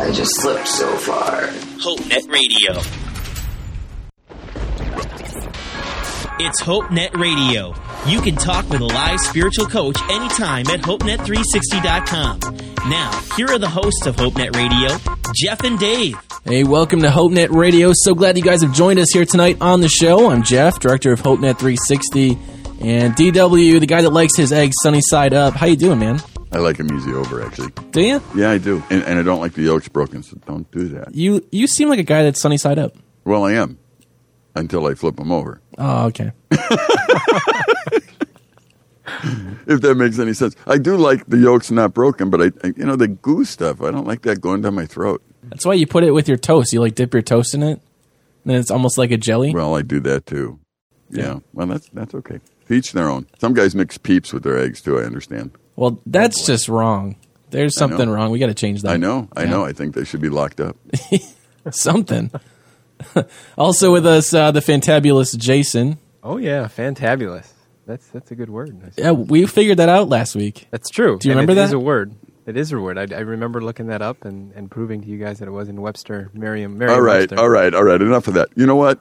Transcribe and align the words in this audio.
I 0.00 0.10
just 0.12 0.30
slipped 0.40 0.66
so 0.66 0.96
far. 0.96 1.42
HopeNet 1.78 2.32
Radio. 2.32 2.80
It's 6.40 6.62
HopeNet 6.62 7.14
Radio. 7.20 7.74
You 8.06 8.22
can 8.22 8.34
talk 8.34 8.66
with 8.70 8.80
a 8.80 8.86
live 8.86 9.20
spiritual 9.20 9.66
coach 9.66 10.00
anytime 10.08 10.66
at 10.68 10.80
HopeNet360.com. 10.80 12.38
Now, 12.88 13.10
here 13.36 13.48
are 13.48 13.58
the 13.58 13.68
hosts 13.68 14.06
of 14.06 14.16
HopeNet 14.16 14.56
Radio, 14.56 14.96
Jeff 15.34 15.64
and 15.64 15.78
Dave. 15.78 16.16
Hey, 16.44 16.64
welcome 16.64 17.02
to 17.02 17.08
HopeNet 17.08 17.50
Radio. 17.50 17.92
So 17.94 18.14
glad 18.14 18.38
you 18.38 18.42
guys 18.42 18.62
have 18.62 18.72
joined 18.72 18.98
us 18.98 19.10
here 19.12 19.26
tonight 19.26 19.58
on 19.60 19.82
the 19.82 19.88
show. 19.90 20.30
I'm 20.30 20.42
Jeff, 20.42 20.80
director 20.80 21.12
of 21.12 21.20
HopeNet 21.20 21.58
360, 21.58 22.38
and 22.80 23.14
DW, 23.14 23.78
the 23.78 23.86
guy 23.86 24.00
that 24.00 24.10
likes 24.10 24.34
his 24.34 24.50
eggs 24.50 24.76
sunny 24.82 25.02
side 25.02 25.34
up. 25.34 25.52
How 25.52 25.66
you 25.66 25.76
doing, 25.76 25.98
man? 25.98 26.22
I 26.52 26.58
like 26.58 26.76
them 26.78 26.92
easy 26.96 27.12
over, 27.12 27.42
actually. 27.44 27.70
Do 27.92 28.00
you? 28.02 28.22
Yeah, 28.34 28.50
I 28.50 28.58
do. 28.58 28.82
And, 28.90 29.04
and 29.04 29.18
I 29.18 29.22
don't 29.22 29.40
like 29.40 29.52
the 29.52 29.62
yolks 29.62 29.88
broken, 29.88 30.22
so 30.22 30.36
don't 30.46 30.68
do 30.70 30.88
that. 30.88 31.14
You 31.14 31.46
you 31.52 31.66
seem 31.66 31.88
like 31.88 32.00
a 32.00 32.04
guy 32.04 32.22
that's 32.24 32.40
sunny 32.40 32.58
side 32.58 32.78
up. 32.78 32.96
Well, 33.24 33.44
I 33.44 33.52
am 33.52 33.78
until 34.54 34.86
I 34.86 34.94
flip 34.94 35.16
them 35.16 35.30
over. 35.30 35.60
Oh, 35.78 36.06
okay. 36.06 36.32
If 39.66 39.80
that 39.82 39.96
makes 39.96 40.18
any 40.18 40.32
sense. 40.32 40.56
I 40.66 40.78
do 40.78 40.96
like 40.96 41.26
the 41.26 41.36
yolks 41.36 41.70
not 41.70 41.94
broken, 41.94 42.30
but 42.30 42.40
I, 42.40 42.46
I 42.64 42.72
you 42.76 42.84
know, 42.84 42.96
the 42.96 43.08
goo 43.08 43.44
stuff, 43.44 43.82
I 43.82 43.90
don't 43.90 44.06
like 44.06 44.22
that 44.22 44.40
going 44.40 44.62
down 44.62 44.74
my 44.74 44.86
throat. 44.86 45.22
That's 45.44 45.64
why 45.64 45.74
you 45.74 45.86
put 45.86 46.04
it 46.04 46.12
with 46.12 46.26
your 46.28 46.36
toast. 46.36 46.72
You 46.72 46.80
like 46.80 46.94
dip 46.94 47.12
your 47.12 47.22
toast 47.22 47.54
in 47.54 47.62
it, 47.62 47.80
and 48.44 48.54
it's 48.54 48.70
almost 48.70 48.98
like 48.98 49.10
a 49.10 49.16
jelly. 49.16 49.52
Well, 49.52 49.76
I 49.76 49.82
do 49.82 50.00
that 50.00 50.26
too. 50.26 50.58
Yeah. 51.10 51.40
Well, 51.52 51.66
that's 51.66 51.88
that's 51.92 52.14
okay. 52.14 52.40
To 52.66 52.74
each 52.74 52.92
their 52.92 53.08
own. 53.08 53.26
Some 53.38 53.54
guys 53.54 53.74
mix 53.74 53.98
peeps 53.98 54.32
with 54.32 54.42
their 54.42 54.58
eggs 54.58 54.80
too. 54.80 54.98
I 54.98 55.02
understand. 55.02 55.52
Well, 55.80 55.98
that's 56.04 56.44
just 56.44 56.68
wrong. 56.68 57.16
There's 57.48 57.74
something 57.74 58.08
wrong. 58.08 58.30
We 58.30 58.38
got 58.38 58.48
to 58.48 58.54
change 58.54 58.82
that. 58.82 58.90
I 58.92 58.96
know. 58.98 59.28
I 59.34 59.44
Yeah. 59.44 59.50
know. 59.50 59.64
I 59.64 59.72
think 59.72 59.94
they 59.94 60.04
should 60.04 60.20
be 60.20 60.28
locked 60.28 60.60
up. 60.60 60.76
something. 61.70 62.30
also 63.58 63.90
with 63.90 64.06
us, 64.06 64.34
uh, 64.34 64.50
the 64.50 64.60
fantabulous 64.60 65.36
Jason. 65.36 65.98
Oh 66.22 66.36
yeah, 66.36 66.64
fantabulous. 66.68 67.48
That's 67.86 68.06
that's 68.08 68.30
a 68.30 68.34
good 68.34 68.50
word. 68.50 68.92
Yeah, 68.98 69.12
we 69.12 69.46
figured 69.46 69.78
that 69.78 69.88
out 69.88 70.08
last 70.10 70.36
week. 70.36 70.68
that's 70.70 70.90
true. 70.90 71.18
Do 71.18 71.28
you 71.28 71.32
And 71.32 71.40
remember 71.40 71.58
It 71.60 71.64
is 71.64 71.70
that? 71.70 71.76
a 71.76 71.80
word. 71.80 72.14
It 72.46 72.56
is 72.58 72.72
a 72.72 72.78
word. 72.78 72.98
I, 72.98 73.06
I 73.16 73.20
remember 73.20 73.60
looking 73.62 73.86
that 73.88 74.02
up 74.02 74.24
and, 74.24 74.52
and 74.52 74.70
proving 74.70 75.00
to 75.02 75.06
you 75.08 75.18
guys 75.18 75.38
that 75.38 75.48
it 75.48 75.52
was 75.52 75.68
in 75.68 75.80
Webster, 75.80 76.30
Merriam. 76.34 76.76
Merriam 76.78 77.00
right. 77.02 77.20
Webster. 77.20 77.38
All 77.38 77.48
right. 77.48 77.72
All 77.72 77.84
right. 77.84 78.00
Enough 78.00 78.28
of 78.28 78.34
that. 78.34 78.48
You 78.54 78.66
know 78.66 78.76
what? 78.76 79.00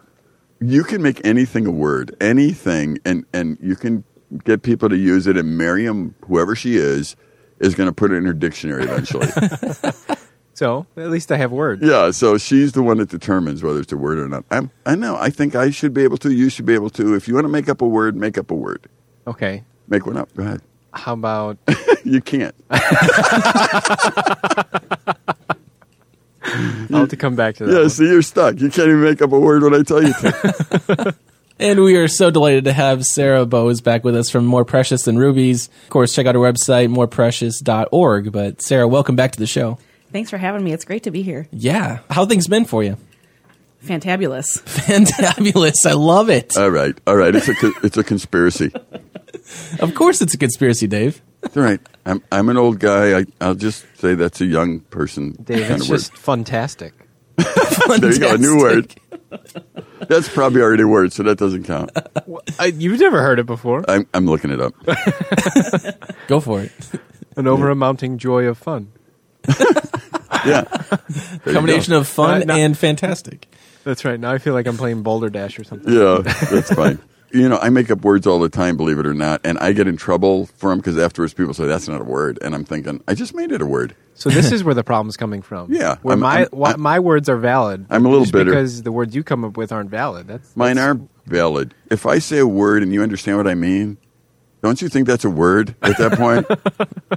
You 0.62 0.84
can 0.84 1.02
make 1.02 1.26
anything 1.26 1.66
a 1.66 1.72
word, 1.72 2.16
anything, 2.22 3.00
and 3.06 3.26
and 3.34 3.58
you 3.62 3.76
can 3.76 4.04
get 4.44 4.62
people 4.64 4.90
to 4.90 4.98
use 4.98 5.28
it. 5.28 5.38
And 5.38 5.58
Miriam, 5.58 6.16
whoever 6.26 6.56
she 6.56 6.76
is, 6.78 7.16
is 7.60 7.76
going 7.76 7.88
to 7.88 7.94
put 7.94 8.12
it 8.12 8.16
in 8.16 8.26
her 8.26 8.34
dictionary 8.34 8.84
eventually. 8.84 9.28
So 10.56 10.86
at 10.98 11.10
least 11.10 11.32
I 11.32 11.38
have 11.38 11.54
words. 11.54 11.82
yeah. 11.82 12.12
So 12.12 12.38
she's 12.38 12.74
the 12.74 12.84
one 12.84 12.98
that 12.98 13.08
determines 13.08 13.64
whether 13.64 13.80
it's 13.80 13.94
a 13.94 13.98
word 13.98 14.20
or 14.20 14.28
not. 14.28 14.44
I'm, 14.52 14.70
I 14.86 14.94
know. 14.96 15.16
I 15.16 15.30
think 15.30 15.56
I 15.56 15.70
should 15.70 15.94
be 15.94 16.04
able 16.04 16.18
to. 16.18 16.34
You 16.34 16.50
should 16.50 16.66
be 16.66 16.74
able 16.74 16.90
to. 16.90 17.16
If 17.16 17.30
you 17.30 17.34
want 17.36 17.46
to 17.46 17.50
make 17.50 17.70
up 17.70 17.82
a 17.82 17.88
word, 17.88 18.18
make 18.18 18.38
up 18.38 18.52
a 18.52 18.56
word. 18.56 18.90
Okay. 19.26 19.64
Make 19.88 20.06
one 20.06 20.18
up. 20.18 20.28
Go 20.36 20.44
ahead. 20.44 20.62
How 20.94 21.14
about 21.14 21.58
You 22.04 22.20
can't. 22.20 22.54
I'll 26.42 27.00
have 27.02 27.10
to 27.10 27.18
come 27.18 27.36
back 27.38 27.56
to 27.56 27.66
that. 27.66 27.72
Yeah. 27.72 27.80
one. 27.82 27.90
See, 27.90 28.08
you're 28.10 28.22
stuck. 28.22 28.60
You 28.60 28.70
can't 28.70 28.90
even 28.90 29.02
make 29.04 29.22
up 29.22 29.32
a 29.32 29.40
word 29.40 29.64
when 29.64 29.74
I 29.74 29.84
tell 29.84 30.04
you 30.04 30.12
to. 30.14 31.16
And 31.60 31.84
we 31.84 31.98
are 31.98 32.08
so 32.08 32.32
delighted 32.32 32.66
to 32.66 32.74
have 32.74 33.06
Sarah 33.06 33.46
Bowes 33.46 33.82
back 33.82 34.06
with 34.06 34.16
us 34.16 34.30
from 34.30 34.46
More 34.46 34.64
Precious 34.64 35.04
Than 35.04 35.18
Rubies. 35.18 35.68
Of 35.84 35.90
course, 35.90 36.14
check 36.16 36.26
out 36.26 36.36
her 36.36 36.42
website, 36.42 36.88
moreprecious.org. 36.90 38.32
But 38.32 38.62
Sarah, 38.62 38.88
welcome 38.88 39.18
back 39.18 39.34
to 39.34 39.40
the 39.40 39.48
show. 39.48 39.78
Thanks 40.14 40.30
for 40.30 40.38
having 40.38 40.64
me. 40.64 40.72
It's 40.72 40.86
great 40.86 41.04
to 41.04 41.12
be 41.12 41.22
here. 41.22 41.48
Yeah. 41.52 42.00
How 42.10 42.26
things 42.26 42.48
been 42.48 42.64
for 42.64 42.82
you? 42.82 42.96
Fantabulous. 43.86 44.62
Fantabulous. 44.64 45.86
I 45.86 45.94
love 45.94 46.30
it. 46.30 46.58
all 46.58 46.70
right. 46.72 46.98
All 47.06 47.16
right. 47.18 47.36
It's 47.36 47.48
a 47.50 47.56
co- 47.56 47.74
it's 47.84 47.98
a 47.98 48.04
conspiracy. 48.04 48.72
Of 49.80 49.96
course, 49.96 50.22
it's 50.22 50.34
a 50.36 50.38
conspiracy, 50.38 50.86
Dave. 50.86 51.22
It's 51.42 51.58
all 51.58 51.64
right. 51.64 51.80
I'm 52.06 52.22
I'm 52.32 52.50
an 52.50 52.58
old 52.58 52.78
guy. 52.80 53.20
I, 53.20 53.26
I'll 53.42 53.56
just 53.56 53.84
say 53.98 54.14
that's 54.14 54.42
a 54.42 54.46
young 54.46 54.82
person 54.82 55.32
Dave, 55.44 55.68
kind 55.68 55.74
it's 55.76 55.84
of 55.86 55.90
word. 55.90 55.96
just 55.98 56.18
fantastic. 56.18 56.94
There 57.88 58.12
you 58.14 58.20
go, 58.20 58.36
a 58.36 58.38
new 58.38 58.58
word. 58.60 58.94
That's 60.08 60.28
probably 60.30 60.62
already 60.62 60.84
a 60.84 60.88
word, 60.88 61.14
so 61.14 61.24
that 61.24 61.38
doesn't 61.38 61.64
count. 61.64 61.92
I, 62.60 62.66
you've 62.68 63.00
never 63.00 63.22
heard 63.22 63.40
it 63.40 63.46
before. 63.46 63.84
I'm 63.88 64.08
I'm 64.14 64.26
looking 64.26 64.52
it 64.52 64.60
up. 64.62 64.74
Go 66.28 66.40
for 66.40 66.62
it. 66.62 66.72
An 67.38 67.48
over-amounting 67.48 68.18
joy 68.18 68.46
of 68.46 68.58
fun. 68.58 68.92
Yeah. 70.46 70.62
There 70.62 71.00
you 71.48 71.54
Combination 71.54 71.92
go. 71.92 72.00
of 72.00 72.08
fun 72.08 72.44
Uh, 72.44 72.46
no- 72.46 72.56
and 72.56 72.78
fantastic. 72.78 73.46
That's 73.84 74.06
right. 74.06 74.18
Now 74.18 74.32
I 74.32 74.38
feel 74.38 74.54
like 74.54 74.68
I'm 74.68 74.78
playing 74.78 75.04
Balderdash 75.04 75.60
or 75.60 75.66
something. 75.66 75.94
Yeah, 75.94 76.20
that's 76.50 76.74
fine. 76.74 77.00
You 77.32 77.48
know, 77.48 77.58
I 77.60 77.70
make 77.70 77.92
up 77.92 78.02
words 78.04 78.26
all 78.26 78.40
the 78.40 78.50
time, 78.50 78.76
believe 78.76 78.98
it 78.98 79.06
or 79.06 79.14
not, 79.14 79.42
and 79.44 79.60
I 79.60 79.72
get 79.74 79.88
in 79.88 79.98
trouble 79.98 80.48
for 80.58 80.70
them 80.72 80.80
because 80.80 80.98
afterwards 80.98 81.34
people 81.34 81.54
say 81.54 81.68
that's 81.68 81.88
not 81.88 82.02
a 82.02 82.04
word, 82.04 82.40
and 82.42 82.56
I'm 82.56 82.64
thinking 82.64 83.04
I 83.08 83.14
just 83.14 83.36
made 83.36 83.52
it 83.52 83.62
a 83.62 83.66
word. 83.68 83.96
So 84.16 84.30
this 84.30 84.52
is 84.52 84.64
where 84.64 84.74
the 84.74 84.84
problem's 84.84 85.16
coming 85.16 85.42
from. 85.42 85.72
Yeah, 85.74 85.98
Where 86.02 86.14
I'm- 86.14 86.20
my 86.20 86.38
I'm- 86.40 86.48
why, 86.52 86.70
I'm- 86.72 86.82
my 86.82 87.00
words 87.00 87.30
are 87.30 87.38
valid. 87.38 87.86
I'm 87.90 88.06
a 88.06 88.10
little 88.10 88.26
just 88.26 88.34
bitter. 88.34 88.52
because 88.52 88.82
the 88.84 88.92
words 88.92 89.16
you 89.16 89.24
come 89.24 89.46
up 89.46 89.58
with 89.58 89.72
aren't 89.72 89.90
valid. 89.92 90.28
That's 90.28 90.56
Mine 90.58 90.76
that's- 90.78 90.96
are 90.98 91.02
valid. 91.28 91.74
If 91.92 92.06
I 92.06 92.18
say 92.20 92.40
a 92.40 92.48
word 92.48 92.82
and 92.84 92.92
you 92.94 93.04
understand 93.04 93.38
what 93.38 93.48
I 93.48 93.54
mean, 93.54 93.98
don't 94.64 94.82
you 94.82 94.90
think 94.90 95.08
that's 95.08 95.24
a 95.24 95.30
word 95.30 95.76
at 95.82 95.98
that 96.00 96.14
point? 96.18 96.48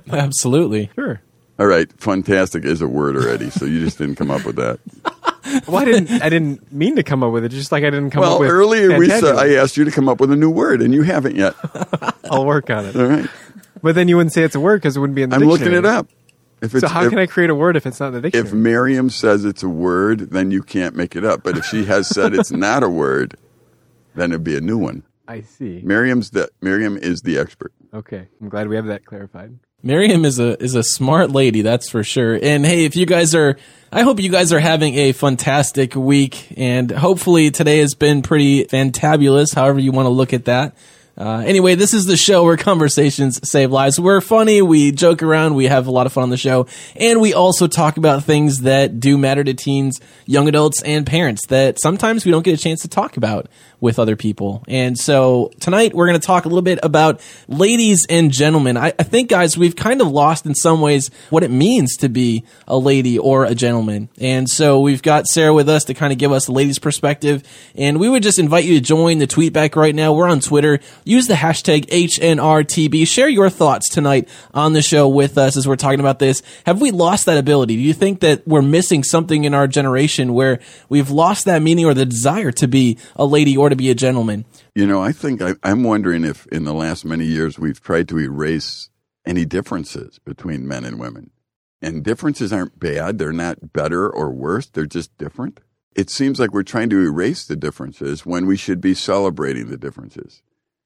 Absolutely. 0.12 0.90
Sure. 0.94 1.20
All 1.62 1.68
right, 1.68 1.88
fantastic 2.00 2.64
is 2.64 2.82
a 2.82 2.88
word 2.88 3.14
already, 3.14 3.48
so 3.48 3.66
you 3.66 3.78
just 3.78 3.96
didn't 3.96 4.16
come 4.16 4.32
up 4.32 4.44
with 4.44 4.56
that. 4.56 4.80
Well, 5.66 5.76
I 5.76 5.84
didn't. 5.84 6.22
I 6.22 6.28
didn't 6.30 6.72
mean 6.72 6.96
to 6.96 7.02
come 7.02 7.22
up 7.22 7.32
with 7.32 7.44
it. 7.44 7.50
Just 7.50 7.72
like 7.72 7.82
I 7.82 7.90
didn't 7.90 8.10
come 8.10 8.20
well, 8.20 8.34
up 8.34 8.40
with. 8.40 8.48
Well, 8.48 8.56
earlier 8.56 8.96
we 8.96 9.08
said. 9.08 9.36
I 9.36 9.54
asked 9.54 9.76
you 9.76 9.84
to 9.84 9.90
come 9.90 10.08
up 10.08 10.18
with 10.18 10.30
a 10.30 10.36
new 10.36 10.48
word, 10.48 10.80
and 10.80 10.94
you 10.94 11.02
haven't 11.02 11.34
yet. 11.34 11.54
I'll 12.30 12.46
work 12.46 12.70
on 12.70 12.86
it. 12.86 12.96
All 12.96 13.04
right, 13.04 13.28
But 13.82 13.96
then 13.96 14.08
you 14.08 14.16
wouldn't 14.16 14.32
say 14.32 14.44
it's 14.44 14.54
a 14.54 14.60
word 14.60 14.80
because 14.80 14.96
it 14.96 15.00
wouldn't 15.00 15.16
be 15.16 15.22
in 15.22 15.30
the 15.30 15.36
I'm 15.36 15.42
dictionary. 15.42 15.76
looking 15.76 15.78
it 15.78 15.84
up. 15.84 16.08
So 16.80 16.88
how 16.88 17.04
if, 17.04 17.10
can 17.10 17.18
I 17.18 17.26
create 17.26 17.50
a 17.50 17.54
word 17.54 17.76
if 17.76 17.86
it's 17.86 18.00
not 18.00 18.08
in 18.08 18.14
the 18.14 18.20
dictionary? 18.22 18.48
If? 18.48 18.54
Miriam 18.54 19.10
says 19.10 19.44
it's 19.44 19.64
a 19.64 19.68
word, 19.68 20.30
then 20.30 20.52
you 20.52 20.62
can't 20.62 20.94
make 20.94 21.16
it 21.16 21.24
up. 21.24 21.42
But 21.42 21.58
if 21.58 21.66
she 21.66 21.84
has 21.84 22.08
said 22.08 22.34
it's 22.34 22.52
not 22.52 22.82
a 22.82 22.88
word, 22.88 23.36
then 24.14 24.30
it'd 24.30 24.44
be 24.44 24.56
a 24.56 24.60
new 24.60 24.78
one. 24.78 25.02
I 25.28 25.42
see. 25.42 25.82
Miriam's 25.84 26.30
the 26.30 26.50
Miriam 26.62 26.96
is 26.96 27.22
the 27.22 27.38
expert. 27.38 27.72
Okay, 27.92 28.28
I'm 28.40 28.48
glad 28.48 28.68
we 28.68 28.76
have 28.76 28.86
that 28.86 29.04
clarified. 29.04 29.58
Miriam 29.82 30.24
is 30.24 30.38
a 30.38 30.62
is 30.62 30.74
a 30.74 30.82
smart 30.82 31.30
lady, 31.30 31.62
that's 31.62 31.90
for 31.90 32.04
sure. 32.04 32.38
And 32.40 32.64
hey, 32.64 32.84
if 32.84 32.94
you 32.94 33.04
guys 33.04 33.34
are 33.34 33.56
I 33.90 34.02
hope 34.02 34.20
you 34.20 34.30
guys 34.30 34.52
are 34.52 34.60
having 34.60 34.94
a 34.94 35.12
fantastic 35.12 35.94
week 35.94 36.54
and 36.56 36.90
hopefully 36.90 37.50
today 37.50 37.78
has 37.78 37.94
been 37.94 38.22
pretty 38.22 38.64
fantabulous, 38.64 39.54
however 39.54 39.80
you 39.80 39.92
want 39.92 40.06
to 40.06 40.10
look 40.10 40.32
at 40.32 40.44
that. 40.44 40.74
Uh, 41.16 41.42
anyway, 41.46 41.74
this 41.74 41.92
is 41.92 42.06
the 42.06 42.16
show 42.16 42.42
where 42.42 42.56
conversations 42.56 43.38
save 43.48 43.70
lives. 43.70 44.00
We're 44.00 44.22
funny, 44.22 44.62
we 44.62 44.92
joke 44.92 45.22
around, 45.22 45.54
we 45.54 45.66
have 45.66 45.86
a 45.86 45.90
lot 45.90 46.06
of 46.06 46.12
fun 46.12 46.22
on 46.22 46.30
the 46.30 46.38
show, 46.38 46.66
and 46.96 47.20
we 47.20 47.34
also 47.34 47.66
talk 47.66 47.98
about 47.98 48.24
things 48.24 48.62
that 48.62 48.98
do 48.98 49.18
matter 49.18 49.44
to 49.44 49.52
teens, 49.52 50.00
young 50.24 50.48
adults, 50.48 50.82
and 50.82 51.06
parents 51.06 51.46
that 51.48 51.78
sometimes 51.80 52.24
we 52.24 52.30
don't 52.30 52.44
get 52.44 52.58
a 52.58 52.62
chance 52.62 52.80
to 52.82 52.88
talk 52.88 53.18
about 53.18 53.48
with 53.82 53.98
other 53.98 54.14
people. 54.14 54.62
And 54.68 54.96
so 54.96 55.50
tonight 55.58 55.92
we're 55.92 56.06
going 56.06 56.18
to 56.18 56.24
talk 56.24 56.44
a 56.44 56.48
little 56.48 56.62
bit 56.62 56.78
about 56.84 57.20
ladies 57.48 58.06
and 58.08 58.30
gentlemen. 58.30 58.76
I, 58.76 58.92
I 58.96 59.02
think, 59.02 59.28
guys, 59.28 59.58
we've 59.58 59.74
kind 59.74 60.00
of 60.00 60.06
lost 60.06 60.46
in 60.46 60.54
some 60.54 60.80
ways 60.80 61.10
what 61.30 61.42
it 61.42 61.50
means 61.50 61.96
to 61.96 62.08
be 62.08 62.44
a 62.68 62.78
lady 62.78 63.18
or 63.18 63.44
a 63.44 63.56
gentleman. 63.56 64.08
And 64.20 64.48
so 64.48 64.78
we've 64.78 65.02
got 65.02 65.26
Sarah 65.26 65.52
with 65.52 65.68
us 65.68 65.84
to 65.86 65.94
kind 65.94 66.12
of 66.12 66.18
give 66.20 66.30
us 66.30 66.46
the 66.46 66.52
ladies' 66.52 66.78
perspective. 66.78 67.42
And 67.74 67.98
we 67.98 68.08
would 68.08 68.22
just 68.22 68.38
invite 68.38 68.64
you 68.64 68.74
to 68.74 68.80
join 68.80 69.18
the 69.18 69.26
tweet 69.26 69.52
back 69.52 69.74
right 69.74 69.94
now. 69.94 70.12
We're 70.12 70.28
on 70.28 70.38
Twitter. 70.38 70.78
Use 71.04 71.26
the 71.26 71.34
hashtag 71.34 71.86
HNRTB. 71.86 73.06
Share 73.06 73.28
your 73.28 73.50
thoughts 73.50 73.88
tonight 73.88 74.28
on 74.54 74.72
the 74.72 74.82
show 74.82 75.08
with 75.08 75.36
us 75.38 75.56
as 75.56 75.66
we're 75.66 75.76
talking 75.76 76.00
about 76.00 76.18
this. 76.18 76.42
Have 76.64 76.80
we 76.80 76.90
lost 76.90 77.26
that 77.26 77.38
ability? 77.38 77.76
Do 77.76 77.82
you 77.82 77.92
think 77.92 78.20
that 78.20 78.46
we're 78.46 78.62
missing 78.62 79.02
something 79.02 79.44
in 79.44 79.54
our 79.54 79.66
generation 79.66 80.32
where 80.32 80.60
we've 80.88 81.10
lost 81.10 81.44
that 81.46 81.62
meaning 81.62 81.84
or 81.84 81.94
the 81.94 82.06
desire 82.06 82.52
to 82.52 82.68
be 82.68 82.98
a 83.16 83.24
lady 83.26 83.56
or 83.56 83.68
to 83.68 83.76
be 83.76 83.90
a 83.90 83.94
gentleman? 83.94 84.44
You 84.74 84.86
know, 84.86 85.02
I 85.02 85.12
think 85.12 85.42
I, 85.42 85.54
I'm 85.62 85.82
wondering 85.82 86.24
if 86.24 86.46
in 86.46 86.64
the 86.64 86.74
last 86.74 87.04
many 87.04 87.24
years 87.24 87.58
we've 87.58 87.82
tried 87.82 88.08
to 88.08 88.18
erase 88.18 88.88
any 89.26 89.44
differences 89.44 90.18
between 90.20 90.66
men 90.66 90.84
and 90.84 90.98
women. 90.98 91.30
and 91.80 92.04
differences 92.04 92.52
aren't 92.52 92.78
bad. 92.78 93.18
They're 93.18 93.32
not 93.32 93.72
better 93.72 94.08
or 94.08 94.30
worse. 94.30 94.66
They're 94.66 94.86
just 94.86 95.16
different. 95.18 95.58
It 95.96 96.08
seems 96.10 96.38
like 96.38 96.52
we're 96.52 96.62
trying 96.62 96.90
to 96.90 97.00
erase 97.04 97.44
the 97.44 97.56
differences 97.56 98.24
when 98.24 98.46
we 98.46 98.56
should 98.56 98.80
be 98.80 98.94
celebrating 98.94 99.68
the 99.68 99.76
differences. 99.76 100.42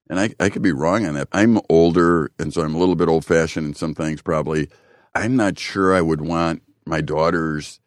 And 0.08 0.20
I, 0.20 0.34
I 0.38 0.50
could 0.50 0.62
be 0.62 0.72
wrong 0.72 1.04
on 1.06 1.14
that. 1.14 1.28
I'm 1.32 1.58
older, 1.68 2.30
and 2.38 2.52
so 2.54 2.62
I'm 2.62 2.74
a 2.74 2.78
little 2.78 2.94
bit 2.94 3.08
old 3.08 3.24
fashioned 3.24 3.66
in 3.66 3.74
some 3.74 3.94
things, 3.94 4.22
probably. 4.22 4.68
I'm 5.14 5.36
not 5.36 5.58
sure 5.58 5.94
I 5.94 6.00
would 6.00 6.20
want 6.20 6.62
my 6.84 7.00
daughters 7.00 7.80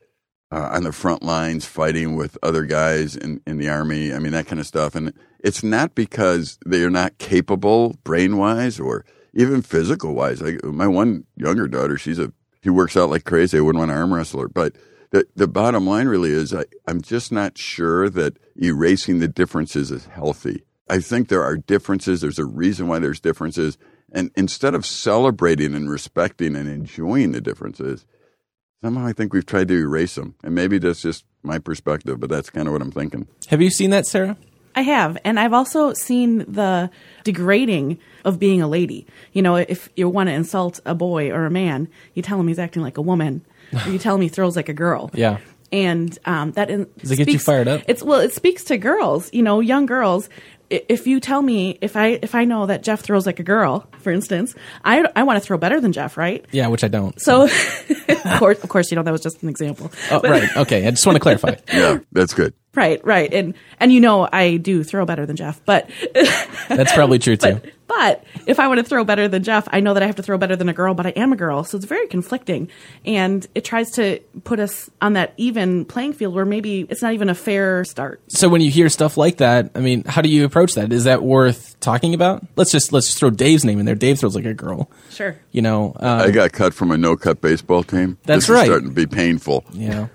uh, 0.51 0.69
on 0.73 0.83
the 0.83 0.91
front 0.91 1.23
lines 1.23 1.65
fighting 1.65 2.15
with 2.15 2.37
other 2.41 2.65
guys 2.65 3.15
in, 3.15 3.41
in 3.45 3.57
the 3.57 3.69
army. 3.69 4.13
I 4.13 4.19
mean, 4.19 4.31
that 4.31 4.47
kind 4.47 4.59
of 4.59 4.67
stuff. 4.67 4.95
And 4.95 5.13
it's 5.39 5.63
not 5.63 5.95
because 5.95 6.57
they 6.65 6.83
are 6.83 6.89
not 6.89 7.17
capable 7.17 7.95
brain 8.03 8.37
wise 8.37 8.79
or 8.79 9.05
even 9.33 9.61
physical 9.61 10.13
wise. 10.15 10.41
Like 10.41 10.63
my 10.63 10.87
one 10.87 11.25
younger 11.35 11.67
daughter, 11.67 11.97
she's 11.97 12.19
a, 12.19 12.33
she 12.63 12.69
works 12.69 12.97
out 12.97 13.09
like 13.09 13.25
crazy. 13.25 13.57
I 13.57 13.61
wouldn't 13.61 13.79
want 13.79 13.91
to 13.91 13.95
arm 13.95 14.13
wrestle 14.13 14.41
her. 14.41 14.49
But 14.49 14.75
the, 15.11 15.25
the 15.35 15.47
bottom 15.47 15.87
line 15.87 16.07
really 16.07 16.31
is 16.31 16.53
I, 16.53 16.65
I'm 16.87 17.01
just 17.01 17.31
not 17.31 17.57
sure 17.57 18.09
that 18.09 18.37
erasing 18.55 19.19
the 19.19 19.27
differences 19.27 19.91
is 19.91 20.05
healthy. 20.07 20.63
I 20.89 20.99
think 20.99 21.27
there 21.27 21.43
are 21.43 21.57
differences. 21.57 22.21
There's 22.21 22.39
a 22.39 22.45
reason 22.45 22.87
why 22.87 22.99
there's 22.99 23.19
differences. 23.19 23.77
And 24.11 24.31
instead 24.35 24.73
of 24.73 24.85
celebrating 24.85 25.75
and 25.75 25.89
respecting 25.89 26.55
and 26.55 26.67
enjoying 26.67 27.31
the 27.31 27.41
differences, 27.41 28.05
somehow 28.81 29.05
I 29.05 29.13
think 29.13 29.33
we've 29.33 29.45
tried 29.45 29.67
to 29.67 29.75
erase 29.75 30.15
them. 30.15 30.35
And 30.43 30.55
maybe 30.55 30.79
that's 30.79 31.01
just 31.01 31.25
my 31.43 31.59
perspective, 31.59 32.19
but 32.19 32.29
that's 32.29 32.49
kind 32.49 32.67
of 32.67 32.73
what 32.73 32.81
I'm 32.81 32.91
thinking. 32.91 33.27
Have 33.47 33.61
you 33.61 33.69
seen 33.69 33.91
that, 33.91 34.07
Sarah? 34.07 34.35
I 34.75 34.81
have, 34.81 35.17
and 35.25 35.39
I've 35.39 35.51
also 35.51 35.93
seen 35.93 36.39
the 36.39 36.89
degrading 37.23 37.99
of 38.23 38.39
being 38.39 38.61
a 38.61 38.67
lady. 38.67 39.07
You 39.33 39.41
know, 39.41 39.55
if 39.55 39.89
you 39.95 40.07
want 40.07 40.29
to 40.29 40.33
insult 40.33 40.79
a 40.85 40.95
boy 40.95 41.31
or 41.31 41.45
a 41.45 41.49
man, 41.51 41.89
you 42.13 42.21
tell 42.21 42.39
him 42.39 42.47
he's 42.47 42.59
acting 42.59 42.83
like 42.83 42.97
a 42.97 43.01
woman, 43.01 43.43
or 43.73 43.89
you 43.91 43.97
tell 43.97 44.15
him 44.15 44.21
he 44.21 44.29
throws 44.29 44.55
like 44.55 44.69
a 44.69 44.73
girl. 44.73 45.09
Yeah. 45.13 45.39
and 45.71 46.17
um, 46.25 46.51
that 46.53 46.69
in, 46.69 46.87
Does 46.99 47.11
it 47.11 47.17
get 47.17 47.27
you 47.29 47.39
fired 47.39 47.67
up? 47.67 47.81
It's 47.87 48.03
well, 48.03 48.19
it 48.19 48.33
speaks 48.33 48.63
to 48.65 48.77
girls. 48.77 49.33
You 49.33 49.41
know, 49.41 49.59
young 49.59 49.85
girls. 49.85 50.29
I- 50.71 50.83
If 50.89 51.07
you 51.07 51.19
tell 51.19 51.41
me 51.41 51.77
if 51.81 51.95
I 51.95 52.19
if 52.21 52.35
I 52.35 52.45
know 52.45 52.65
that 52.67 52.83
Jeff 52.83 53.01
throws 53.01 53.25
like 53.25 53.39
a 53.39 53.43
girl, 53.43 53.87
for 53.99 54.11
instance, 54.11 54.53
I 54.83 55.03
I 55.15 55.23
want 55.23 55.37
to 55.41 55.45
throw 55.45 55.57
better 55.57 55.79
than 55.81 55.91
Jeff, 55.91 56.17
right? 56.17 56.45
Yeah, 56.51 56.67
which 56.67 56.83
I 56.83 56.87
don't. 56.87 57.19
So, 57.21 57.43
of 58.09 58.39
course, 58.39 58.59
of 58.63 58.69
course, 58.69 58.91
you 58.91 58.95
know 58.95 59.03
that 59.03 59.11
was 59.11 59.21
just 59.21 59.41
an 59.43 59.49
example. 59.49 59.91
Oh, 60.11 60.19
But- 60.21 60.31
right. 60.31 60.57
Okay. 60.57 60.87
I 60.87 60.91
just 60.91 61.05
want 61.05 61.15
to 61.15 61.19
clarify. 61.19 61.55
Yeah, 61.73 61.99
that's 62.11 62.33
good. 62.33 62.53
Right, 62.75 63.03
right, 63.03 63.33
and 63.33 63.55
and 63.79 63.91
you 63.91 63.99
know 63.99 64.29
I 64.31 64.57
do 64.57 64.83
throw 64.83 65.03
better 65.03 65.25
than 65.25 65.35
Jeff, 65.35 65.59
but 65.65 65.89
That's 66.69 66.93
probably 66.93 67.17
true 67.17 67.35
too. 67.35 67.53
but 67.55 67.73
but 67.87 68.23
if 68.45 68.59
I 68.59 68.67
want 68.67 68.77
to 68.77 68.83
throw 68.83 69.03
better 69.03 69.27
than 69.27 69.41
Jeff, 69.41 69.67
I 69.71 69.79
know 69.79 69.95
that 69.95 70.03
I 70.03 70.05
have 70.05 70.17
to 70.17 70.23
throw 70.23 70.37
better 70.37 70.55
than 70.55 70.69
a 70.69 70.73
girl, 70.73 70.93
but 70.93 71.07
I 71.07 71.09
am 71.09 71.33
a 71.33 71.35
girl, 71.35 71.63
so 71.63 71.75
it's 71.77 71.87
very 71.87 72.07
conflicting, 72.07 72.69
and 73.03 73.45
it 73.55 73.65
tries 73.65 73.89
to 73.93 74.19
put 74.43 74.59
us 74.59 74.87
on 75.01 75.13
that 75.13 75.33
even 75.37 75.83
playing 75.85 76.13
field 76.13 76.35
where 76.35 76.45
maybe 76.45 76.81
it's 76.89 77.01
not 77.01 77.13
even 77.13 77.27
a 77.29 77.35
fair 77.35 77.83
start. 77.83 78.21
So 78.27 78.47
when 78.47 78.61
you 78.61 78.69
hear 78.69 78.87
stuff 78.89 79.17
like 79.17 79.37
that, 79.37 79.71
I 79.73 79.79
mean, 79.79 80.03
how 80.03 80.21
do 80.21 80.29
you 80.29 80.45
approach 80.45 80.73
that? 80.75 80.93
Is 80.93 81.05
that 81.05 81.23
worth 81.23 81.79
talking 81.79 82.13
about? 82.13 82.45
Let's 82.55 82.71
just 82.71 82.93
let's 82.93 83.07
just 83.07 83.17
throw 83.17 83.31
Dave's 83.31 83.65
name 83.65 83.79
in 83.79 83.87
there. 83.87 83.95
Dave 83.95 84.19
throws 84.19 84.35
like 84.35 84.45
a 84.45 84.53
girl. 84.53 84.91
Sure. 85.09 85.35
You 85.51 85.63
know. 85.63 85.93
Uh, 85.99 86.25
I 86.27 86.31
got 86.31 86.51
cut 86.51 86.75
from 86.75 86.91
a 86.91 86.97
no 86.97 87.17
cut 87.17 87.41
baseball 87.41 87.81
team. 87.83 88.19
That's 88.25 88.45
this 88.45 88.49
right. 88.49 88.61
Is 88.61 88.67
starting 88.67 88.89
to 88.89 88.95
be 88.95 89.07
painful. 89.07 89.65
yeah. 89.73 90.07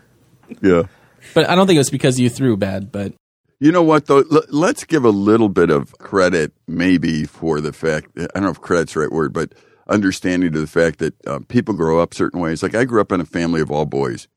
Yeah. 0.62 0.84
But 1.34 1.48
I 1.48 1.54
don't 1.54 1.66
think 1.66 1.76
it 1.76 1.80
was 1.80 1.90
because 1.90 2.18
you 2.18 2.30
threw 2.30 2.56
bad. 2.56 2.90
But 2.92 3.14
You 3.60 3.72
know 3.72 3.82
what, 3.82 4.06
though? 4.06 4.24
L- 4.30 4.42
let's 4.50 4.84
give 4.84 5.04
a 5.04 5.10
little 5.10 5.48
bit 5.48 5.70
of 5.70 5.96
credit, 5.98 6.52
maybe, 6.66 7.24
for 7.24 7.60
the 7.60 7.72
fact 7.72 8.08
I 8.16 8.26
don't 8.34 8.44
know 8.44 8.50
if 8.50 8.60
credit's 8.60 8.94
the 8.94 9.00
right 9.00 9.12
word, 9.12 9.32
but 9.32 9.52
understanding 9.88 10.52
to 10.52 10.60
the 10.60 10.66
fact 10.66 10.98
that 11.00 11.14
uh, 11.26 11.40
people 11.48 11.74
grow 11.74 12.00
up 12.00 12.14
certain 12.14 12.40
ways. 12.40 12.62
Like 12.62 12.74
I 12.74 12.84
grew 12.84 13.00
up 13.00 13.12
in 13.12 13.20
a 13.20 13.24
family 13.26 13.60
of 13.60 13.70
all 13.70 13.84
boys. 13.86 14.28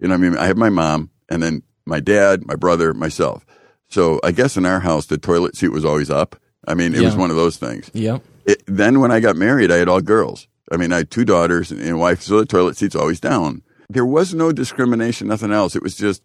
You 0.00 0.08
know, 0.08 0.14
what 0.14 0.26
I 0.26 0.28
mean, 0.30 0.38
I 0.38 0.46
have 0.46 0.56
my 0.56 0.70
mom, 0.70 1.10
and 1.28 1.42
then 1.42 1.62
my 1.86 2.00
dad, 2.00 2.44
my 2.46 2.56
brother, 2.56 2.92
myself. 2.92 3.46
So 3.88 4.18
I 4.24 4.32
guess 4.32 4.56
in 4.56 4.66
our 4.66 4.80
house, 4.80 5.06
the 5.06 5.18
toilet 5.18 5.56
seat 5.56 5.68
was 5.68 5.84
always 5.84 6.10
up. 6.10 6.36
I 6.66 6.74
mean, 6.74 6.94
it 6.94 7.00
was 7.02 7.14
one 7.16 7.30
of 7.30 7.36
those 7.36 7.56
things. 7.56 7.90
yeah. 7.92 8.18
It, 8.44 8.62
then 8.66 8.98
when 8.98 9.12
I 9.12 9.20
got 9.20 9.36
married, 9.36 9.70
I 9.70 9.76
had 9.76 9.88
all 9.88 10.00
girls. 10.00 10.48
I 10.72 10.76
mean, 10.76 10.92
I 10.92 10.96
had 10.98 11.10
two 11.12 11.24
daughters 11.24 11.70
and 11.70 11.80
a 11.88 11.96
wife, 11.96 12.22
so 12.22 12.40
the 12.40 12.46
toilet 12.46 12.76
seat's 12.76 12.96
always 12.96 13.20
down. 13.20 13.62
There 13.92 14.06
was 14.06 14.34
no 14.34 14.52
discrimination, 14.52 15.28
nothing 15.28 15.52
else. 15.52 15.76
It 15.76 15.82
was 15.82 15.96
just 15.96 16.22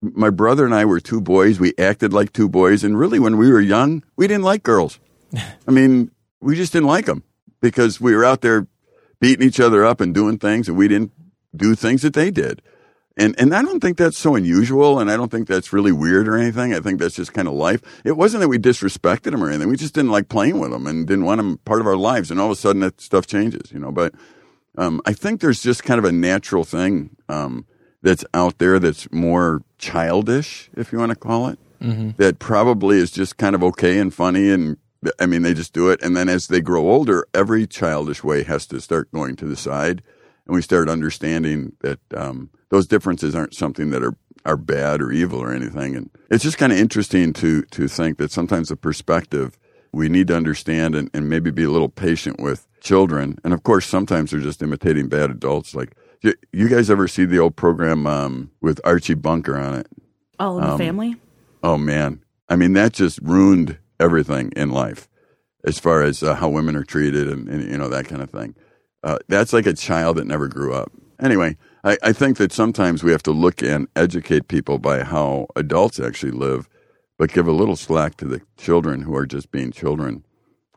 my 0.00 0.30
brother 0.30 0.64
and 0.64 0.74
I 0.74 0.84
were 0.84 1.00
two 1.00 1.20
boys. 1.20 1.60
We 1.60 1.74
acted 1.78 2.12
like 2.12 2.32
two 2.32 2.48
boys, 2.48 2.82
and 2.82 2.98
really, 2.98 3.18
when 3.18 3.36
we 3.36 3.50
were 3.50 3.60
young, 3.60 4.02
we 4.16 4.26
didn't 4.26 4.44
like 4.44 4.62
girls. 4.62 4.98
I 5.36 5.70
mean, 5.70 6.10
we 6.40 6.56
just 6.56 6.72
didn't 6.72 6.88
like 6.88 7.06
them 7.06 7.22
because 7.60 8.00
we 8.00 8.14
were 8.14 8.24
out 8.24 8.40
there 8.40 8.66
beating 9.20 9.46
each 9.46 9.60
other 9.60 9.84
up 9.84 10.00
and 10.00 10.12
doing 10.12 10.38
things, 10.38 10.68
and 10.68 10.76
we 10.76 10.88
didn't 10.88 11.12
do 11.54 11.74
things 11.74 12.02
that 12.02 12.14
they 12.14 12.30
did. 12.30 12.62
And 13.16 13.38
and 13.38 13.54
I 13.54 13.62
don't 13.62 13.80
think 13.80 13.98
that's 13.98 14.18
so 14.18 14.34
unusual, 14.34 14.98
and 14.98 15.10
I 15.10 15.16
don't 15.16 15.30
think 15.30 15.46
that's 15.46 15.72
really 15.72 15.92
weird 15.92 16.26
or 16.26 16.36
anything. 16.36 16.72
I 16.72 16.80
think 16.80 16.98
that's 16.98 17.16
just 17.16 17.34
kind 17.34 17.46
of 17.46 17.54
life. 17.54 17.82
It 18.04 18.16
wasn't 18.16 18.40
that 18.40 18.48
we 18.48 18.58
disrespected 18.58 19.32
them 19.32 19.44
or 19.44 19.50
anything. 19.50 19.68
We 19.68 19.76
just 19.76 19.94
didn't 19.94 20.10
like 20.10 20.28
playing 20.28 20.58
with 20.58 20.70
them 20.70 20.86
and 20.86 21.06
didn't 21.06 21.26
want 21.26 21.38
them 21.38 21.58
part 21.58 21.80
of 21.80 21.86
our 21.86 21.96
lives. 21.96 22.30
And 22.30 22.40
all 22.40 22.46
of 22.46 22.52
a 22.52 22.56
sudden, 22.56 22.80
that 22.80 23.00
stuff 23.00 23.26
changes, 23.26 23.70
you 23.70 23.78
know. 23.78 23.92
But 23.92 24.14
um, 24.78 25.00
I 25.06 25.12
think 25.12 25.40
there's 25.40 25.62
just 25.62 25.84
kind 25.84 25.98
of 25.98 26.04
a 26.04 26.12
natural 26.12 26.64
thing 26.64 27.16
um, 27.28 27.66
that's 28.02 28.24
out 28.34 28.58
there 28.58 28.78
that's 28.78 29.10
more 29.12 29.62
childish, 29.78 30.70
if 30.76 30.92
you 30.92 30.98
want 30.98 31.10
to 31.10 31.16
call 31.16 31.48
it, 31.48 31.58
that 32.16 32.38
probably 32.38 32.98
is 32.98 33.10
just 33.10 33.36
kind 33.36 33.54
of 33.54 33.62
okay 33.64 33.98
and 33.98 34.14
funny. 34.14 34.50
And 34.50 34.76
I 35.18 35.26
mean, 35.26 35.42
they 35.42 35.52
just 35.52 35.72
do 35.72 35.90
it. 35.90 36.00
And 36.02 36.16
then 36.16 36.28
as 36.28 36.46
they 36.46 36.60
grow 36.60 36.88
older, 36.88 37.26
every 37.34 37.66
childish 37.66 38.22
way 38.22 38.44
has 38.44 38.66
to 38.66 38.80
start 38.80 39.10
going 39.12 39.34
to 39.36 39.46
the 39.46 39.56
side. 39.56 40.02
And 40.46 40.54
we 40.54 40.62
start 40.62 40.88
understanding 40.88 41.72
that 41.80 41.98
um, 42.16 42.50
those 42.70 42.86
differences 42.86 43.34
aren't 43.34 43.54
something 43.54 43.90
that 43.90 44.02
are, 44.02 44.16
are 44.44 44.56
bad 44.56 45.00
or 45.02 45.12
evil 45.12 45.40
or 45.40 45.52
anything. 45.52 45.96
And 45.96 46.10
it's 46.30 46.44
just 46.44 46.58
kind 46.58 46.72
of 46.72 46.78
interesting 46.78 47.32
to, 47.34 47.62
to 47.62 47.88
think 47.88 48.18
that 48.18 48.30
sometimes 48.32 48.68
the 48.68 48.76
perspective 48.76 49.58
we 49.92 50.08
need 50.08 50.28
to 50.28 50.36
understand 50.36 50.94
and, 50.94 51.10
and 51.12 51.28
maybe 51.28 51.50
be 51.50 51.64
a 51.64 51.70
little 51.70 51.88
patient 51.88 52.40
with 52.40 52.66
children. 52.80 53.38
And 53.44 53.52
of 53.52 53.62
course, 53.62 53.86
sometimes 53.86 54.30
they're 54.30 54.40
just 54.40 54.62
imitating 54.62 55.08
bad 55.08 55.30
adults. 55.30 55.74
Like, 55.74 55.94
you, 56.22 56.34
you 56.52 56.68
guys 56.68 56.90
ever 56.90 57.08
see 57.08 57.24
the 57.24 57.38
old 57.38 57.56
program 57.56 58.06
um, 58.06 58.50
with 58.60 58.80
Archie 58.84 59.14
Bunker 59.14 59.56
on 59.58 59.74
it? 59.74 59.86
All 60.38 60.58
in 60.58 60.70
the 60.70 60.78
family. 60.78 61.16
Oh 61.62 61.78
man, 61.78 62.24
I 62.48 62.56
mean 62.56 62.72
that 62.72 62.92
just 62.92 63.20
ruined 63.22 63.78
everything 64.00 64.52
in 64.56 64.70
life, 64.70 65.08
as 65.64 65.78
far 65.78 66.02
as 66.02 66.22
uh, 66.22 66.34
how 66.34 66.48
women 66.48 66.74
are 66.74 66.82
treated 66.82 67.28
and, 67.28 67.48
and 67.48 67.70
you 67.70 67.78
know 67.78 67.88
that 67.88 68.06
kind 68.06 68.22
of 68.22 68.30
thing. 68.30 68.56
Uh, 69.04 69.18
that's 69.28 69.52
like 69.52 69.66
a 69.66 69.72
child 69.72 70.16
that 70.16 70.26
never 70.26 70.48
grew 70.48 70.74
up. 70.74 70.90
Anyway, 71.20 71.56
I, 71.84 71.96
I 72.02 72.12
think 72.12 72.38
that 72.38 72.52
sometimes 72.52 73.04
we 73.04 73.12
have 73.12 73.22
to 73.24 73.30
look 73.30 73.62
and 73.62 73.86
educate 73.94 74.48
people 74.48 74.78
by 74.78 75.04
how 75.04 75.46
adults 75.54 76.00
actually 76.00 76.32
live, 76.32 76.68
but 77.22 77.32
give 77.32 77.46
a 77.46 77.52
little 77.52 77.76
slack 77.76 78.16
to 78.16 78.24
the 78.24 78.42
children 78.56 79.02
who 79.02 79.14
are 79.14 79.26
just 79.26 79.52
being 79.52 79.70
children 79.70 80.24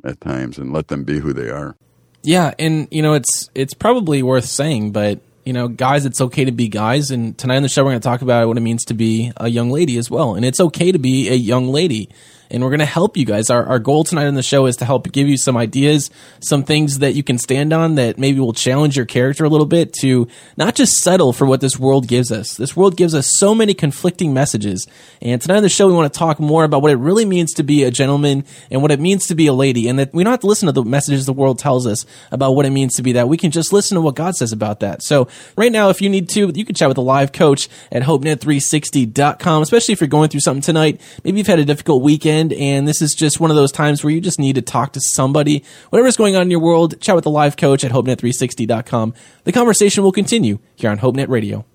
at 0.04 0.22
times 0.22 0.60
and 0.60 0.72
let 0.72 0.90
them 0.90 1.04
be 1.04 1.18
who 1.18 1.34
they 1.34 1.50
are. 1.50 1.76
Yeah, 2.22 2.54
and 2.60 2.88
you 2.92 3.02
know 3.02 3.14
it's 3.14 3.50
it's 3.56 3.74
probably 3.74 4.22
worth 4.22 4.46
saying, 4.46 4.92
but 4.92 5.22
you 5.44 5.54
know, 5.54 5.68
guys, 5.68 6.06
it's 6.06 6.22
okay 6.22 6.46
to 6.46 6.52
be 6.52 6.68
guys. 6.68 7.10
And 7.10 7.36
tonight 7.36 7.56
on 7.56 7.64
the 7.64 7.70
show, 7.70 7.84
we're 7.84 7.94
going 7.94 8.02
to 8.02 8.08
talk 8.08 8.22
about 8.22 8.48
what 8.48 8.58
it 8.58 8.62
means 8.62 8.86
to 8.86 8.94
be 8.94 9.32
a 9.38 9.48
young 9.48 9.72
lady 9.72 9.98
as 9.98 10.12
well. 10.12 10.36
And 10.36 10.46
it's 10.46 10.60
okay 10.60 10.92
to 10.92 11.00
be 11.00 11.30
a 11.30 11.34
young 11.34 11.70
lady. 11.70 12.10
And 12.52 12.64
we're 12.64 12.70
going 12.70 12.80
to 12.80 12.86
help 12.86 13.18
you 13.18 13.26
guys. 13.26 13.50
Our, 13.50 13.66
our 13.66 13.80
goal 13.80 14.04
tonight 14.04 14.28
on 14.28 14.36
the 14.36 14.44
show 14.44 14.66
is 14.66 14.78
to 14.78 14.86
help 14.86 15.12
give 15.12 15.28
you 15.28 15.38
some 15.38 15.58
ideas, 15.58 16.12
some 16.40 16.64
things 16.64 17.00
that 17.00 17.14
you 17.14 17.24
can 17.24 17.38
stand 17.38 17.74
on 17.74 17.96
that 17.96 18.18
maybe 18.18 18.40
will 18.40 18.54
challenge 18.54 18.96
your 18.96 19.06
character 19.06 19.46
a 19.46 19.50
little 19.50 19.66
bit 19.66 19.94
to 20.02 20.28
not 20.56 20.76
just 20.76 21.02
settle 21.02 21.34
for 21.34 21.46
what 21.46 21.62
this 21.62 21.80
world 21.80 22.08
gives 22.08 22.32
us. 22.32 22.56
This 22.56 22.76
world 22.76 22.98
gives 22.98 23.16
us 23.16 23.32
so 23.38 23.56
many 23.56 23.74
conflicting 23.74 24.34
messages. 24.34 24.88
And 25.22 25.42
tonight 25.42 25.58
on 25.58 25.64
the 25.64 25.70
show, 25.70 25.88
we 25.88 25.94
want 25.94 26.12
to 26.12 26.18
talk 26.18 26.40
more 26.40 26.64
about 26.64 26.82
what 26.82 26.92
it 26.92 26.98
really 26.98 27.26
means 27.26 27.54
to 27.54 27.64
be 27.64 27.84
a 27.84 27.92
gentleman 27.92 28.46
and 28.70 28.82
what 28.82 28.92
it 28.92 29.00
means 29.00 29.28
to 29.28 29.36
be 29.36 29.48
a 29.48 29.54
lady. 29.54 29.88
And 29.88 29.98
that 30.00 30.14
we 30.14 30.24
don't 30.24 30.32
have 30.32 30.42
to 30.42 30.48
listen 30.48 30.68
to 30.68 30.72
the 30.72 30.84
messages 30.84 31.26
the 31.26 31.34
world 31.34 31.58
tells 31.58 31.88
us 31.88 32.06
about 32.32 32.54
what 32.54 32.66
it 32.66 32.72
means 32.72 32.96
to 32.96 33.02
be 33.02 33.14
that. 33.14 33.28
We 33.28 33.38
can 33.38 33.52
just 33.52 33.74
listen 33.74 33.96
to 33.96 34.02
what 34.02 34.16
God 34.16 34.36
says 34.36 34.52
about 34.52 34.82
that. 34.82 35.02
So 35.02 35.28
right 35.58 35.72
now, 35.72 35.90
if 35.90 36.02
you 36.02 36.10
need 36.10 36.30
to, 36.30 36.52
you 36.54 36.66
can 36.66 36.76
chat 36.76 36.90
with 36.90 36.98
a 36.98 37.02
live 37.02 37.32
coach 37.32 37.68
at 37.92 38.04
HopeNet360.com, 38.04 39.62
especially 39.64 39.94
if 39.94 40.02
you're 40.02 40.08
going 40.08 40.30
through 40.30 40.42
something 40.42 40.62
tonight. 40.62 41.02
Maybe 41.24 41.40
you've 41.40 41.48
had 41.48 41.60
a 41.60 41.66
difficult 41.66 42.04
weekend 42.04 42.35
and 42.54 42.88
this 42.88 43.02
is 43.02 43.14
just 43.14 43.40
one 43.40 43.50
of 43.50 43.56
those 43.56 43.72
times 43.72 44.04
where 44.04 44.12
you 44.12 44.22
just 44.22 44.40
need 44.40 44.56
to 44.56 44.62
talk 44.62 44.94
to 44.94 45.02
somebody. 45.02 45.64
Whatever's 45.90 46.18
going 46.18 46.36
on 46.36 46.44
in 46.44 46.52
your 46.52 46.60
world, 46.60 47.00
chat 47.02 47.16
with 47.16 47.24
the 47.24 47.30
live 47.30 47.58
coach 47.58 47.84
at 47.84 47.92
HopeNet360.com. 47.92 49.14
The 49.44 49.52
conversation 49.52 50.04
will 50.04 50.12
continue 50.12 50.60
here 50.76 50.90
on 50.90 50.98
HopeNet 51.00 51.30
Radio. 51.30 51.66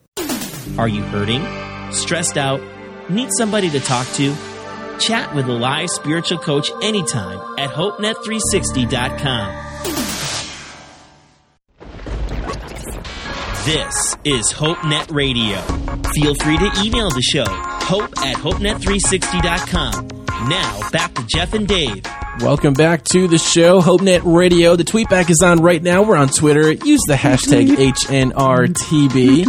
Are 0.79 0.89
you 0.89 1.03
hurting? 1.03 1.45
Stressed 1.93 2.37
out? 2.39 2.61
Need 3.11 3.31
somebody 3.37 3.71
to 3.71 3.81
talk 3.81 4.07
to? 4.15 4.35
Chat 4.99 5.35
with 5.35 5.47
a 5.47 5.53
live 5.53 5.89
spiritual 5.91 6.39
coach 6.39 6.71
anytime 6.83 7.41
at 7.59 7.71
HopeNet360.com. 7.71 9.67
This 13.65 14.17
is 14.25 14.53
HopeNet 14.53 15.13
Radio. 15.13 15.61
Feel 16.15 16.35
free 16.37 16.57
to 16.57 16.73
email 16.83 17.11
the 17.11 17.23
show, 17.23 17.45
hope 17.47 18.11
at 18.25 18.37
HopeNet360.com. 18.37 20.09
Now, 20.49 20.89
back 20.91 21.15
to 21.15 21.27
Jeff 21.27 21.55
and 21.55 21.69
Dave 21.69 22.05
Welcome 22.41 22.73
back 22.73 23.05
to 23.07 23.29
the 23.29 23.37
show, 23.37 23.81
HopeNet 23.83 24.23
Radio. 24.25 24.75
The 24.75 24.85
tweetback 24.85 25.29
is 25.29 25.43
on 25.43 25.61
right 25.61 25.83
now. 25.83 26.03
We're 26.03 26.17
on 26.17 26.29
Twitter. 26.29 26.73
Use 26.73 27.03
the 27.07 27.15
hashtag 27.15 27.69
HNRTB. 27.77 29.45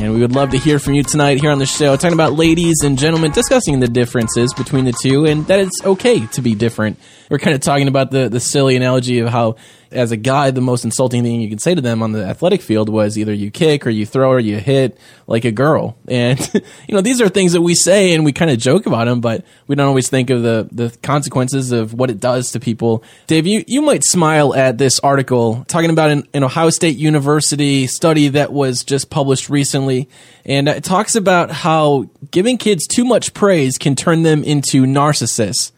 And 0.00 0.14
we 0.14 0.20
would 0.20 0.30
love 0.30 0.50
to 0.50 0.58
hear 0.58 0.78
from 0.78 0.94
you 0.94 1.02
tonight 1.02 1.40
here 1.40 1.50
on 1.50 1.58
the 1.58 1.66
show, 1.66 1.96
talking 1.96 2.12
about 2.12 2.34
ladies 2.34 2.76
and 2.84 2.96
gentlemen, 2.96 3.32
discussing 3.32 3.80
the 3.80 3.88
differences 3.88 4.54
between 4.54 4.84
the 4.84 4.92
two 4.92 5.24
and 5.24 5.44
that 5.48 5.58
it's 5.58 5.84
okay 5.84 6.24
to 6.26 6.40
be 6.40 6.54
different. 6.54 7.00
We're 7.32 7.38
kind 7.38 7.54
of 7.54 7.62
talking 7.62 7.88
about 7.88 8.10
the, 8.10 8.28
the 8.28 8.40
silly 8.40 8.76
analogy 8.76 9.20
of 9.20 9.30
how, 9.30 9.56
as 9.90 10.12
a 10.12 10.18
guy, 10.18 10.50
the 10.50 10.60
most 10.60 10.84
insulting 10.84 11.22
thing 11.22 11.40
you 11.40 11.48
can 11.48 11.58
say 11.58 11.74
to 11.74 11.80
them 11.80 12.02
on 12.02 12.12
the 12.12 12.22
athletic 12.22 12.60
field 12.60 12.90
was 12.90 13.16
either 13.16 13.32
you 13.32 13.50
kick 13.50 13.86
or 13.86 13.90
you 13.90 14.04
throw 14.04 14.28
or 14.28 14.38
you 14.38 14.58
hit 14.58 14.98
like 15.26 15.46
a 15.46 15.50
girl. 15.50 15.96
And, 16.06 16.38
you 16.86 16.94
know, 16.94 17.00
these 17.00 17.22
are 17.22 17.30
things 17.30 17.52
that 17.52 17.62
we 17.62 17.74
say 17.74 18.12
and 18.12 18.26
we 18.26 18.34
kind 18.34 18.50
of 18.50 18.58
joke 18.58 18.84
about 18.84 19.06
them, 19.06 19.22
but 19.22 19.46
we 19.66 19.76
don't 19.76 19.88
always 19.88 20.10
think 20.10 20.28
of 20.28 20.42
the, 20.42 20.68
the 20.72 20.94
consequences 21.02 21.72
of 21.72 21.94
what 21.94 22.10
it 22.10 22.20
does 22.20 22.50
to 22.50 22.60
people. 22.60 23.02
Dave, 23.28 23.46
you, 23.46 23.64
you 23.66 23.80
might 23.80 24.04
smile 24.04 24.54
at 24.54 24.76
this 24.76 25.00
article 25.00 25.64
talking 25.68 25.88
about 25.88 26.10
an, 26.10 26.28
an 26.34 26.44
Ohio 26.44 26.68
State 26.68 26.98
University 26.98 27.86
study 27.86 28.28
that 28.28 28.52
was 28.52 28.84
just 28.84 29.08
published 29.08 29.48
recently. 29.48 30.06
And 30.44 30.68
it 30.68 30.84
talks 30.84 31.16
about 31.16 31.50
how 31.50 32.10
giving 32.30 32.58
kids 32.58 32.86
too 32.86 33.06
much 33.06 33.32
praise 33.32 33.78
can 33.78 33.96
turn 33.96 34.22
them 34.22 34.44
into 34.44 34.84
narcissists. 34.84 35.72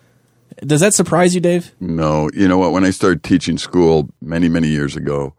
Does 0.61 0.81
that 0.81 0.95
surprise 0.95 1.35
you, 1.35 1.41
Dave? 1.41 1.73
No. 1.81 2.31
You 2.35 2.49
know 2.49 2.59
what? 2.59 2.73
When 2.73 2.85
I 2.85 2.91
started 2.91 3.23
teaching 3.23 3.59
school 3.59 4.09
many, 4.21 4.49
many 4.49 4.69
years 4.69 4.97
ago, 4.97 5.35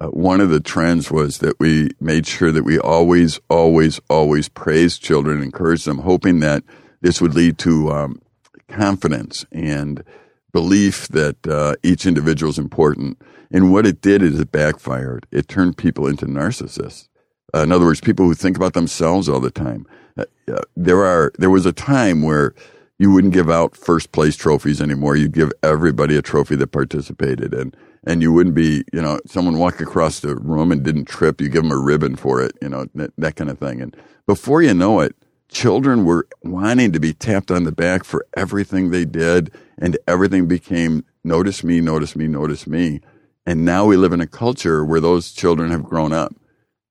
uh, 0.00 0.08
one 0.08 0.40
of 0.40 0.50
the 0.50 0.60
trends 0.60 1.10
was 1.10 1.38
that 1.38 1.58
we 1.58 1.90
made 2.00 2.26
sure 2.26 2.52
that 2.52 2.62
we 2.62 2.78
always, 2.78 3.40
always, 3.48 4.00
always 4.08 4.48
praised 4.48 5.02
children, 5.02 5.42
encouraged 5.42 5.86
them, 5.86 5.98
hoping 5.98 6.40
that 6.40 6.62
this 7.00 7.20
would 7.20 7.34
lead 7.34 7.58
to 7.58 7.90
um, 7.90 8.20
confidence 8.68 9.44
and 9.50 10.04
belief 10.52 11.08
that 11.08 11.46
uh, 11.46 11.74
each 11.82 12.06
individual 12.06 12.50
is 12.50 12.58
important. 12.58 13.20
And 13.50 13.72
what 13.72 13.86
it 13.86 14.00
did 14.00 14.22
is 14.22 14.38
it 14.38 14.52
backfired. 14.52 15.26
It 15.32 15.48
turned 15.48 15.76
people 15.76 16.06
into 16.06 16.26
narcissists. 16.26 17.08
Uh, 17.54 17.62
in 17.62 17.72
other 17.72 17.86
words, 17.86 18.00
people 18.00 18.26
who 18.26 18.34
think 18.34 18.56
about 18.56 18.74
themselves 18.74 19.28
all 19.28 19.40
the 19.40 19.50
time. 19.50 19.86
Uh, 20.16 20.24
there 20.76 21.04
are 21.04 21.32
there 21.38 21.50
was 21.50 21.64
a 21.64 21.72
time 21.72 22.22
where 22.22 22.54
you 22.98 23.12
wouldn't 23.12 23.34
give 23.34 23.48
out 23.48 23.76
first 23.76 24.12
place 24.12 24.36
trophies 24.36 24.80
anymore. 24.80 25.16
You'd 25.16 25.32
give 25.32 25.52
everybody 25.62 26.16
a 26.16 26.22
trophy 26.22 26.56
that 26.56 26.68
participated, 26.68 27.54
and 27.54 27.76
and 28.04 28.22
you 28.22 28.32
wouldn't 28.32 28.54
be 28.54 28.84
you 28.92 29.00
know 29.00 29.20
someone 29.26 29.58
walked 29.58 29.80
across 29.80 30.20
the 30.20 30.36
room 30.36 30.72
and 30.72 30.82
didn't 30.82 31.06
trip. 31.06 31.40
You 31.40 31.48
give 31.48 31.62
them 31.62 31.72
a 31.72 31.78
ribbon 31.78 32.16
for 32.16 32.42
it, 32.42 32.52
you 32.60 32.68
know 32.68 32.86
that, 32.94 33.12
that 33.18 33.36
kind 33.36 33.50
of 33.50 33.58
thing. 33.58 33.80
And 33.80 33.96
before 34.26 34.62
you 34.62 34.74
know 34.74 35.00
it, 35.00 35.14
children 35.48 36.04
were 36.04 36.28
wanting 36.42 36.92
to 36.92 37.00
be 37.00 37.12
tapped 37.12 37.50
on 37.50 37.64
the 37.64 37.72
back 37.72 38.04
for 38.04 38.26
everything 38.36 38.90
they 38.90 39.04
did, 39.04 39.52
and 39.78 39.96
everything 40.06 40.46
became 40.46 41.04
notice 41.24 41.62
me, 41.62 41.80
notice 41.80 42.16
me, 42.16 42.26
notice 42.26 42.66
me. 42.66 43.00
And 43.46 43.64
now 43.64 43.86
we 43.86 43.96
live 43.96 44.12
in 44.12 44.20
a 44.20 44.26
culture 44.26 44.84
where 44.84 45.00
those 45.00 45.32
children 45.32 45.70
have 45.70 45.82
grown 45.82 46.12
up 46.12 46.34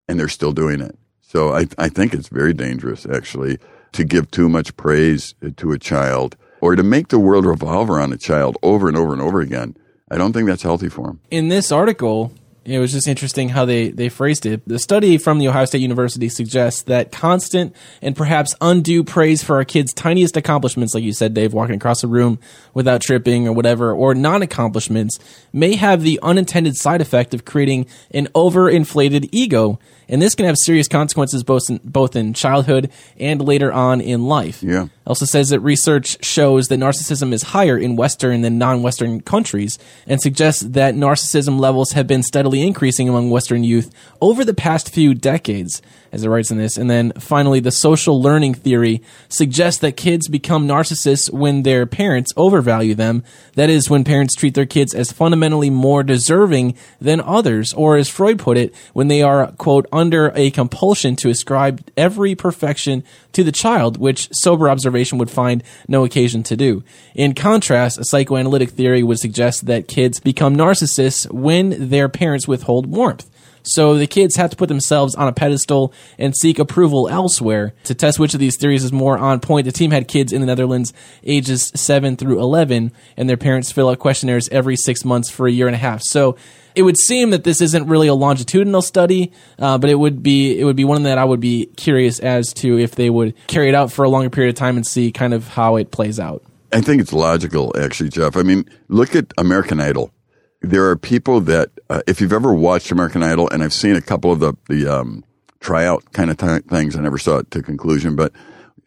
and 0.07 0.19
they're 0.19 0.27
still 0.27 0.53
doing 0.53 0.81
it. 0.81 0.97
So 1.21 1.53
I, 1.53 1.67
I 1.77 1.87
think 1.89 2.13
it's 2.13 2.29
very 2.29 2.53
dangerous, 2.53 3.05
actually, 3.05 3.59
to 3.93 4.03
give 4.03 4.31
too 4.31 4.49
much 4.49 4.75
praise 4.77 5.35
uh, 5.45 5.49
to 5.57 5.71
a 5.71 5.79
child 5.79 6.35
or 6.61 6.75
to 6.75 6.83
make 6.83 7.09
the 7.09 7.19
world 7.19 7.45
revolve 7.45 7.89
around 7.89 8.13
a 8.13 8.17
child 8.17 8.57
over 8.63 8.87
and 8.87 8.97
over 8.97 9.13
and 9.13 9.21
over 9.21 9.41
again. 9.41 9.75
I 10.09 10.17
don't 10.17 10.33
think 10.33 10.47
that's 10.47 10.63
healthy 10.63 10.89
for 10.89 11.07
them. 11.07 11.19
In 11.29 11.49
this 11.49 11.71
article, 11.71 12.31
it 12.67 12.79
was 12.79 12.91
just 12.91 13.07
interesting 13.07 13.47
how 13.47 13.63
they, 13.63 13.89
they 13.89 14.09
phrased 14.09 14.45
it. 14.45 14.61
The 14.67 14.77
study 14.77 15.17
from 15.17 15.39
the 15.39 15.47
Ohio 15.47 15.63
State 15.63 15.79
University 15.79 16.27
suggests 16.27 16.83
that 16.83 17.13
constant 17.13 17.73
and 18.01 18.13
perhaps 18.13 18.55
undue 18.59 19.05
praise 19.05 19.41
for 19.41 19.55
our 19.55 19.63
kids' 19.63 19.93
tiniest 19.93 20.35
accomplishments, 20.35 20.93
like 20.93 21.03
you 21.03 21.13
said, 21.13 21.33
Dave, 21.33 21.53
walking 21.53 21.75
across 21.75 22.03
a 22.03 22.07
room 22.07 22.39
without 22.73 23.01
tripping 23.01 23.47
or 23.47 23.53
whatever, 23.53 23.93
or 23.93 24.13
non 24.13 24.41
accomplishments, 24.41 25.17
may 25.53 25.75
have 25.75 26.01
the 26.01 26.19
unintended 26.21 26.75
side 26.75 26.99
effect 26.99 27.33
of 27.33 27.45
creating 27.45 27.87
an 28.11 28.27
overinflated 28.35 29.29
ego 29.31 29.79
and 30.09 30.21
this 30.21 30.35
can 30.35 30.45
have 30.45 30.55
serious 30.57 30.87
consequences 30.87 31.43
both 31.43 31.69
in, 31.69 31.79
both 31.83 32.15
in 32.15 32.33
childhood 32.33 32.91
and 33.19 33.41
later 33.41 33.71
on 33.71 34.01
in 34.01 34.25
life. 34.25 34.63
Yeah. 34.63 34.87
Also 35.05 35.25
says 35.25 35.49
that 35.49 35.59
research 35.61 36.23
shows 36.23 36.67
that 36.67 36.79
narcissism 36.79 37.33
is 37.33 37.43
higher 37.43 37.77
in 37.77 37.95
Western 37.95 38.41
than 38.41 38.57
non-Western 38.57 39.21
countries, 39.21 39.79
and 40.05 40.21
suggests 40.21 40.61
that 40.61 40.95
narcissism 40.95 41.59
levels 41.59 41.91
have 41.91 42.07
been 42.07 42.23
steadily 42.23 42.61
increasing 42.61 43.07
among 43.07 43.29
Western 43.29 43.63
youth 43.63 43.93
over 44.21 44.43
the 44.43 44.53
past 44.53 44.89
few 44.89 45.13
decades 45.13 45.81
as 46.11 46.23
it 46.23 46.29
writes 46.29 46.51
in 46.51 46.57
this. 46.57 46.77
And 46.77 46.89
then 46.89 47.11
finally, 47.13 47.59
the 47.59 47.71
social 47.71 48.21
learning 48.21 48.55
theory 48.55 49.01
suggests 49.29 49.81
that 49.81 49.97
kids 49.97 50.27
become 50.27 50.67
narcissists 50.67 51.31
when 51.31 51.63
their 51.63 51.85
parents 51.85 52.31
overvalue 52.37 52.95
them. 52.95 53.23
That 53.55 53.69
is, 53.69 53.89
when 53.89 54.03
parents 54.03 54.35
treat 54.35 54.53
their 54.53 54.65
kids 54.65 54.93
as 54.93 55.11
fundamentally 55.11 55.69
more 55.69 56.03
deserving 56.03 56.75
than 56.99 57.21
others, 57.21 57.73
or 57.73 57.97
as 57.97 58.09
Freud 58.09 58.39
put 58.39 58.57
it, 58.57 58.73
when 58.93 59.07
they 59.07 59.21
are, 59.21 59.51
quote, 59.53 59.85
under 59.91 60.31
a 60.35 60.51
compulsion 60.51 61.15
to 61.17 61.29
ascribe 61.29 61.81
every 61.95 62.35
perfection 62.35 63.03
to 63.33 63.43
the 63.43 63.51
child, 63.51 63.97
which 63.97 64.29
sober 64.31 64.69
observation 64.69 65.17
would 65.17 65.29
find 65.29 65.63
no 65.87 66.03
occasion 66.03 66.43
to 66.43 66.55
do. 66.55 66.83
In 67.13 67.33
contrast, 67.33 67.99
a 67.99 68.05
psychoanalytic 68.05 68.71
theory 68.71 69.03
would 69.03 69.19
suggest 69.19 69.65
that 69.67 69.87
kids 69.87 70.19
become 70.19 70.55
narcissists 70.55 71.31
when 71.31 71.89
their 71.89 72.09
parents 72.09 72.47
withhold 72.47 72.87
warmth. 72.87 73.29
So 73.67 73.97
the 73.97 74.07
kids 74.07 74.35
have 74.35 74.49
to 74.51 74.55
put 74.55 74.69
themselves 74.69 75.15
on 75.15 75.27
a 75.27 75.33
pedestal 75.33 75.93
and 76.17 76.35
seek 76.35 76.59
approval 76.59 77.09
elsewhere. 77.09 77.73
To 77.85 77.93
test 77.93 78.19
which 78.19 78.33
of 78.33 78.39
these 78.39 78.57
theories 78.57 78.83
is 78.83 78.91
more 78.91 79.17
on 79.17 79.39
point, 79.39 79.65
the 79.65 79.71
team 79.71 79.91
had 79.91 80.07
kids 80.07 80.31
in 80.31 80.41
the 80.41 80.47
Netherlands 80.47 80.93
ages 81.23 81.71
7 81.75 82.17
through 82.17 82.39
11, 82.39 82.91
and 83.17 83.29
their 83.29 83.37
parents 83.37 83.71
fill 83.71 83.89
out 83.89 83.99
questionnaires 83.99 84.49
every 84.49 84.75
six 84.75 85.03
months 85.03 85.29
for 85.29 85.47
a 85.47 85.51
year 85.51 85.67
and 85.67 85.75
a 85.75 85.79
half. 85.79 86.01
So 86.01 86.37
it 86.75 86.83
would 86.83 86.97
seem 86.97 87.31
that 87.31 87.43
this 87.43 87.59
isn't 87.59 87.87
really 87.87 88.07
a 88.07 88.13
longitudinal 88.13 88.81
study, 88.81 89.31
uh, 89.57 89.77
but 89.77 89.89
it 89.89 89.95
would 89.95 90.21
be 90.21 90.59
it 90.59 90.63
would 90.63 90.75
be 90.75 90.85
one 90.85 91.03
that 91.03 91.17
I 91.17 91.25
would 91.25 91.39
be 91.39 91.65
curious 91.75 92.19
as 92.19 92.53
to 92.55 92.77
if 92.77 92.95
they 92.95 93.09
would 93.09 93.33
carry 93.47 93.67
it 93.69 93.75
out 93.75 93.91
for 93.91 94.05
a 94.05 94.09
longer 94.09 94.29
period 94.29 94.49
of 94.49 94.55
time 94.55 94.77
and 94.77 94.85
see 94.85 95.11
kind 95.11 95.33
of 95.33 95.47
how 95.47 95.77
it 95.77 95.91
plays 95.91 96.19
out. 96.19 96.43
I 96.71 96.81
think 96.81 97.01
it's 97.01 97.13
logical, 97.13 97.73
actually, 97.79 98.09
Jeff. 98.09 98.35
I 98.35 98.43
mean, 98.43 98.65
look 98.89 99.15
at 99.15 99.33
American 99.37 99.79
Idol 99.79 100.11
there 100.61 100.89
are 100.89 100.95
people 100.95 101.41
that, 101.41 101.69
uh, 101.89 102.01
if 102.07 102.19
you've 102.19 102.33
ever 102.33 102.53
watched 102.53 102.91
American 102.91 103.23
Idol, 103.23 103.49
and 103.49 103.63
I've 103.63 103.73
seen 103.73 103.95
a 103.95 104.01
couple 104.01 104.31
of 104.31 104.39
the 104.39 104.53
the 104.67 104.87
um, 104.87 105.23
tryout 105.59 106.11
kind 106.13 106.31
of 106.31 106.37
t- 106.37 106.69
things, 106.69 106.95
I 106.95 107.01
never 107.01 107.17
saw 107.17 107.37
it 107.37 107.51
to 107.51 107.61
conclusion, 107.61 108.15
but 108.15 108.31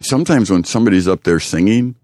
sometimes 0.01 0.51
when 0.51 0.65
somebody's 0.65 1.09
up 1.09 1.25
there 1.25 1.41
singing, 1.41 1.97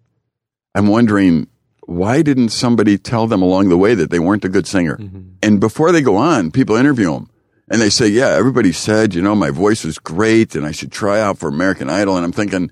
I'm 0.74 0.88
wondering 0.88 1.48
why 1.86 2.20
didn't 2.22 2.48
somebody 2.48 2.98
tell 2.98 3.26
them 3.26 3.42
along 3.42 3.68
the 3.68 3.78
way 3.78 3.94
that 3.94 4.10
they 4.10 4.18
weren't 4.18 4.44
a 4.44 4.48
good 4.48 4.66
singer? 4.66 4.96
Mm-hmm. 4.96 5.20
And 5.42 5.60
before 5.60 5.92
they 5.92 6.02
go 6.02 6.16
on, 6.16 6.50
people 6.50 6.76
interview 6.76 7.12
them. 7.12 7.30
And 7.68 7.80
they 7.80 7.90
say, 7.90 8.08
yeah, 8.08 8.28
everybody 8.28 8.72
said, 8.72 9.14
you 9.14 9.22
know, 9.22 9.34
my 9.34 9.50
voice 9.50 9.84
was 9.84 9.98
great 9.98 10.54
and 10.54 10.66
I 10.66 10.72
should 10.72 10.92
try 10.92 11.20
out 11.20 11.38
for 11.38 11.48
American 11.48 11.88
Idol. 11.88 12.16
And 12.16 12.24
I'm 12.24 12.32
thinking, 12.32 12.70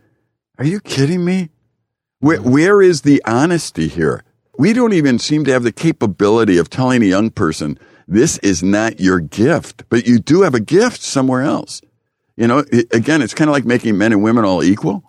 are 0.58 0.64
you 0.64 0.80
kidding 0.80 1.24
me? 1.24 1.50
Where, 2.18 2.38
mm-hmm. 2.38 2.50
where 2.50 2.82
is 2.82 3.02
the 3.02 3.22
honesty 3.24 3.88
here? 3.88 4.24
We 4.56 4.72
don't 4.72 4.92
even 4.92 5.18
seem 5.18 5.44
to 5.44 5.52
have 5.52 5.64
the 5.64 5.72
capability 5.72 6.58
of 6.58 6.70
telling 6.70 7.02
a 7.02 7.06
young 7.06 7.30
person, 7.30 7.78
this 8.06 8.38
is 8.38 8.62
not 8.62 9.00
your 9.00 9.20
gift, 9.20 9.84
but 9.88 10.06
you 10.06 10.18
do 10.18 10.42
have 10.42 10.54
a 10.54 10.60
gift 10.60 11.00
somewhere 11.02 11.42
else. 11.42 11.80
You 12.36 12.46
know, 12.46 12.64
again, 12.92 13.22
it's 13.22 13.34
kind 13.34 13.48
of 13.48 13.52
like 13.52 13.64
making 13.64 13.96
men 13.96 14.12
and 14.12 14.22
women 14.22 14.44
all 14.44 14.62
equal. 14.62 15.02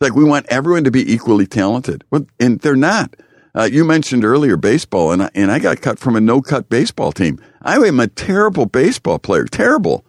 Like 0.00 0.14
we 0.14 0.24
want 0.24 0.46
everyone 0.48 0.84
to 0.84 0.90
be 0.90 1.12
equally 1.12 1.46
talented, 1.46 2.04
well, 2.10 2.26
and 2.40 2.60
they're 2.60 2.74
not. 2.74 3.14
Uh, 3.54 3.68
you 3.70 3.84
mentioned 3.84 4.24
earlier 4.24 4.56
baseball, 4.56 5.12
and 5.12 5.24
I, 5.24 5.30
and 5.34 5.52
I 5.52 5.58
got 5.58 5.80
cut 5.80 5.98
from 5.98 6.16
a 6.16 6.20
no 6.20 6.40
cut 6.40 6.68
baseball 6.68 7.12
team. 7.12 7.38
I 7.60 7.76
am 7.76 8.00
a 8.00 8.06
terrible 8.06 8.66
baseball 8.66 9.18
player, 9.18 9.44
terrible. 9.44 10.04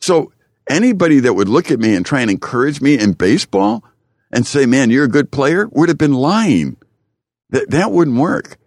So 0.00 0.32
anybody 0.68 1.20
that 1.20 1.34
would 1.34 1.48
look 1.48 1.70
at 1.70 1.80
me 1.80 1.94
and 1.94 2.04
try 2.04 2.20
and 2.20 2.30
encourage 2.30 2.80
me 2.80 2.98
in 2.98 3.12
baseball 3.12 3.82
and 4.30 4.46
say, 4.46 4.66
"Man, 4.66 4.90
you're 4.90 5.04
a 5.04 5.08
good 5.08 5.32
player," 5.32 5.66
would 5.72 5.88
have 5.88 5.98
been 5.98 6.12
lying. 6.12 6.76
That, 7.50 7.70
that 7.70 7.92
wouldn't 7.92 8.18
work. 8.18 8.58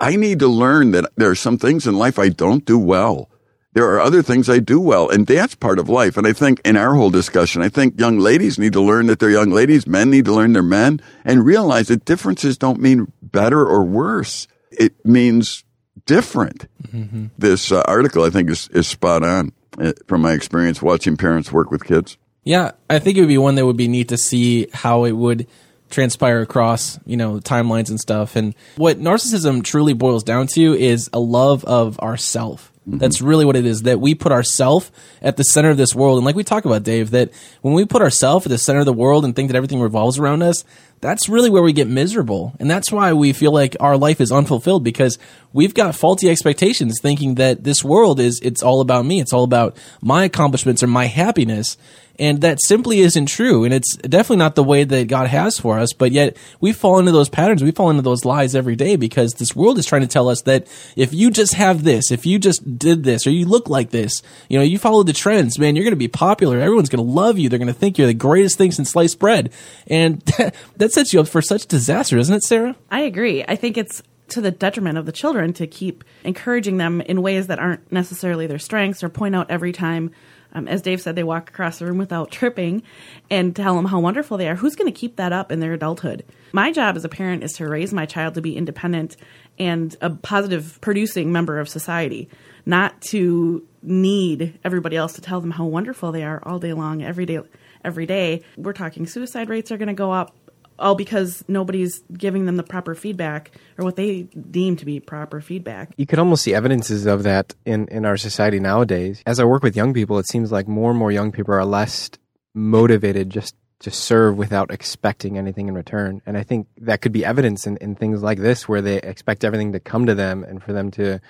I 0.00 0.16
need 0.16 0.40
to 0.40 0.48
learn 0.48 0.90
that 0.90 1.10
there 1.16 1.30
are 1.30 1.34
some 1.34 1.56
things 1.56 1.86
in 1.86 1.96
life 1.96 2.18
I 2.18 2.28
don't 2.28 2.64
do 2.64 2.78
well. 2.78 3.30
There 3.72 3.88
are 3.90 4.00
other 4.00 4.22
things 4.22 4.48
I 4.48 4.60
do 4.60 4.78
well, 4.80 5.08
and 5.08 5.26
that's 5.26 5.54
part 5.54 5.78
of 5.78 5.88
life. 5.88 6.16
And 6.16 6.26
I 6.26 6.32
think 6.32 6.60
in 6.64 6.76
our 6.76 6.94
whole 6.94 7.10
discussion, 7.10 7.62
I 7.62 7.68
think 7.68 7.98
young 7.98 8.18
ladies 8.18 8.58
need 8.58 8.72
to 8.74 8.80
learn 8.80 9.06
that 9.06 9.18
they're 9.18 9.30
young 9.30 9.50
ladies, 9.50 9.86
men 9.86 10.10
need 10.10 10.26
to 10.26 10.32
learn 10.32 10.52
they're 10.52 10.62
men, 10.62 11.00
and 11.24 11.44
realize 11.44 11.88
that 11.88 12.04
differences 12.04 12.56
don't 12.56 12.80
mean 12.80 13.12
better 13.20 13.66
or 13.66 13.82
worse. 13.82 14.46
It 14.70 15.04
means 15.04 15.64
different. 16.06 16.68
Mm-hmm. 16.86 17.26
This 17.36 17.72
uh, 17.72 17.82
article, 17.86 18.24
I 18.24 18.30
think, 18.30 18.50
is, 18.50 18.68
is 18.68 18.86
spot 18.86 19.24
on 19.24 19.52
uh, 19.78 19.92
from 20.06 20.22
my 20.22 20.32
experience 20.32 20.80
watching 20.80 21.16
parents 21.16 21.50
work 21.50 21.70
with 21.72 21.84
kids. 21.84 22.16
Yeah, 22.44 22.72
I 22.88 23.00
think 23.00 23.16
it 23.16 23.22
would 23.22 23.28
be 23.28 23.38
one 23.38 23.56
that 23.56 23.66
would 23.66 23.76
be 23.76 23.88
neat 23.88 24.08
to 24.10 24.18
see 24.18 24.68
how 24.72 25.04
it 25.04 25.12
would– 25.12 25.48
transpire 25.94 26.40
across, 26.40 26.98
you 27.06 27.16
know, 27.16 27.38
timelines 27.38 27.88
and 27.88 28.00
stuff. 28.00 28.36
And 28.36 28.54
what 28.76 28.98
narcissism 28.98 29.62
truly 29.62 29.92
boils 29.92 30.24
down 30.24 30.48
to 30.48 30.74
is 30.74 31.08
a 31.12 31.20
love 31.20 31.64
of 31.64 31.98
ourself. 32.00 32.72
Mm-hmm. 32.86 32.98
That's 32.98 33.22
really 33.22 33.46
what 33.46 33.56
it 33.56 33.64
is. 33.64 33.82
That 33.82 34.00
we 34.00 34.14
put 34.14 34.32
ourself 34.32 34.90
at 35.22 35.38
the 35.38 35.44
center 35.44 35.70
of 35.70 35.78
this 35.78 35.94
world, 35.94 36.18
and 36.18 36.26
like 36.26 36.36
we 36.36 36.44
talk 36.44 36.66
about, 36.66 36.82
Dave, 36.82 37.12
that 37.12 37.30
when 37.62 37.72
we 37.72 37.86
put 37.86 38.02
ourself 38.02 38.44
at 38.44 38.50
the 38.50 38.58
center 38.58 38.80
of 38.80 38.86
the 38.86 38.92
world 38.92 39.24
and 39.24 39.34
think 39.34 39.48
that 39.48 39.56
everything 39.56 39.80
revolves 39.80 40.18
around 40.18 40.42
us, 40.42 40.64
that's 41.00 41.28
really 41.28 41.48
where 41.50 41.62
we 41.62 41.72
get 41.72 41.88
miserable. 41.88 42.54
And 42.60 42.70
that's 42.70 42.92
why 42.92 43.12
we 43.12 43.32
feel 43.32 43.52
like 43.52 43.76
our 43.80 43.96
life 43.96 44.20
is 44.20 44.32
unfulfilled 44.32 44.84
because 44.84 45.18
we've 45.52 45.74
got 45.74 45.94
faulty 45.94 46.28
expectations 46.28 46.98
thinking 47.00 47.36
that 47.36 47.64
this 47.64 47.82
world 47.82 48.20
is, 48.20 48.40
it's 48.42 48.62
all 48.62 48.80
about 48.80 49.06
me. 49.06 49.20
It's 49.20 49.32
all 49.32 49.44
about 49.44 49.76
my 50.02 50.24
accomplishments 50.24 50.82
or 50.82 50.86
my 50.86 51.06
happiness. 51.06 51.76
And 52.18 52.40
that 52.42 52.58
simply 52.62 53.00
isn't 53.00 53.26
true. 53.26 53.64
And 53.64 53.74
it's 53.74 53.96
definitely 53.96 54.36
not 54.36 54.54
the 54.54 54.62
way 54.62 54.84
that 54.84 55.08
God 55.08 55.26
has 55.28 55.58
for 55.58 55.78
us. 55.78 55.92
But 55.92 56.12
yet 56.12 56.36
we 56.60 56.72
fall 56.72 56.98
into 56.98 57.12
those 57.12 57.28
patterns. 57.28 57.62
We 57.62 57.72
fall 57.72 57.90
into 57.90 58.02
those 58.02 58.24
lies 58.24 58.54
every 58.54 58.76
day 58.76 58.96
because 58.96 59.34
this 59.34 59.56
world 59.56 59.78
is 59.78 59.86
trying 59.86 60.02
to 60.02 60.08
tell 60.08 60.28
us 60.28 60.42
that 60.42 60.68
if 60.96 61.12
you 61.12 61.30
just 61.30 61.54
have 61.54 61.82
this, 61.82 62.10
if 62.10 62.24
you 62.24 62.38
just 62.38 62.78
did 62.78 63.04
this, 63.04 63.26
or 63.26 63.30
you 63.30 63.46
look 63.46 63.68
like 63.68 63.90
this, 63.90 64.22
you 64.48 64.58
know, 64.58 64.64
you 64.64 64.78
follow 64.78 65.02
the 65.02 65.12
trends, 65.12 65.58
man, 65.58 65.74
you're 65.74 65.84
going 65.84 65.92
to 65.92 65.96
be 65.96 66.08
popular. 66.08 66.60
Everyone's 66.60 66.88
going 66.88 67.04
to 67.04 67.12
love 67.12 67.38
you. 67.38 67.48
They're 67.48 67.58
going 67.58 67.66
to 67.66 67.74
think 67.74 67.98
you're 67.98 68.06
the 68.06 68.14
greatest 68.14 68.58
thing 68.58 68.70
since 68.70 68.90
sliced 68.90 69.18
bread. 69.18 69.52
And 69.86 70.20
that, 70.38 70.54
that 70.76 70.92
sets 70.92 71.12
you 71.12 71.20
up 71.20 71.28
for 71.28 71.42
such 71.42 71.66
disaster, 71.66 72.16
doesn't 72.16 72.34
it, 72.34 72.44
Sarah? 72.44 72.76
I 72.90 73.00
agree. 73.00 73.44
I 73.46 73.56
think 73.56 73.76
it's 73.76 74.02
to 74.28 74.40
the 74.40 74.50
detriment 74.50 74.98
of 74.98 75.06
the 75.06 75.12
children 75.12 75.52
to 75.54 75.66
keep 75.66 76.04
encouraging 76.24 76.78
them 76.78 77.00
in 77.02 77.22
ways 77.22 77.46
that 77.48 77.58
aren't 77.58 77.92
necessarily 77.92 78.46
their 78.46 78.58
strengths 78.58 79.04
or 79.04 79.08
point 79.08 79.34
out 79.34 79.50
every 79.50 79.72
time 79.72 80.10
um, 80.54 80.68
as 80.68 80.82
Dave 80.82 81.00
said, 81.00 81.16
they 81.16 81.24
walk 81.24 81.50
across 81.50 81.78
the 81.78 81.86
room 81.86 81.98
without 81.98 82.30
tripping 82.30 82.82
and 83.30 83.54
tell 83.54 83.74
them 83.74 83.86
how 83.86 84.00
wonderful 84.00 84.36
they 84.38 84.48
are. 84.48 84.54
Who's 84.54 84.76
going 84.76 84.92
to 84.92 84.98
keep 84.98 85.16
that 85.16 85.32
up 85.32 85.50
in 85.50 85.60
their 85.60 85.72
adulthood? 85.72 86.24
My 86.52 86.70
job 86.70 86.96
as 86.96 87.04
a 87.04 87.08
parent 87.08 87.42
is 87.42 87.52
to 87.54 87.68
raise 87.68 87.92
my 87.92 88.06
child 88.06 88.34
to 88.34 88.40
be 88.40 88.56
independent 88.56 89.16
and 89.58 89.96
a 90.00 90.10
positive 90.10 90.78
producing 90.80 91.32
member 91.32 91.58
of 91.58 91.68
society, 91.68 92.28
not 92.64 93.00
to 93.02 93.66
need 93.82 94.58
everybody 94.64 94.96
else 94.96 95.14
to 95.14 95.20
tell 95.20 95.40
them 95.40 95.50
how 95.50 95.64
wonderful 95.64 96.12
they 96.12 96.22
are 96.22 96.40
all 96.44 96.58
day 96.58 96.72
long, 96.72 97.02
every 97.02 97.26
day. 97.26 97.40
Every 97.84 98.06
day, 98.06 98.42
we're 98.56 98.72
talking 98.72 99.06
suicide 99.06 99.50
rates 99.50 99.70
are 99.70 99.76
going 99.76 99.88
to 99.88 99.92
go 99.92 100.10
up 100.10 100.34
all 100.78 100.94
because 100.94 101.44
nobody's 101.48 102.02
giving 102.12 102.46
them 102.46 102.56
the 102.56 102.62
proper 102.62 102.94
feedback 102.94 103.52
or 103.78 103.84
what 103.84 103.96
they 103.96 104.22
deem 104.22 104.76
to 104.76 104.84
be 104.84 105.00
proper 105.00 105.40
feedback. 105.40 105.92
You 105.96 106.06
could 106.06 106.18
almost 106.18 106.42
see 106.42 106.54
evidences 106.54 107.06
of 107.06 107.22
that 107.24 107.54
in, 107.64 107.88
in 107.88 108.04
our 108.04 108.16
society 108.16 108.60
nowadays. 108.60 109.22
As 109.26 109.40
I 109.40 109.44
work 109.44 109.62
with 109.62 109.76
young 109.76 109.94
people, 109.94 110.18
it 110.18 110.28
seems 110.28 110.50
like 110.50 110.68
more 110.68 110.90
and 110.90 110.98
more 110.98 111.12
young 111.12 111.32
people 111.32 111.54
are 111.54 111.64
less 111.64 112.10
motivated 112.54 113.30
just 113.30 113.54
to 113.80 113.90
serve 113.90 114.36
without 114.36 114.70
expecting 114.70 115.36
anything 115.36 115.68
in 115.68 115.74
return. 115.74 116.22
And 116.24 116.38
I 116.38 116.42
think 116.42 116.68
that 116.78 117.02
could 117.02 117.12
be 117.12 117.24
evidence 117.24 117.66
in, 117.66 117.76
in 117.78 117.94
things 117.94 118.22
like 118.22 118.38
this 118.38 118.68
where 118.68 118.80
they 118.80 118.96
expect 118.96 119.44
everything 119.44 119.72
to 119.72 119.80
come 119.80 120.06
to 120.06 120.14
them 120.14 120.42
and 120.44 120.62
for 120.62 120.72
them 120.72 120.90
to 120.92 121.20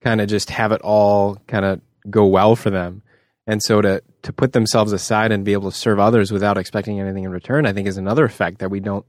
kind 0.00 0.20
of 0.20 0.28
just 0.28 0.50
have 0.50 0.72
it 0.72 0.80
all 0.82 1.36
kind 1.46 1.64
of 1.64 1.80
go 2.08 2.26
well 2.26 2.56
for 2.56 2.70
them. 2.70 3.02
And 3.48 3.62
so 3.62 3.80
to 3.80 4.02
to 4.22 4.32
put 4.32 4.52
themselves 4.52 4.92
aside 4.92 5.32
and 5.32 5.44
be 5.44 5.54
able 5.54 5.70
to 5.70 5.76
serve 5.76 5.98
others 5.98 6.30
without 6.30 6.58
expecting 6.58 7.00
anything 7.00 7.24
in 7.24 7.30
return, 7.30 7.64
I 7.66 7.72
think 7.72 7.88
is 7.88 7.96
another 7.96 8.26
effect 8.26 8.58
that 8.58 8.70
we 8.70 8.78
don't 8.78 9.06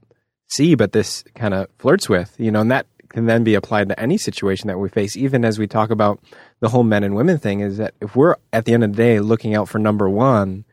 see, 0.48 0.74
but 0.74 0.92
this 0.92 1.22
kind 1.34 1.52
of 1.52 1.68
flirts 1.78 2.08
with, 2.08 2.34
you 2.38 2.50
know, 2.50 2.62
and 2.62 2.70
that 2.70 2.86
can 3.10 3.26
then 3.26 3.44
be 3.44 3.54
applied 3.54 3.88
to 3.90 4.00
any 4.00 4.16
situation 4.16 4.68
that 4.68 4.78
we 4.78 4.88
face, 4.88 5.14
even 5.16 5.44
as 5.44 5.58
we 5.58 5.66
talk 5.66 5.90
about 5.90 6.20
the 6.60 6.70
whole 6.70 6.84
men 6.84 7.04
and 7.04 7.14
women 7.14 7.38
thing, 7.38 7.60
is 7.60 7.76
that 7.76 7.94
if 8.00 8.16
we're 8.16 8.36
at 8.52 8.64
the 8.64 8.72
end 8.72 8.82
of 8.82 8.92
the 8.92 8.96
day 8.96 9.20
looking 9.20 9.54
out 9.54 9.68
for 9.68 9.78
number 9.78 10.08
one, 10.08 10.64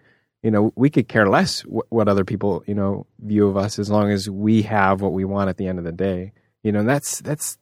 you 0.44 0.52
know, 0.52 0.72
we 0.76 0.90
could 0.90 1.10
care 1.10 1.28
less 1.28 1.62
wh- 1.62 1.92
what 1.92 2.08
other 2.08 2.24
people, 2.24 2.64
you 2.68 2.76
know, 2.76 3.06
view 3.20 3.48
of 3.48 3.58
us 3.58 3.80
as 3.80 3.90
long 3.90 4.12
as 4.12 4.30
we 4.30 4.62
have 4.62 5.02
what 5.02 5.14
we 5.14 5.26
want 5.26 5.50
at 5.50 5.58
the 5.58 5.68
end 5.68 5.78
of 5.78 5.84
the 5.84 5.92
day. 5.92 6.32
You 6.64 6.72
know, 6.72 6.80
and 6.80 6.90
that's 6.90 7.20
that's 7.22 7.58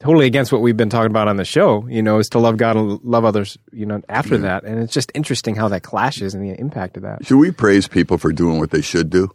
totally 0.00 0.26
against 0.26 0.52
what 0.52 0.60
we've 0.60 0.76
been 0.76 0.90
talking 0.90 1.10
about 1.10 1.28
on 1.28 1.36
the 1.36 1.44
show, 1.44 1.86
you 1.88 2.02
know, 2.02 2.18
is 2.18 2.28
to 2.30 2.38
love 2.38 2.56
God 2.56 2.76
and 2.76 3.00
love 3.02 3.24
others, 3.24 3.56
you 3.72 3.86
know, 3.86 4.02
after 4.08 4.34
yeah. 4.34 4.42
that. 4.42 4.64
And 4.64 4.82
it's 4.82 4.92
just 4.92 5.10
interesting 5.14 5.56
how 5.56 5.68
that 5.68 5.82
clashes 5.82 6.34
and 6.34 6.44
the 6.44 6.58
impact 6.58 6.96
of 6.96 7.02
that. 7.02 7.26
Should 7.26 7.38
we 7.38 7.50
praise 7.50 7.88
people 7.88 8.18
for 8.18 8.32
doing 8.32 8.58
what 8.58 8.70
they 8.70 8.82
should 8.82 9.10
do? 9.10 9.30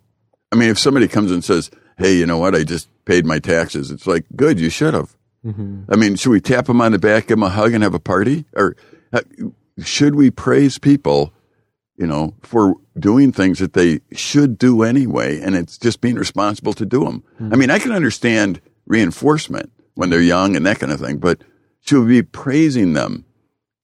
I 0.51 0.55
mean, 0.55 0.69
if 0.69 0.77
somebody 0.77 1.07
comes 1.07 1.31
and 1.31 1.43
says, 1.43 1.71
Hey, 1.97 2.15
you 2.15 2.25
know 2.25 2.37
what? 2.37 2.55
I 2.55 2.63
just 2.63 2.89
paid 3.05 3.25
my 3.25 3.39
taxes. 3.39 3.91
It's 3.91 4.07
like, 4.07 4.25
good, 4.35 4.59
you 4.59 4.69
should 4.69 4.93
have. 4.93 5.15
Mm-hmm. 5.45 5.83
I 5.91 5.95
mean, 5.95 6.15
should 6.15 6.31
we 6.31 6.41
tap 6.41 6.65
them 6.65 6.81
on 6.81 6.91
the 6.91 6.99
back, 6.99 7.27
give 7.27 7.37
them 7.37 7.43
a 7.43 7.49
hug 7.49 7.73
and 7.73 7.83
have 7.83 7.93
a 7.93 7.99
party? 7.99 8.45
Or 8.55 8.75
uh, 9.13 9.21
should 9.83 10.15
we 10.15 10.31
praise 10.31 10.77
people, 10.77 11.33
you 11.97 12.07
know, 12.07 12.35
for 12.41 12.75
doing 12.97 13.31
things 13.31 13.59
that 13.59 13.73
they 13.73 14.01
should 14.13 14.57
do 14.57 14.83
anyway? 14.83 15.39
And 15.39 15.55
it's 15.55 15.77
just 15.77 16.01
being 16.01 16.15
responsible 16.15 16.73
to 16.73 16.85
do 16.85 17.03
them. 17.05 17.23
Mm-hmm. 17.35 17.53
I 17.53 17.57
mean, 17.57 17.69
I 17.71 17.79
can 17.79 17.91
understand 17.91 18.61
reinforcement 18.85 19.71
when 19.95 20.09
they're 20.09 20.21
young 20.21 20.55
and 20.55 20.65
that 20.65 20.79
kind 20.79 20.91
of 20.91 20.99
thing. 20.99 21.17
But 21.17 21.41
she 21.81 21.95
would 21.95 22.07
be 22.07 22.23
praising 22.23 22.93
them 22.93 23.25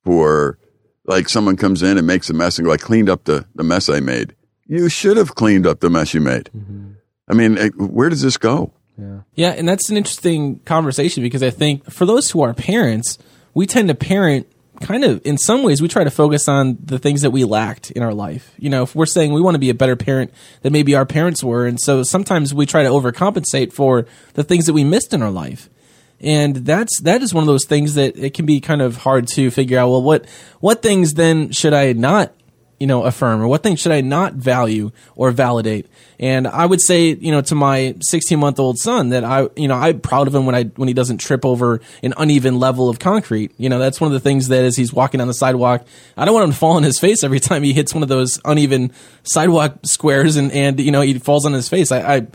for 0.04 0.58
like 1.06 1.30
someone 1.30 1.56
comes 1.56 1.82
in 1.82 1.98
and 1.98 2.06
makes 2.06 2.30
a 2.30 2.34
mess 2.34 2.58
and 2.58 2.66
go, 2.66 2.72
I 2.72 2.78
cleaned 2.78 3.10
up 3.10 3.24
the, 3.24 3.46
the 3.56 3.64
mess 3.64 3.90
I 3.90 4.00
made. 4.00 4.36
You 4.66 4.90
should 4.90 5.18
have 5.18 5.36
cleaned 5.36 5.66
up 5.66 5.80
the 5.80 5.90
mess 5.90 6.14
you 6.14 6.22
made. 6.22 6.50
Mm-hmm. 6.56 6.92
I 7.30 7.34
mean, 7.34 7.58
where 7.78 8.10
does 8.10 8.22
this 8.22 8.38
go? 8.38 8.74
Yeah. 8.98 9.20
yeah, 9.36 9.50
and 9.50 9.68
that's 9.68 9.90
an 9.90 9.98
interesting 9.98 10.60
conversation 10.60 11.22
because 11.22 11.44
I 11.44 11.52
think 11.52 11.90
for 11.92 12.06
those 12.06 12.32
who 12.32 12.42
are 12.42 12.54
parents, 12.54 13.20
we 13.54 13.68
tend 13.68 13.90
to 13.90 13.96
parent 13.96 14.48
kind 14.82 15.04
of 15.04 15.22
in 15.26 15.38
some 15.38 15.64
ways 15.64 15.82
we 15.82 15.88
try 15.88 16.04
to 16.04 16.12
focus 16.12 16.48
on 16.48 16.78
the 16.84 17.00
things 17.00 17.22
that 17.22 17.32
we 17.32 17.44
lacked 17.44 17.92
in 17.92 18.02
our 18.02 18.14
life. 18.14 18.54
You 18.58 18.70
know, 18.70 18.84
if 18.84 18.96
we're 18.96 19.06
saying 19.06 19.34
we 19.34 19.42
want 19.42 19.56
to 19.56 19.60
be 19.60 19.70
a 19.70 19.76
better 19.76 19.96
parent 19.96 20.34
than 20.62 20.74
maybe 20.74 20.96
our 20.96 21.06
parents 21.06 21.44
were, 21.44 21.66
and 21.66 21.80
so 21.80 22.04
sometimes 22.04 22.54
we 22.54 22.66
try 22.66 22.84
to 22.84 22.90
overcompensate 22.90 23.72
for 23.72 24.06
the 24.34 24.44
things 24.44 24.66
that 24.66 24.74
we 24.74 24.84
missed 24.84 25.14
in 25.14 25.22
our 25.22 25.32
life 25.32 25.70
and 26.20 26.58
that's 26.58 27.00
that 27.02 27.22
is 27.22 27.34
one 27.34 27.44
of 27.44 27.48
those 27.48 27.66
things 27.66 27.94
that 27.94 28.18
it 28.18 28.34
can 28.34 28.46
be 28.46 28.60
kind 28.60 28.82
of 28.82 28.98
hard 28.98 29.28
to 29.28 29.52
figure 29.52 29.78
out 29.78 29.90
well 29.90 30.02
what 30.02 30.26
what 30.60 30.82
things 30.82 31.14
then 31.14 31.52
should 31.52 31.74
i 31.74 31.94
not 31.94 32.34
you 32.80 32.88
know 32.88 33.04
affirm? 33.04 33.42
Or 33.42 33.48
what 33.48 33.64
things 33.64 33.80
should 33.80 33.92
i 33.92 34.02
not 34.02 34.34
value 34.34 34.92
or 35.16 35.32
validate? 35.32 35.88
And 36.20 36.48
i 36.48 36.66
would 36.66 36.82
say 36.82 37.10
you 37.10 37.32
know 37.32 37.42
to 37.42 37.56
my 37.56 37.96
16 38.02 38.40
month 38.40 38.60
old 38.60 38.78
son 38.78 39.10
that 39.10 39.24
i 39.24 39.48
you 39.56 39.68
know 39.68 39.76
i'm 39.76 40.00
proud 40.00 40.28
of 40.28 40.36
him 40.36 40.46
when 40.46 40.56
i 40.56 40.64
when 40.64 40.88
he 40.88 40.94
doesn't 40.94 41.18
trip 41.20 41.46
over 41.46 41.82
an 42.04 42.14
uneven 42.18 42.60
level 42.60 42.90
of 42.90 43.00
concrete. 43.00 43.52
You 43.58 43.70
know 43.70 43.80
that's 43.80 44.00
one 44.00 44.08
of 44.08 44.14
the 44.14 44.20
things 44.20 44.48
that 44.50 44.64
as 44.64 44.76
he's 44.76 44.94
walking 44.94 45.22
on 45.22 45.28
the 45.28 45.34
sidewalk 45.34 45.86
i 46.16 46.26
don't 46.26 46.34
want 46.34 46.46
him 46.46 46.52
to 46.52 46.58
fall 46.58 46.74
on 46.74 46.84
his 46.84 47.00
face 47.00 47.24
every 47.24 47.40
time 47.40 47.64
he 47.64 47.74
hits 47.74 47.94
one 47.94 48.04
of 48.04 48.10
those 48.10 48.40
uneven 48.46 48.92
sidewalk 49.24 49.80
squares 49.84 50.36
and 50.36 50.52
and 50.52 50.80
you 50.80 50.92
know 50.92 51.02
he 51.02 51.18
falls 51.20 51.46
on 51.46 51.54
his 51.54 51.70
face. 51.70 51.92
I, 51.92 52.18
I 52.18 52.28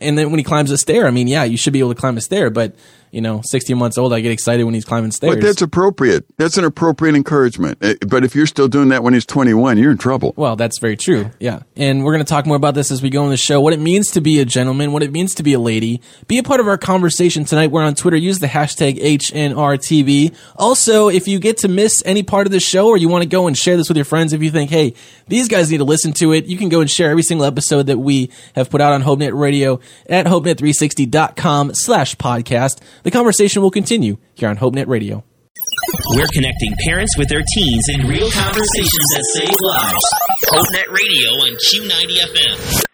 and 0.00 0.18
then 0.18 0.30
when 0.30 0.38
he 0.38 0.44
climbs 0.44 0.70
a 0.70 0.78
stair 0.78 1.06
i 1.06 1.10
mean 1.10 1.28
yeah 1.28 1.44
you 1.44 1.56
should 1.56 1.72
be 1.72 1.78
able 1.78 1.94
to 1.94 2.00
climb 2.00 2.16
a 2.16 2.20
stair 2.20 2.50
but 2.50 2.74
you 3.14 3.20
know, 3.20 3.40
16 3.44 3.78
months 3.78 3.96
old, 3.96 4.12
I 4.12 4.20
get 4.20 4.32
excited 4.32 4.64
when 4.64 4.74
he's 4.74 4.84
climbing 4.84 5.12
stairs. 5.12 5.36
But 5.36 5.42
that's 5.42 5.62
appropriate. 5.62 6.24
That's 6.36 6.58
an 6.58 6.64
appropriate 6.64 7.14
encouragement. 7.14 7.78
Eh, 7.80 7.94
but 8.06 8.24
if 8.24 8.34
you're 8.34 8.46
still 8.46 8.68
doing 8.68 8.88
that 8.88 9.02
when 9.04 9.14
he's 9.14 9.24
21, 9.24 9.78
you're 9.78 9.92
in 9.92 9.98
trouble. 9.98 10.34
Well, 10.36 10.56
that's 10.56 10.78
very 10.78 10.96
true. 10.96 11.30
Yeah. 11.38 11.60
And 11.76 12.04
we're 12.04 12.12
going 12.12 12.24
to 12.24 12.28
talk 12.28 12.46
more 12.46 12.56
about 12.56 12.74
this 12.74 12.90
as 12.90 13.02
we 13.02 13.10
go 13.10 13.22
on 13.22 13.30
the 13.30 13.36
show. 13.36 13.60
What 13.60 13.72
it 13.72 13.80
means 13.80 14.10
to 14.12 14.20
be 14.20 14.40
a 14.40 14.44
gentleman, 14.44 14.92
what 14.92 15.02
it 15.02 15.12
means 15.12 15.34
to 15.36 15.42
be 15.42 15.52
a 15.52 15.58
lady. 15.58 16.00
Be 16.26 16.38
a 16.38 16.42
part 16.42 16.60
of 16.60 16.66
our 16.66 16.76
conversation 16.76 17.44
tonight. 17.44 17.70
We're 17.70 17.82
on 17.82 17.94
Twitter. 17.94 18.16
Use 18.16 18.40
the 18.40 18.48
hashtag 18.48 18.98
HNRTB. 19.00 20.34
Also, 20.56 21.08
if 21.08 21.28
you 21.28 21.38
get 21.38 21.58
to 21.58 21.68
miss 21.68 22.02
any 22.04 22.22
part 22.22 22.46
of 22.46 22.52
the 22.52 22.60
show 22.60 22.88
or 22.88 22.96
you 22.96 23.08
want 23.08 23.22
to 23.22 23.28
go 23.28 23.46
and 23.46 23.56
share 23.56 23.76
this 23.76 23.88
with 23.88 23.96
your 23.96 24.04
friends, 24.04 24.32
if 24.32 24.42
you 24.42 24.50
think, 24.50 24.70
hey, 24.70 24.94
these 25.28 25.48
guys 25.48 25.70
need 25.70 25.78
to 25.78 25.84
listen 25.84 26.12
to 26.14 26.32
it, 26.32 26.46
you 26.46 26.56
can 26.56 26.68
go 26.68 26.80
and 26.80 26.90
share 26.90 27.10
every 27.10 27.22
single 27.22 27.46
episode 27.46 27.86
that 27.86 27.98
we 27.98 28.30
have 28.54 28.70
put 28.70 28.80
out 28.80 28.92
on 28.92 29.02
HopeNet 29.02 29.38
Radio 29.38 29.80
at 30.08 30.26
HopeNet360.com 30.26 31.72
slash 31.74 32.16
podcast. 32.16 32.80
The 33.04 33.10
conversation 33.10 33.60
will 33.60 33.70
continue 33.70 34.16
here 34.32 34.48
on 34.48 34.56
HopeNet 34.56 34.88
Radio. 34.88 35.24
We're 36.16 36.26
connecting 36.32 36.74
parents 36.86 37.16
with 37.18 37.28
their 37.28 37.42
teens 37.54 37.84
in 37.92 38.08
real 38.08 38.30
conversations 38.30 39.06
that 39.14 39.24
save 39.34 39.56
lives. 39.60 40.04
HopeNet 40.48 40.88
Radio 40.88 41.30
on 41.44 41.56
Q90 41.56 42.16
FM. 42.32 42.84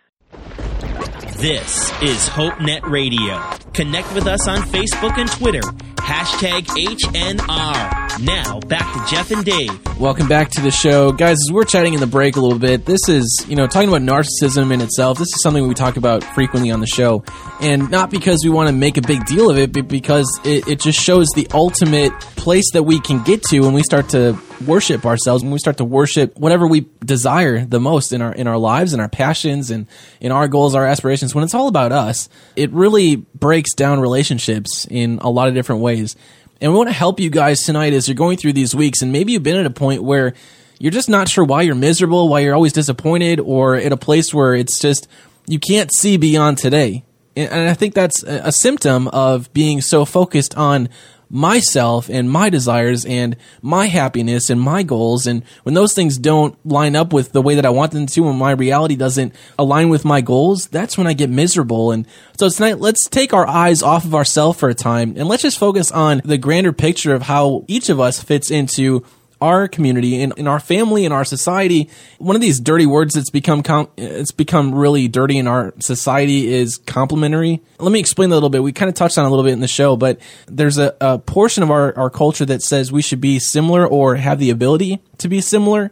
This 1.40 1.90
is 2.02 2.28
HopeNet 2.28 2.82
Radio. 2.82 3.40
Connect 3.72 4.12
with 4.12 4.26
us 4.26 4.46
on 4.46 4.58
Facebook 4.58 5.16
and 5.16 5.26
Twitter. 5.30 5.62
Hashtag 5.96 6.66
HNR. 6.66 8.20
Now, 8.22 8.60
back 8.60 8.92
to 8.92 9.10
Jeff 9.10 9.30
and 9.30 9.42
Dave. 9.42 9.98
Welcome 9.98 10.28
back 10.28 10.50
to 10.50 10.60
the 10.60 10.70
show. 10.70 11.12
Guys, 11.12 11.38
as 11.48 11.50
we're 11.50 11.64
chatting 11.64 11.94
in 11.94 12.00
the 12.00 12.06
break 12.06 12.36
a 12.36 12.40
little 12.42 12.58
bit, 12.58 12.84
this 12.84 13.08
is, 13.08 13.46
you 13.48 13.56
know, 13.56 13.66
talking 13.66 13.88
about 13.88 14.02
narcissism 14.02 14.70
in 14.70 14.82
itself. 14.82 15.16
This 15.16 15.28
is 15.28 15.42
something 15.42 15.66
we 15.66 15.72
talk 15.72 15.96
about 15.96 16.22
frequently 16.34 16.70
on 16.72 16.80
the 16.80 16.86
show. 16.86 17.24
And 17.62 17.90
not 17.90 18.10
because 18.10 18.40
we 18.44 18.50
want 18.50 18.68
to 18.68 18.74
make 18.74 18.98
a 18.98 19.02
big 19.02 19.24
deal 19.24 19.48
of 19.48 19.56
it, 19.56 19.72
but 19.72 19.88
because 19.88 20.28
it, 20.44 20.68
it 20.68 20.78
just 20.78 21.00
shows 21.00 21.28
the 21.34 21.48
ultimate 21.54 22.12
place 22.36 22.70
that 22.74 22.82
we 22.82 23.00
can 23.00 23.22
get 23.22 23.42
to 23.44 23.60
when 23.60 23.72
we 23.72 23.82
start 23.82 24.10
to 24.10 24.38
worship 24.66 25.06
ourselves, 25.06 25.42
when 25.42 25.52
we 25.52 25.58
start 25.58 25.78
to 25.78 25.84
worship 25.84 26.36
whatever 26.38 26.66
we 26.66 26.86
desire 27.04 27.64
the 27.64 27.80
most 27.80 28.12
in 28.12 28.22
our 28.22 28.32
in 28.32 28.46
our 28.46 28.58
lives 28.58 28.92
and 28.92 29.00
our 29.00 29.08
passions 29.08 29.70
and 29.70 29.86
in 30.20 30.32
our 30.32 30.48
goals, 30.48 30.74
our 30.74 30.86
aspirations, 30.86 31.34
when 31.34 31.44
it's 31.44 31.54
all 31.54 31.68
about 31.68 31.92
us, 31.92 32.28
it 32.56 32.70
really 32.70 33.16
breaks 33.16 33.74
down 33.74 34.00
relationships 34.00 34.86
in 34.90 35.18
a 35.22 35.30
lot 35.30 35.48
of 35.48 35.54
different 35.54 35.82
ways. 35.82 36.16
And 36.60 36.72
we 36.72 36.76
want 36.76 36.90
to 36.90 36.94
help 36.94 37.20
you 37.20 37.30
guys 37.30 37.62
tonight 37.62 37.94
as 37.94 38.06
you're 38.06 38.14
going 38.14 38.36
through 38.36 38.52
these 38.52 38.74
weeks. 38.74 39.00
And 39.00 39.12
maybe 39.12 39.32
you've 39.32 39.42
been 39.42 39.56
at 39.56 39.66
a 39.66 39.70
point 39.70 40.02
where 40.02 40.34
you're 40.78 40.90
just 40.90 41.08
not 41.08 41.28
sure 41.28 41.44
why 41.44 41.62
you're 41.62 41.74
miserable, 41.74 42.28
why 42.28 42.40
you're 42.40 42.54
always 42.54 42.72
disappointed, 42.72 43.40
or 43.40 43.76
at 43.76 43.92
a 43.92 43.96
place 43.96 44.34
where 44.34 44.54
it's 44.54 44.78
just 44.78 45.08
you 45.46 45.58
can't 45.58 45.90
see 45.94 46.16
beyond 46.16 46.58
today. 46.58 47.04
And 47.36 47.68
I 47.68 47.74
think 47.74 47.94
that's 47.94 48.22
a 48.24 48.52
symptom 48.52 49.08
of 49.08 49.52
being 49.52 49.80
so 49.80 50.04
focused 50.04 50.56
on 50.56 50.88
myself 51.30 52.10
and 52.10 52.28
my 52.30 52.50
desires 52.50 53.04
and 53.04 53.36
my 53.62 53.86
happiness 53.86 54.50
and 54.50 54.60
my 54.60 54.82
goals. 54.82 55.26
And 55.26 55.44
when 55.62 55.74
those 55.74 55.94
things 55.94 56.18
don't 56.18 56.54
line 56.66 56.96
up 56.96 57.12
with 57.12 57.32
the 57.32 57.40
way 57.40 57.54
that 57.54 57.64
I 57.64 57.70
want 57.70 57.92
them 57.92 58.06
to, 58.06 58.20
when 58.22 58.36
my 58.36 58.50
reality 58.50 58.96
doesn't 58.96 59.34
align 59.58 59.88
with 59.88 60.04
my 60.04 60.20
goals, 60.20 60.66
that's 60.66 60.98
when 60.98 61.06
I 61.06 61.12
get 61.12 61.30
miserable. 61.30 61.92
And 61.92 62.06
so 62.36 62.48
tonight, 62.48 62.80
let's 62.80 63.08
take 63.08 63.32
our 63.32 63.46
eyes 63.46 63.82
off 63.82 64.04
of 64.04 64.14
ourselves 64.14 64.58
for 64.58 64.68
a 64.68 64.74
time 64.74 65.14
and 65.16 65.28
let's 65.28 65.42
just 65.42 65.58
focus 65.58 65.92
on 65.92 66.20
the 66.24 66.38
grander 66.38 66.72
picture 66.72 67.14
of 67.14 67.22
how 67.22 67.64
each 67.68 67.88
of 67.88 68.00
us 68.00 68.22
fits 68.22 68.50
into 68.50 69.04
our 69.40 69.68
community 69.68 70.20
in, 70.20 70.32
in 70.36 70.46
our 70.46 70.60
family 70.60 71.04
in 71.04 71.12
our 71.12 71.24
society. 71.24 71.88
One 72.18 72.36
of 72.36 72.42
these 72.42 72.60
dirty 72.60 72.86
words 72.86 73.14
that's 73.14 73.30
become 73.30 73.62
com- 73.62 73.88
it's 73.96 74.32
become 74.32 74.74
really 74.74 75.08
dirty 75.08 75.38
in 75.38 75.46
our 75.46 75.72
society 75.80 76.52
is 76.52 76.76
complementary. 76.76 77.62
let 77.78 77.92
me 77.92 78.00
explain 78.00 78.30
a 78.30 78.34
little 78.34 78.50
bit. 78.50 78.62
We 78.62 78.72
kind 78.72 78.88
of 78.88 78.94
touched 78.94 79.18
on 79.18 79.24
a 79.24 79.30
little 79.30 79.44
bit 79.44 79.52
in 79.52 79.60
the 79.60 79.68
show 79.68 79.96
but 79.96 80.20
there's 80.46 80.78
a, 80.78 80.94
a 81.00 81.18
portion 81.18 81.62
of 81.62 81.70
our, 81.70 81.96
our 81.96 82.10
culture 82.10 82.44
that 82.46 82.62
says 82.62 82.92
we 82.92 83.02
should 83.02 83.20
be 83.20 83.38
similar 83.38 83.86
or 83.86 84.16
have 84.16 84.38
the 84.38 84.50
ability 84.50 85.00
to 85.18 85.28
be 85.28 85.40
similar. 85.40 85.90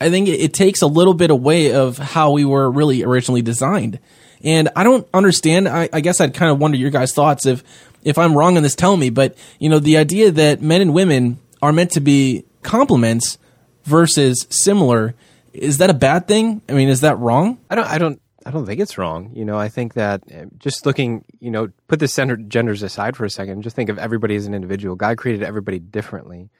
I 0.00 0.08
think 0.10 0.28
it, 0.28 0.40
it 0.40 0.54
takes 0.54 0.80
a 0.82 0.86
little 0.86 1.14
bit 1.14 1.30
away 1.30 1.72
of 1.74 1.98
how 1.98 2.32
we 2.32 2.44
were 2.44 2.70
really 2.70 3.04
originally 3.04 3.42
designed. 3.42 3.98
And 4.42 4.70
i 4.74 4.84
don't 4.84 5.06
understand 5.12 5.68
I, 5.68 5.90
I 5.92 6.00
guess 6.00 6.18
i'd 6.18 6.32
kind 6.32 6.50
of 6.50 6.58
wonder 6.58 6.78
your 6.78 6.88
guys 6.88 7.12
thoughts 7.12 7.44
if 7.44 7.62
if 8.02 8.16
i'm 8.16 8.34
wrong 8.34 8.56
on 8.56 8.62
this 8.62 8.74
tell 8.74 8.96
me 8.96 9.10
but 9.10 9.36
you 9.58 9.68
know 9.68 9.78
the 9.78 9.98
idea 9.98 10.30
that 10.30 10.62
men 10.62 10.80
and 10.80 10.94
women 10.94 11.38
are 11.60 11.74
meant 11.74 11.90
to 11.92 12.00
be 12.00 12.46
complements 12.62 13.38
versus 13.84 14.46
similar 14.50 15.14
is 15.52 15.78
that 15.78 15.90
a 15.90 15.94
bad 15.94 16.28
thing 16.28 16.62
i 16.68 16.72
mean 16.72 16.88
is 16.88 17.00
that 17.00 17.18
wrong 17.18 17.58
I 17.70 17.74
don't. 17.76 17.86
I 17.86 17.98
don't. 17.98 18.20
I 18.44 18.50
don't 18.50 18.66
think 18.66 18.80
it's 18.80 18.98
wrong. 18.98 19.30
You 19.34 19.44
know, 19.44 19.58
I 19.58 19.68
think 19.68 19.94
that 19.94 20.22
uh, 20.32 20.46
just 20.58 20.86
looking, 20.86 21.24
you 21.40 21.50
know, 21.50 21.68
put 21.88 22.00
the 22.00 22.08
center 22.08 22.36
genders 22.36 22.82
aside 22.82 23.16
for 23.16 23.24
a 23.24 23.30
second. 23.30 23.62
Just 23.62 23.76
think 23.76 23.90
of 23.90 23.98
everybody 23.98 24.34
as 24.34 24.46
an 24.46 24.54
individual. 24.54 24.96
God 24.96 25.18
created 25.18 25.42
everybody 25.42 25.78
differently, 25.78 26.50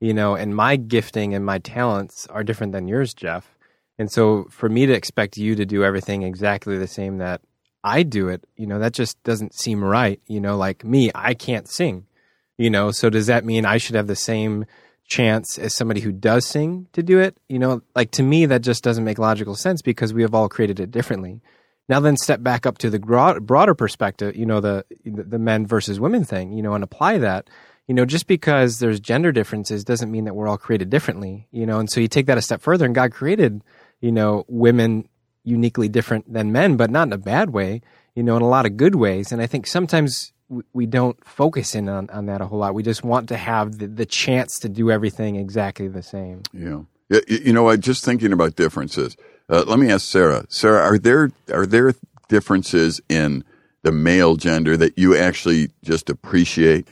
you 0.00 0.14
know, 0.14 0.34
and 0.34 0.56
my 0.56 0.76
gifting 0.76 1.34
and 1.34 1.44
my 1.44 1.58
talents 1.58 2.26
are 2.28 2.42
different 2.42 2.72
than 2.72 2.88
yours, 2.88 3.12
Jeff. 3.14 3.56
And 3.98 4.10
so, 4.10 4.46
for 4.50 4.68
me 4.68 4.86
to 4.86 4.92
expect 4.92 5.36
you 5.36 5.54
to 5.54 5.66
do 5.66 5.84
everything 5.84 6.22
exactly 6.22 6.78
the 6.78 6.86
same 6.86 7.18
that 7.18 7.42
I 7.84 8.02
do 8.02 8.28
it, 8.28 8.44
you 8.56 8.66
know, 8.66 8.78
that 8.78 8.92
just 8.92 9.22
doesn't 9.22 9.54
seem 9.54 9.84
right. 9.84 10.20
You 10.26 10.40
know, 10.40 10.56
like 10.56 10.84
me, 10.84 11.10
I 11.14 11.34
can't 11.34 11.68
sing. 11.68 12.06
You 12.58 12.70
know, 12.70 12.90
so 12.90 13.10
does 13.10 13.26
that 13.26 13.44
mean 13.44 13.66
I 13.66 13.76
should 13.76 13.96
have 13.96 14.06
the 14.06 14.16
same 14.16 14.64
chance 15.06 15.58
as 15.58 15.74
somebody 15.74 16.00
who 16.00 16.12
does 16.12 16.46
sing 16.46 16.88
to 16.92 17.02
do 17.02 17.18
it. 17.18 17.36
You 17.48 17.58
know, 17.58 17.82
like 17.94 18.10
to 18.12 18.22
me, 18.22 18.46
that 18.46 18.62
just 18.62 18.82
doesn't 18.82 19.04
make 19.04 19.18
logical 19.18 19.54
sense 19.54 19.82
because 19.82 20.12
we 20.12 20.22
have 20.22 20.34
all 20.34 20.48
created 20.48 20.80
it 20.80 20.90
differently. 20.90 21.40
Now, 21.88 22.00
then 22.00 22.16
step 22.16 22.42
back 22.42 22.66
up 22.66 22.78
to 22.78 22.90
the 22.90 22.98
broader 22.98 23.74
perspective, 23.74 24.34
you 24.34 24.44
know, 24.44 24.60
the, 24.60 24.84
the 25.04 25.38
men 25.38 25.66
versus 25.66 26.00
women 26.00 26.24
thing, 26.24 26.52
you 26.52 26.62
know, 26.62 26.74
and 26.74 26.82
apply 26.82 27.18
that. 27.18 27.48
You 27.86 27.94
know, 27.94 28.04
just 28.04 28.26
because 28.26 28.80
there's 28.80 28.98
gender 28.98 29.30
differences 29.30 29.84
doesn't 29.84 30.10
mean 30.10 30.24
that 30.24 30.34
we're 30.34 30.48
all 30.48 30.58
created 30.58 30.90
differently, 30.90 31.46
you 31.52 31.64
know, 31.64 31.78
and 31.78 31.88
so 31.88 32.00
you 32.00 32.08
take 32.08 32.26
that 32.26 32.38
a 32.38 32.42
step 32.42 32.60
further 32.60 32.84
and 32.84 32.94
God 32.94 33.12
created, 33.12 33.62
you 34.00 34.10
know, 34.10 34.44
women 34.48 35.08
uniquely 35.44 35.88
different 35.88 36.32
than 36.32 36.50
men, 36.50 36.76
but 36.76 36.90
not 36.90 37.06
in 37.06 37.12
a 37.12 37.18
bad 37.18 37.50
way, 37.50 37.82
you 38.16 38.24
know, 38.24 38.36
in 38.36 38.42
a 38.42 38.48
lot 38.48 38.66
of 38.66 38.76
good 38.76 38.96
ways. 38.96 39.30
And 39.30 39.40
I 39.40 39.46
think 39.46 39.68
sometimes 39.68 40.32
we 40.72 40.86
don't 40.86 41.22
focus 41.24 41.74
in 41.74 41.88
on, 41.88 42.08
on 42.10 42.26
that 42.26 42.40
a 42.40 42.46
whole 42.46 42.58
lot. 42.58 42.74
We 42.74 42.82
just 42.82 43.04
want 43.04 43.28
to 43.30 43.36
have 43.36 43.78
the, 43.78 43.86
the 43.86 44.06
chance 44.06 44.58
to 44.60 44.68
do 44.68 44.90
everything 44.90 45.36
exactly 45.36 45.88
the 45.88 46.02
same. 46.02 46.42
Yeah. 46.52 46.80
you 47.28 47.52
know, 47.52 47.68
I 47.68 47.76
just 47.76 48.04
thinking 48.04 48.32
about 48.32 48.56
differences. 48.56 49.16
Uh, 49.48 49.64
let 49.66 49.78
me 49.78 49.90
ask 49.90 50.06
Sarah. 50.06 50.44
Sarah, 50.48 50.82
are 50.82 50.98
there 50.98 51.30
are 51.52 51.66
there 51.66 51.94
differences 52.28 53.00
in 53.08 53.44
the 53.82 53.92
male 53.92 54.36
gender 54.36 54.76
that 54.76 54.98
you 54.98 55.16
actually 55.16 55.70
just 55.84 56.10
appreciate? 56.10 56.88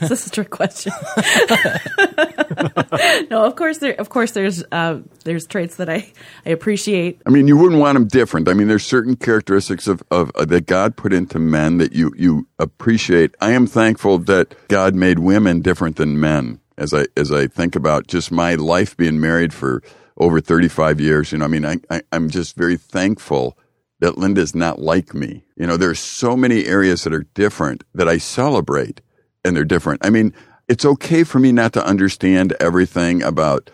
This 0.00 0.10
is 0.10 0.26
a 0.26 0.30
trick 0.30 0.50
question. 0.50 0.92
no, 3.30 3.44
of 3.44 3.56
course 3.56 3.78
there. 3.78 3.94
Of 3.94 4.08
course, 4.08 4.32
there's 4.32 4.62
uh, 4.72 5.00
there's 5.24 5.46
traits 5.46 5.76
that 5.76 5.88
I, 5.88 6.12
I 6.44 6.50
appreciate. 6.50 7.20
I 7.26 7.30
mean, 7.30 7.48
you 7.48 7.56
wouldn't 7.56 7.80
want 7.80 7.96
them 7.96 8.06
different. 8.06 8.48
I 8.48 8.54
mean, 8.54 8.68
there's 8.68 8.84
certain 8.84 9.16
characteristics 9.16 9.86
of, 9.86 10.02
of 10.10 10.30
uh, 10.34 10.44
that 10.46 10.66
God 10.66 10.96
put 10.96 11.12
into 11.12 11.38
men 11.38 11.78
that 11.78 11.92
you 11.92 12.12
you 12.16 12.48
appreciate. 12.58 13.34
I 13.40 13.52
am 13.52 13.66
thankful 13.66 14.18
that 14.18 14.54
God 14.68 14.94
made 14.94 15.18
women 15.18 15.60
different 15.60 15.96
than 15.96 16.20
men. 16.20 16.60
As 16.78 16.92
I 16.92 17.06
as 17.16 17.32
I 17.32 17.46
think 17.46 17.74
about 17.74 18.06
just 18.06 18.30
my 18.30 18.54
life 18.54 18.96
being 18.96 19.20
married 19.20 19.54
for 19.54 19.82
over 20.18 20.40
35 20.40 21.00
years, 21.00 21.32
you 21.32 21.38
know, 21.38 21.44
I 21.44 21.48
mean, 21.48 21.64
I, 21.64 21.76
I 21.90 22.02
I'm 22.12 22.28
just 22.28 22.56
very 22.56 22.76
thankful 22.76 23.56
that 24.00 24.18
Linda's 24.18 24.54
not 24.54 24.78
like 24.78 25.14
me. 25.14 25.44
You 25.56 25.66
know, 25.66 25.76
there's 25.76 25.98
so 25.98 26.36
many 26.36 26.66
areas 26.66 27.04
that 27.04 27.14
are 27.14 27.26
different 27.34 27.84
that 27.94 28.08
I 28.08 28.18
celebrate 28.18 29.00
and 29.46 29.56
they're 29.56 29.64
different. 29.64 30.04
I 30.04 30.10
mean, 30.10 30.34
it's 30.68 30.84
okay 30.84 31.24
for 31.24 31.38
me 31.38 31.52
not 31.52 31.72
to 31.74 31.86
understand 31.86 32.54
everything 32.58 33.22
about 33.22 33.70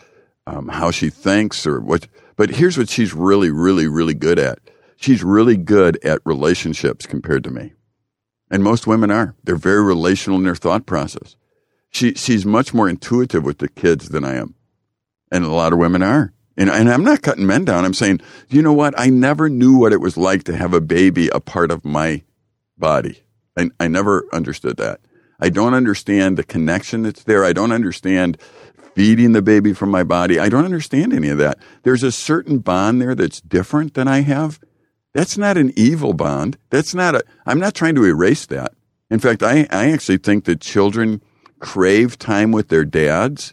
um, 0.47 0.69
how 0.69 0.91
she 0.91 1.09
thinks 1.09 1.67
or 1.67 1.81
what, 1.81 2.07
but 2.37 2.51
here's 2.51 2.77
what 2.77 2.89
she's 2.89 3.15
really, 3.15 3.51
really, 3.51 3.87
really 3.87 4.15
good 4.15 4.39
at. 4.39 4.59
She's 4.97 5.25
really 5.25 5.57
good 5.57 5.99
at 6.05 6.21
relationships 6.25 7.07
compared 7.07 7.43
to 7.45 7.51
me. 7.51 7.73
And 8.51 8.63
most 8.63 8.87
women 8.87 9.11
are. 9.11 9.35
They're 9.43 9.57
very 9.57 9.83
relational 9.83 10.39
in 10.39 10.45
their 10.45 10.55
thought 10.55 10.85
process. 10.85 11.37
She, 11.91 12.15
she's 12.15 12.45
much 12.45 12.75
more 12.75 12.89
intuitive 12.89 13.45
with 13.45 13.59
the 13.59 13.69
kids 13.69 14.11
than 14.11 14.25
I 14.25 14.35
am. 14.35 14.55
And 15.31 15.45
a 15.45 15.51
lot 15.51 15.73
of 15.73 15.79
women 15.79 16.03
are. 16.03 16.35
And, 16.57 16.69
and 16.69 16.91
I'm 16.91 17.05
not 17.05 17.23
cutting 17.23 17.47
men 17.47 17.65
down. 17.65 17.87
I'm 17.87 17.95
saying, 17.95 18.21
you 18.51 18.61
know 18.61 18.75
what? 18.75 18.93
I 18.99 19.09
never 19.09 19.49
knew 19.49 19.77
what 19.77 19.95
it 19.95 20.03
was 20.03 20.19
like 20.19 20.45
to 20.45 20.57
have 20.57 20.75
a 20.75 20.83
baby 20.83 21.29
a 21.29 21.41
part 21.41 21.71
of 21.71 21.85
my 21.85 22.23
body. 22.77 23.23
I, 23.57 23.71
I 23.81 23.89
never 23.89 24.27
understood 24.33 24.77
that. 24.77 25.01
I 25.43 25.49
don't 25.49 25.75
understand 25.75 26.39
the 26.39 26.45
connection 26.45 27.03
that's 27.03 27.25
there. 27.25 27.45
I 27.45 27.53
don't 27.53 27.73
understand 27.73 28.39
feeding 28.95 29.33
the 29.33 29.43
baby 29.43 29.73
from 29.73 29.91
my 29.91 30.05
body. 30.05 30.39
I 30.39 30.49
don't 30.49 30.65
understand 30.65 31.13
any 31.13 31.31
of 31.31 31.39
that. 31.39 31.59
There's 31.83 32.05
a 32.05 32.13
certain 32.13 32.61
bond 32.61 33.03
there 33.03 33.17
that's 33.17 33.41
different 33.41 33.95
than 33.95 34.07
I 34.07 34.21
have. 34.21 34.61
That's 35.15 35.37
not 35.37 35.57
an 35.57 35.73
evil 35.77 36.15
bond. 36.15 36.59
That's 36.71 36.95
not 36.95 37.17
a, 37.17 37.25
I'm 37.45 37.59
not 37.59 37.75
trying 37.75 37.97
to 37.97 38.05
erase 38.05 38.47
that. 38.47 38.75
In 39.11 39.19
fact, 39.19 39.43
I, 39.43 39.67
I 39.69 39.91
actually 39.91 40.19
think 40.19 40.45
that 40.45 40.61
children 40.61 41.21
crave 41.59 42.21
time 42.21 42.53
with 42.53 42.69
their 42.69 42.85
dads 42.85 43.53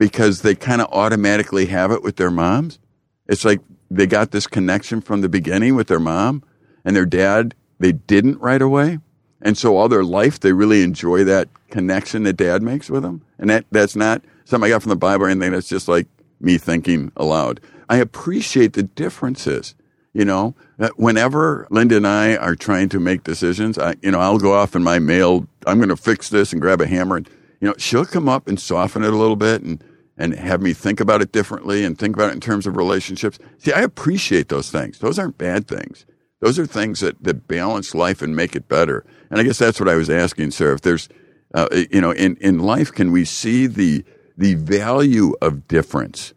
because 0.00 0.42
they 0.42 0.56
kind 0.56 0.80
of 0.80 0.88
automatically 0.90 1.66
have 1.66 1.92
it 1.92 2.02
with 2.02 2.16
their 2.16 2.32
moms. 2.32 2.80
It's 3.28 3.44
like 3.44 3.60
they 3.88 4.08
got 4.08 4.32
this 4.32 4.48
connection 4.48 5.00
from 5.00 5.20
the 5.20 5.28
beginning 5.28 5.76
with 5.76 5.86
their 5.86 6.00
mom 6.00 6.42
and 6.84 6.96
their 6.96 7.06
dad, 7.06 7.54
they 7.78 7.92
didn't 7.92 8.40
right 8.40 8.60
away. 8.60 8.98
And 9.42 9.58
so 9.58 9.76
all 9.76 9.88
their 9.88 10.04
life, 10.04 10.40
they 10.40 10.52
really 10.52 10.82
enjoy 10.82 11.24
that 11.24 11.48
connection 11.70 12.22
that 12.22 12.34
dad 12.34 12.62
makes 12.62 12.88
with 12.88 13.02
them. 13.02 13.22
And 13.38 13.50
that, 13.50 13.66
that's 13.70 13.96
not 13.96 14.22
something 14.44 14.68
I 14.68 14.70
got 14.70 14.82
from 14.82 14.90
the 14.90 14.96
Bible 14.96 15.24
or 15.24 15.28
anything. 15.28 15.52
That's 15.52 15.68
just 15.68 15.88
like 15.88 16.06
me 16.40 16.58
thinking 16.58 17.12
aloud. 17.16 17.60
I 17.88 17.96
appreciate 17.96 18.72
the 18.74 18.84
differences. 18.84 19.74
You 20.14 20.26
know, 20.26 20.54
uh, 20.78 20.90
whenever 20.96 21.66
Linda 21.70 21.96
and 21.96 22.06
I 22.06 22.36
are 22.36 22.54
trying 22.54 22.90
to 22.90 23.00
make 23.00 23.24
decisions, 23.24 23.78
I, 23.78 23.94
you 24.02 24.10
know, 24.10 24.20
I'll 24.20 24.38
go 24.38 24.52
off 24.52 24.76
in 24.76 24.82
my 24.82 24.98
male. 24.98 25.48
I'm 25.66 25.78
going 25.78 25.88
to 25.88 25.96
fix 25.96 26.28
this 26.28 26.52
and 26.52 26.60
grab 26.60 26.82
a 26.82 26.86
hammer 26.86 27.16
and, 27.16 27.28
you 27.60 27.68
know, 27.68 27.74
she'll 27.78 28.04
come 28.04 28.28
up 28.28 28.46
and 28.46 28.60
soften 28.60 29.04
it 29.04 29.12
a 29.12 29.16
little 29.16 29.36
bit 29.36 29.62
and, 29.62 29.82
and 30.18 30.34
have 30.34 30.60
me 30.60 30.74
think 30.74 31.00
about 31.00 31.22
it 31.22 31.32
differently 31.32 31.82
and 31.82 31.98
think 31.98 32.14
about 32.14 32.28
it 32.28 32.34
in 32.34 32.40
terms 32.40 32.66
of 32.66 32.76
relationships. 32.76 33.38
See, 33.56 33.72
I 33.72 33.80
appreciate 33.80 34.50
those 34.50 34.70
things. 34.70 34.98
Those 34.98 35.18
aren't 35.18 35.38
bad 35.38 35.66
things. 35.66 36.04
Those 36.42 36.58
are 36.58 36.66
things 36.66 36.98
that, 37.00 37.22
that 37.22 37.46
balance 37.46 37.94
life 37.94 38.20
and 38.20 38.34
make 38.34 38.56
it 38.56 38.68
better. 38.68 39.06
And 39.30 39.38
I 39.38 39.44
guess 39.44 39.58
that's 39.58 39.78
what 39.78 39.88
I 39.88 39.94
was 39.94 40.10
asking, 40.10 40.50
sir. 40.50 40.72
If 40.72 40.80
there's, 40.80 41.08
uh, 41.54 41.68
you 41.88 42.00
know, 42.00 42.10
in, 42.10 42.36
in 42.40 42.58
life, 42.58 42.90
can 42.92 43.12
we 43.12 43.24
see 43.24 43.68
the, 43.68 44.04
the 44.36 44.54
value 44.54 45.34
of 45.40 45.68
difference 45.68 46.34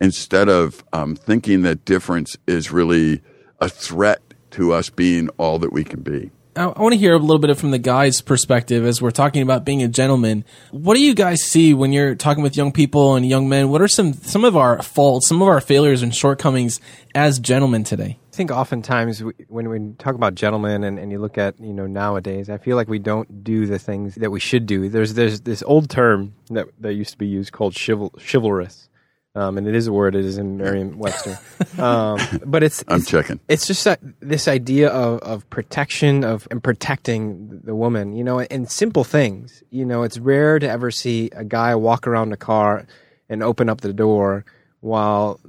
instead 0.00 0.48
of 0.48 0.84
um, 0.92 1.16
thinking 1.16 1.62
that 1.62 1.84
difference 1.84 2.36
is 2.46 2.70
really 2.70 3.22
a 3.60 3.68
threat 3.68 4.22
to 4.52 4.72
us 4.72 4.88
being 4.88 5.28
all 5.30 5.58
that 5.58 5.72
we 5.72 5.82
can 5.82 6.02
be? 6.02 6.30
I, 6.54 6.66
want 6.66 6.92
to 6.92 6.98
hear 6.98 7.14
a 7.14 7.18
little 7.18 7.40
bit 7.40 7.56
from 7.58 7.72
the 7.72 7.78
guy's 7.78 8.20
perspective 8.20 8.86
as 8.86 9.02
we're 9.02 9.10
talking 9.10 9.42
about 9.42 9.64
being 9.64 9.82
a 9.82 9.88
gentleman. 9.88 10.44
What 10.70 10.94
do 10.94 11.02
you 11.02 11.14
guys 11.14 11.42
see 11.42 11.74
when 11.74 11.92
you're 11.92 12.14
talking 12.14 12.44
with 12.44 12.56
young 12.56 12.70
people 12.70 13.16
and 13.16 13.26
young 13.26 13.48
men? 13.48 13.68
What 13.68 13.82
are 13.82 13.88
some 13.88 14.12
some 14.12 14.44
of 14.44 14.56
our 14.56 14.80
faults, 14.80 15.26
some 15.28 15.42
of 15.42 15.48
our 15.48 15.60
failures 15.60 16.02
and 16.02 16.14
shortcomings 16.14 16.78
as 17.16 17.40
gentlemen 17.40 17.82
today? 17.82 18.19
I 18.32 18.36
think 18.36 18.50
oftentimes 18.50 19.24
we, 19.24 19.32
when 19.48 19.68
we 19.68 19.94
talk 19.98 20.14
about 20.14 20.34
gentlemen 20.34 20.84
and, 20.84 20.98
and 20.98 21.10
you 21.10 21.18
look 21.18 21.36
at 21.36 21.58
you 21.60 21.72
know 21.72 21.86
nowadays, 21.86 22.48
I 22.48 22.58
feel 22.58 22.76
like 22.76 22.88
we 22.88 22.98
don't 22.98 23.42
do 23.42 23.66
the 23.66 23.78
things 23.78 24.14
that 24.16 24.30
we 24.30 24.40
should 24.40 24.66
do. 24.66 24.88
There's 24.88 25.14
there's 25.14 25.40
this 25.40 25.62
old 25.64 25.90
term 25.90 26.34
that 26.50 26.68
that 26.78 26.94
used 26.94 27.10
to 27.12 27.18
be 27.18 27.26
used 27.26 27.52
called 27.52 27.74
chival- 27.74 28.14
chivalrous 28.20 28.88
um, 29.36 29.58
and 29.58 29.66
it 29.66 29.76
is 29.76 29.86
a 29.86 29.92
word. 29.92 30.16
It 30.16 30.24
is 30.24 30.38
in 30.38 30.56
Merriam-Webster. 30.56 31.38
Um, 31.78 32.18
but 32.44 32.62
it's, 32.62 32.84
I'm 32.88 33.00
it's, 33.00 33.08
checking. 33.08 33.40
It's 33.48 33.66
just 33.66 33.84
that, 33.84 34.00
this 34.20 34.48
idea 34.48 34.90
of, 34.90 35.20
of 35.20 35.48
protection 35.48 36.24
of 36.24 36.46
and 36.50 36.62
protecting 36.62 37.60
the 37.64 37.74
woman. 37.74 38.12
You 38.12 38.22
know, 38.22 38.40
and 38.40 38.70
simple 38.70 39.02
things. 39.02 39.62
You 39.70 39.86
know, 39.86 40.02
it's 40.02 40.18
rare 40.18 40.58
to 40.58 40.68
ever 40.68 40.90
see 40.90 41.30
a 41.32 41.44
guy 41.44 41.74
walk 41.74 42.06
around 42.06 42.32
a 42.34 42.36
car 42.36 42.86
and 43.30 43.42
open 43.42 43.70
up 43.70 43.80
the 43.80 43.94
door 43.94 44.44
while 44.80 45.40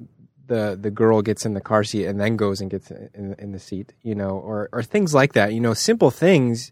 the 0.51 0.77
the 0.79 0.91
girl 0.91 1.21
gets 1.21 1.45
in 1.45 1.53
the 1.53 1.61
car 1.61 1.83
seat 1.83 2.05
and 2.05 2.19
then 2.19 2.35
goes 2.35 2.59
and 2.61 2.69
gets 2.69 2.91
in, 2.91 3.35
in 3.39 3.51
the 3.53 3.59
seat. 3.59 3.93
You 4.03 4.15
know, 4.15 4.31
or 4.31 4.69
or 4.73 4.83
things 4.83 5.13
like 5.13 5.33
that. 5.33 5.53
You 5.53 5.61
know, 5.61 5.73
simple 5.73 6.11
things. 6.11 6.71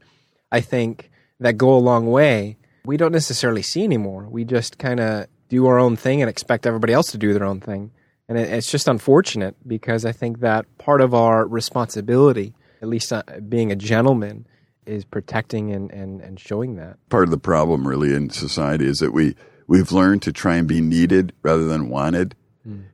I 0.51 0.61
think 0.61 1.11
that 1.39 1.57
go 1.57 1.75
a 1.75 1.79
long 1.91 2.07
way, 2.07 2.57
we 2.85 2.97
don't 2.97 3.11
necessarily 3.11 3.61
see 3.61 3.83
anymore. 3.83 4.27
We 4.29 4.43
just 4.43 4.77
kind 4.77 4.99
of 4.99 5.27
do 5.47 5.67
our 5.67 5.79
own 5.79 5.95
thing 5.95 6.21
and 6.21 6.29
expect 6.29 6.65
everybody 6.65 6.93
else 6.93 7.11
to 7.11 7.17
do 7.17 7.33
their 7.33 7.45
own 7.45 7.59
thing. 7.59 7.91
And 8.27 8.37
it, 8.37 8.51
it's 8.51 8.71
just 8.71 8.87
unfortunate 8.87 9.55
because 9.67 10.05
I 10.05 10.11
think 10.11 10.39
that 10.39 10.65
part 10.77 11.01
of 11.01 11.13
our 11.13 11.47
responsibility, 11.47 12.53
at 12.81 12.87
least 12.87 13.13
uh, 13.13 13.23
being 13.47 13.71
a 13.71 13.75
gentleman, 13.75 14.47
is 14.85 15.05
protecting 15.05 15.71
and, 15.71 15.91
and, 15.91 16.21
and 16.21 16.39
showing 16.39 16.75
that. 16.75 16.97
Part 17.09 17.25
of 17.25 17.31
the 17.31 17.37
problem, 17.37 17.87
really, 17.87 18.13
in 18.13 18.29
society 18.29 18.87
is 18.87 18.99
that 18.99 19.13
we 19.13 19.35
we've 19.67 19.91
learned 19.91 20.23
to 20.23 20.33
try 20.33 20.55
and 20.55 20.67
be 20.67 20.81
needed 20.81 21.31
rather 21.43 21.65
than 21.65 21.89
wanted. 21.89 22.35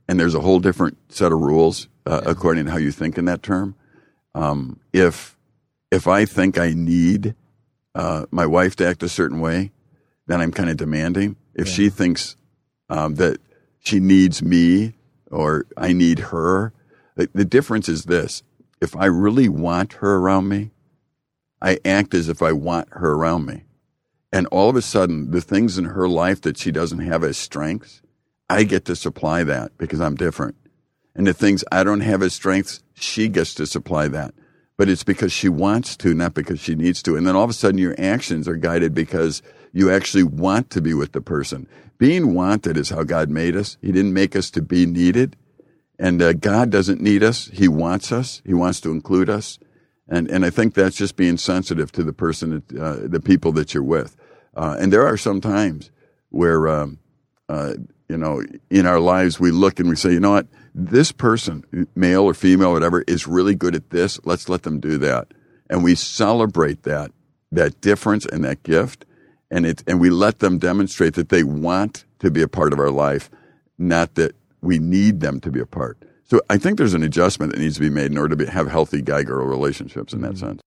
And 0.08 0.20
there's 0.20 0.36
a 0.36 0.42
whole 0.42 0.60
different 0.60 0.98
set 1.10 1.32
of 1.32 1.40
rules 1.40 1.88
uh, 2.06 2.22
yeah. 2.24 2.32
according 2.32 2.66
to 2.66 2.72
how 2.72 2.78
you 2.78 2.92
think 2.92 3.18
in 3.18 3.26
that 3.26 3.44
term. 3.44 3.76
Um, 4.34 4.80
if 4.94 5.38
if 5.92 6.08
I 6.08 6.26
think 6.26 6.58
I 6.58 6.74
need 6.74 7.36
uh, 7.94 8.26
my 8.32 8.46
wife 8.46 8.76
to 8.78 8.88
act 8.88 9.04
a 9.04 9.10
certain 9.10 9.40
way, 9.40 9.72
then 10.28 10.42
I'm 10.42 10.52
kind 10.52 10.70
of 10.70 10.78
demanding. 10.78 11.38
If 11.54 11.68
yeah. 11.68 11.74
she 11.74 11.90
thinks 11.90 12.36
um, 12.90 13.16
that 13.16 13.40
she 13.80 14.00
needs 14.00 14.44
me 14.44 14.96
or 15.32 15.66
I 15.78 15.94
need 15.94 16.20
her, 16.20 16.74
the, 17.16 17.30
the 17.34 17.46
difference 17.46 17.88
is 17.88 18.06
this: 18.06 18.44
if 18.82 18.96
I 18.96 19.06
really 19.06 19.50
want 19.50 19.94
her 19.94 20.18
around 20.18 20.50
me, 20.50 20.72
I 21.62 21.80
act 21.86 22.14
as 22.14 22.30
if 22.30 22.42
I 22.42 22.52
want 22.52 22.90
her 22.92 23.14
around 23.14 23.46
me. 23.46 23.64
And 24.32 24.48
all 24.48 24.70
of 24.70 24.76
a 24.76 24.82
sudden, 24.82 25.32
the 25.32 25.40
things 25.40 25.78
in 25.78 25.86
her 25.86 26.10
life 26.10 26.42
that 26.42 26.58
she 26.58 26.72
doesn't 26.72 27.00
have 27.00 27.24
as 27.24 27.38
strengths, 27.38 28.02
I 28.50 28.64
get 28.64 28.86
to 28.86 28.96
supply 28.96 29.44
that 29.44 29.78
because 29.78 30.00
I'm 30.00 30.16
different. 30.16 30.56
And 31.16 31.26
the 31.26 31.34
things 31.34 31.64
I 31.72 31.84
don't 31.84 32.02
have 32.02 32.22
as 32.22 32.34
strengths, 32.34 32.84
she 32.94 33.28
gets 33.28 33.54
to 33.56 33.66
supply 33.66 34.08
that. 34.10 34.34
But 34.78 34.90
it's 34.90 35.04
because 35.04 35.32
she 35.32 35.48
wants 35.48 35.96
to, 35.98 36.14
not 36.14 36.34
because 36.34 36.60
she 36.60 36.76
needs 36.76 37.02
to. 37.04 37.16
And 37.16 37.26
then 37.26 37.36
all 37.36 37.46
of 37.46 37.50
a 37.50 37.54
sudden, 37.54 37.78
your 37.78 37.96
actions 37.98 38.48
are 38.48 38.58
guided 38.58 38.94
because 38.94 39.42
you 39.72 39.90
actually 39.90 40.24
want 40.24 40.70
to 40.72 40.82
be 40.82 40.94
with 40.94 41.14
the 41.14 41.22
person. 41.22 41.68
Being 41.98 42.34
wanted 42.34 42.76
is 42.76 42.90
how 42.90 43.04
God 43.04 43.30
made 43.30 43.56
us. 43.56 43.78
He 43.82 43.94
didn't 43.94 44.14
make 44.14 44.36
us 44.36 44.50
to 44.52 44.62
be 44.62 44.86
needed. 44.86 45.38
And 45.98 46.22
uh, 46.22 46.34
God 46.34 46.70
doesn't 46.70 47.00
need 47.00 47.24
us. 47.24 47.48
He 47.54 47.70
wants 47.70 48.12
us. 48.12 48.42
He 48.46 48.54
wants 48.54 48.82
to 48.82 48.92
include 48.92 49.30
us. 49.30 49.60
And, 50.10 50.30
and 50.30 50.46
I 50.46 50.50
think 50.50 50.74
that's 50.74 50.98
just 50.98 51.16
being 51.16 51.38
sensitive 51.38 51.92
to 51.94 52.04
the 52.04 52.14
person, 52.14 52.64
that, 52.68 52.80
uh, 52.80 53.08
the 53.08 53.22
people 53.22 53.54
that 53.54 53.74
you're 53.74 53.82
with. 53.82 54.18
Uh, 54.56 54.76
and 54.78 54.92
there 54.92 55.08
are 55.08 55.18
some 55.18 55.40
times 55.40 55.90
where, 56.30 56.68
um, 56.68 57.00
uh, 57.48 57.76
you 58.10 58.18
know, 58.18 58.44
in 58.70 58.86
our 58.86 59.00
lives 59.00 59.40
we 59.40 59.52
look 59.52 59.80
and 59.80 59.90
we 59.90 59.96
say, 59.96 60.12
you 60.12 60.20
know 60.20 60.32
what, 60.32 60.48
this 60.74 61.12
person, 61.12 61.88
male 61.96 62.24
or 62.24 62.34
female, 62.34 62.70
or 62.70 62.74
whatever, 62.74 63.02
is 63.08 63.28
really 63.28 63.56
good 63.56 63.76
at 63.76 63.90
this. 63.90 64.20
Let's 64.26 64.50
let 64.50 64.64
them 64.64 64.80
do 64.80 64.98
that. 65.00 65.28
And 65.70 65.84
we 65.84 65.96
celebrate 65.96 66.84
that, 66.84 67.12
that 67.52 67.80
difference 67.82 68.26
and 68.26 68.44
that 68.44 68.64
gift. 68.64 69.06
And 69.50 69.66
it, 69.66 69.84
and 69.88 70.00
we 70.00 70.10
let 70.10 70.40
them 70.40 70.58
demonstrate 70.58 71.14
that 71.14 71.30
they 71.30 71.44
want 71.44 72.04
to 72.20 72.30
be 72.30 72.42
a 72.42 72.48
part 72.48 72.74
of 72.74 72.80
our 72.80 72.92
life, 72.92 73.30
not 73.78 74.16
that 74.16 74.36
we 74.62 74.80
need 74.80 75.22
them 75.22 75.40
to 75.42 75.52
be 75.52 75.60
a 75.60 75.66
part. 75.66 75.98
So 76.26 76.42
I 76.50 76.58
think 76.58 76.78
there's 76.78 76.96
an 76.96 77.04
adjustment 77.04 77.54
that 77.54 77.60
needs 77.60 77.76
to 77.76 77.82
be 77.82 77.90
made 77.90 78.12
in 78.12 78.18
order 78.18 78.36
to 78.36 78.46
be, 78.46 78.52
have 78.52 78.68
healthy 78.68 79.02
guy 79.02 79.24
girl 79.24 79.46
relationships 79.46 80.12
in 80.12 80.22
that 80.22 80.34
mm-hmm. 80.34 80.46
sense. 80.46 80.62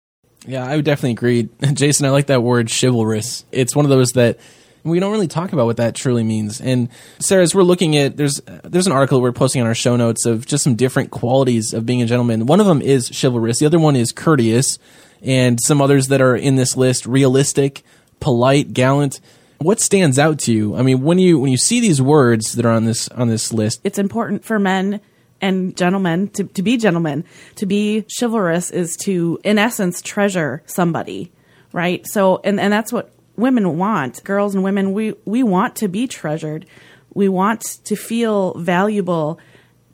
Yeah, 0.46 0.64
I 0.64 0.76
would 0.76 0.84
definitely 0.84 1.12
agree. 1.12 1.48
Jason, 1.74 2.06
I 2.06 2.10
like 2.10 2.26
that 2.26 2.42
word 2.42 2.70
chivalrous. 2.70 3.44
It's 3.52 3.74
one 3.74 3.84
of 3.84 3.90
those 3.90 4.10
that 4.12 4.38
we 4.84 5.00
don't 5.00 5.12
really 5.12 5.28
talk 5.28 5.52
about 5.52 5.66
what 5.66 5.76
that 5.78 5.94
truly 5.94 6.24
means. 6.24 6.60
And 6.60 6.88
Sarah, 7.18 7.42
as 7.42 7.54
we're 7.54 7.62
looking 7.62 7.96
at 7.96 8.16
there's 8.16 8.40
there's 8.64 8.86
an 8.86 8.92
article 8.92 9.20
we're 9.20 9.32
posting 9.32 9.60
on 9.60 9.68
our 9.68 9.74
show 9.74 9.96
notes 9.96 10.26
of 10.26 10.46
just 10.46 10.64
some 10.64 10.74
different 10.74 11.10
qualities 11.10 11.72
of 11.72 11.86
being 11.86 12.02
a 12.02 12.06
gentleman. 12.06 12.46
One 12.46 12.60
of 12.60 12.66
them 12.66 12.80
is 12.82 13.08
chivalrous. 13.08 13.58
The 13.58 13.66
other 13.66 13.78
one 13.78 13.96
is 13.96 14.12
courteous, 14.12 14.78
and 15.22 15.58
some 15.60 15.80
others 15.80 16.08
that 16.08 16.20
are 16.20 16.36
in 16.36 16.56
this 16.56 16.76
list: 16.76 17.06
realistic, 17.06 17.82
polite, 18.20 18.72
gallant. 18.72 19.20
What 19.58 19.80
stands 19.80 20.18
out 20.18 20.38
to 20.40 20.52
you? 20.52 20.76
I 20.76 20.82
mean, 20.82 21.02
when 21.02 21.18
you 21.18 21.38
when 21.38 21.50
you 21.50 21.56
see 21.56 21.80
these 21.80 22.00
words 22.00 22.52
that 22.52 22.64
are 22.64 22.72
on 22.72 22.84
this 22.84 23.08
on 23.08 23.28
this 23.28 23.52
list, 23.52 23.80
it's 23.84 23.98
important 23.98 24.44
for 24.44 24.58
men 24.58 25.00
and 25.40 25.76
gentlemen 25.76 26.28
to, 26.28 26.44
to 26.44 26.62
be 26.62 26.76
gentlemen 26.76 27.24
to 27.56 27.66
be 27.66 28.04
chivalrous 28.18 28.70
is 28.70 28.96
to 28.96 29.38
in 29.44 29.58
essence 29.58 30.02
treasure 30.02 30.62
somebody 30.66 31.30
right 31.72 32.04
so 32.08 32.40
and, 32.44 32.58
and 32.58 32.72
that's 32.72 32.92
what 32.92 33.12
women 33.38 33.78
want 33.78 34.22
girls 34.24 34.54
and 34.54 34.64
women 34.64 34.92
we 34.92 35.14
we 35.24 35.42
want 35.42 35.76
to 35.76 35.88
be 35.88 36.06
treasured 36.06 36.66
we 37.14 37.28
want 37.28 37.62
to 37.84 37.96
feel 37.96 38.54
valuable 38.58 39.38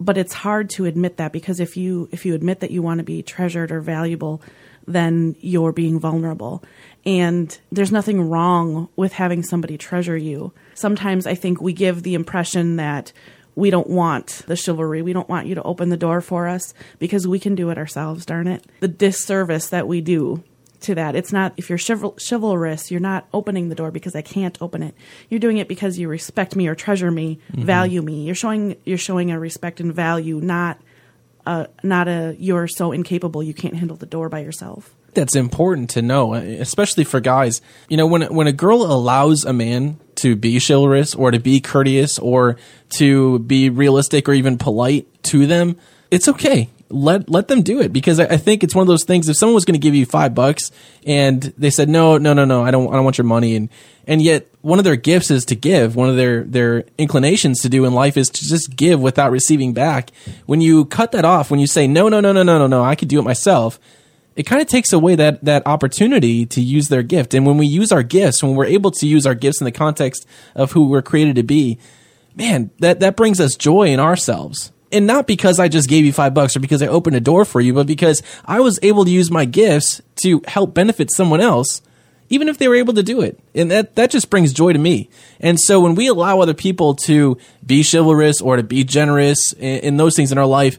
but 0.01 0.19
it's 0.19 0.33
hard 0.33 0.69
to 0.69 0.87
admit 0.87 1.19
that 1.19 1.33
because 1.33 1.61
if 1.61 1.77
you 1.77 2.09
if 2.11 2.25
you 2.25 2.35
admit 2.35 2.61
that 2.61 2.71
you 2.71 2.83
want 2.83 2.99
to 2.99 3.05
be 3.05 3.23
treasured 3.23 3.71
or 3.71 3.81
valuable 3.81 4.43
then 4.87 5.37
you're 5.41 5.73
being 5.73 5.99
vulnerable 5.99 6.63
and 7.07 7.59
there's 7.71 7.93
nothing 7.93 8.29
wrong 8.29 8.89
with 8.97 9.13
having 9.13 9.43
somebody 9.43 9.77
treasure 9.77 10.17
you 10.17 10.53
sometimes 10.75 11.27
i 11.27 11.35
think 11.35 11.61
we 11.61 11.73
give 11.73 12.03
the 12.03 12.15
impression 12.15 12.77
that 12.77 13.13
we 13.57 13.71
don't 13.71 13.89
want 13.89 14.43
the 14.47 14.57
chivalry. 14.57 15.01
We 15.01 15.13
don't 15.13 15.29
want 15.29 15.47
you 15.47 15.55
to 15.55 15.63
open 15.63 15.89
the 15.89 15.97
door 15.97 16.21
for 16.21 16.49
us 16.49 16.75
because 16.99 17.29
we 17.29 17.39
can 17.39 17.55
do 17.55 17.71
it 17.71 17.79
ourselves, 17.79 18.27
darn 18.27 18.49
it. 18.49 18.65
The 18.81 18.89
disservice 18.89 19.69
that 19.69 19.87
we 19.87 20.01
do 20.01 20.43
to 20.85 20.95
that. 20.95 21.17
It's 21.17 21.33
not, 21.33 21.53
if 21.57 21.69
you're 21.69 21.79
chival- 21.79 22.19
chivalrous, 22.19 22.91
you're 22.91 23.01
not 23.01 23.27
opening 23.33 23.69
the 23.69 23.75
door 23.75 23.91
because 23.91 24.15
I 24.15 24.23
can't 24.23 24.57
open 24.61 24.83
it. 24.83 24.95
You're 25.29 25.41
doing 25.41 25.59
it 25.59 25.69
because 25.69 25.99
you 25.99 26.09
respect 26.09 26.57
me 26.57 26.67
or 26.69 26.75
treasure 26.75 27.11
me, 27.11 27.39
mm-hmm. 27.53 27.65
value 27.65 28.03
me. 28.03 28.25
You're 28.25 28.35
showing, 28.35 28.77
you're 28.85 28.99
showing 28.99 29.31
a 29.31 29.39
respect 29.39 29.81
and 29.81 29.93
value, 29.93 30.41
not 30.41 30.81
a, 31.47 31.69
not 31.83 32.09
a, 32.09 32.37
you're 32.39 32.69
so 32.69 32.93
incapable 32.93 33.43
you 33.43 33.55
can't 33.55 33.77
handle 33.77 33.97
the 33.97 34.07
door 34.07 34.29
by 34.29 34.41
yourself 34.41 34.95
that's 35.15 35.37
important 35.37 35.91
to 35.91 36.03
know, 36.03 36.35
especially 36.35 37.05
for 37.05 37.21
guys. 37.21 37.63
You 37.89 37.97
know, 37.97 38.07
when 38.07 38.23
when 38.35 38.47
a 38.47 38.53
girl 38.53 38.83
allows 38.83 39.45
a 39.45 39.53
man 39.53 40.01
to 40.17 40.37
be 40.37 40.61
chivalrous 40.61 41.15
or 41.15 41.31
to 41.31 41.39
be 41.39 41.61
courteous 41.61 42.19
or 42.19 42.57
to 42.97 43.39
be 43.41 43.71
realistic 43.71 44.29
or 44.29 44.33
even 44.33 44.59
polite 44.59 45.07
to 45.25 45.47
them, 45.47 45.77
it's 46.11 46.29
okay. 46.29 46.71
Let 46.95 47.29
let 47.29 47.49
them 47.49 47.63
do 47.63 47.81
it 47.81 47.93
because 47.93 48.21
I, 48.21 48.25
I 48.25 48.37
think 48.37 48.63
it's 48.63 48.75
one 48.75 48.83
of 48.83 48.89
those 48.89 49.05
things. 49.05 49.29
If 49.29 49.37
someone 49.37 49.55
was 49.55 49.65
going 49.65 49.75
to 49.75 49.81
give 49.81 49.95
you 49.95 50.07
five 50.07 50.35
bucks 50.35 50.71
and 51.07 51.43
they 51.59 51.71
said 51.71 51.89
no, 51.89 52.19
no, 52.19 52.33
no, 52.33 52.45
no, 52.45 52.63
I 52.63 52.71
don't, 52.71 52.89
I 52.89 52.95
don't 52.95 53.05
want 53.05 53.19
your 53.19 53.27
money, 53.27 53.57
and 53.57 53.69
and 54.07 54.23
yet 54.23 54.47
one 54.63 54.79
of 54.79 54.85
their 54.85 54.97
gifts 54.97 55.31
is 55.31 55.45
to 55.47 55.57
give. 55.57 55.97
One 55.97 56.09
of 56.09 56.17
their 56.17 56.45
their 56.45 56.85
inclinations 56.97 57.61
to 57.63 57.69
do 57.69 57.85
in 57.85 57.95
life 57.95 58.17
is 58.17 58.29
to 58.29 58.45
just 58.45 58.77
give 58.77 59.01
without 59.01 59.33
receiving 59.33 59.73
back. 59.73 60.11
When 60.47 60.61
you 60.61 60.85
cut 60.85 61.13
that 61.13 61.25
off, 61.25 61.51
when 61.51 61.61
you 61.61 61.67
say 61.67 61.87
no, 61.87 62.09
no, 62.09 62.21
no, 62.21 62.33
no, 62.33 62.43
no, 62.43 62.59
no, 62.59 62.67
no, 62.67 62.85
I 62.85 62.95
could 62.95 63.09
do 63.09 63.19
it 63.19 63.23
myself 63.23 63.79
it 64.37 64.45
kind 64.45 64.61
of 64.61 64.69
takes 64.69 64.93
away 64.93 65.15
that 65.15 65.45
that 65.45 65.67
opportunity 65.67 66.47
to 66.47 66.61
use 66.61 66.89
their 66.89 67.03
gift. 67.03 67.35
And 67.35 67.47
when 67.47 67.57
we 67.57 67.67
use 67.67 67.93
our 67.93 68.03
gifts, 68.03 68.43
when 68.43 68.55
we're 68.55 68.67
able 68.67 68.91
to 68.91 69.07
use 69.07 69.27
our 69.27 69.35
gifts 69.35 69.61
in 69.61 69.65
the 69.65 69.73
context 69.73 70.27
of 70.55 70.73
who 70.73 70.89
we're 70.89 71.03
created 71.03 71.37
to 71.37 71.43
be, 71.43 71.79
man, 72.35 72.71
that 72.81 73.01
that 73.01 73.17
brings 73.17 73.41
us 73.41 73.57
joy 73.57 73.89
in 73.89 74.01
ourselves. 74.01 74.73
And 74.95 75.09
not 75.09 75.27
because 75.27 75.59
I 75.59 75.67
just 75.67 75.89
gave 75.89 76.05
you 76.05 76.13
five 76.13 76.35
bucks 76.35 76.57
or 76.57 76.61
because 76.61 76.81
I 76.81 76.87
opened 76.87 77.17
a 77.17 77.21
door 77.21 77.45
for 77.45 77.61
you, 77.61 77.75
but 77.75 77.89
because 77.89 78.23
I 78.45 78.61
was 78.61 78.79
able 78.81 79.05
to 79.05 79.11
use 79.11 79.29
my 79.29 79.45
gifts 79.45 80.01
to 80.23 80.41
help 80.47 80.73
benefit 80.73 81.11
someone 81.13 81.41
else, 81.41 81.83
even 82.29 82.49
if 82.49 82.59
they 82.59 82.69
were 82.69 82.77
able 82.77 82.95
to 82.95 83.03
do 83.03 83.21
it. 83.21 83.39
And 83.57 83.73
that, 83.73 83.97
that 83.97 84.13
just 84.13 84.31
brings 84.31 84.53
joy 84.53 84.73
to 84.73 84.79
me. 84.79 85.11
And 85.41 85.59
so 85.61 85.81
when 85.81 85.97
we 85.97 86.07
allow 86.07 86.41
other 86.41 86.55
people 86.55 86.95
to 87.07 87.37
be 87.67 87.83
chivalrous 87.83 88.41
or 88.41 88.57
to 88.57 88.63
be 88.63 88.85
generous 88.85 89.53
in, 89.55 89.81
in 89.81 89.97
those 89.97 90.15
things 90.15 90.31
in 90.31 90.39
our 90.39 90.47
life, 90.47 90.79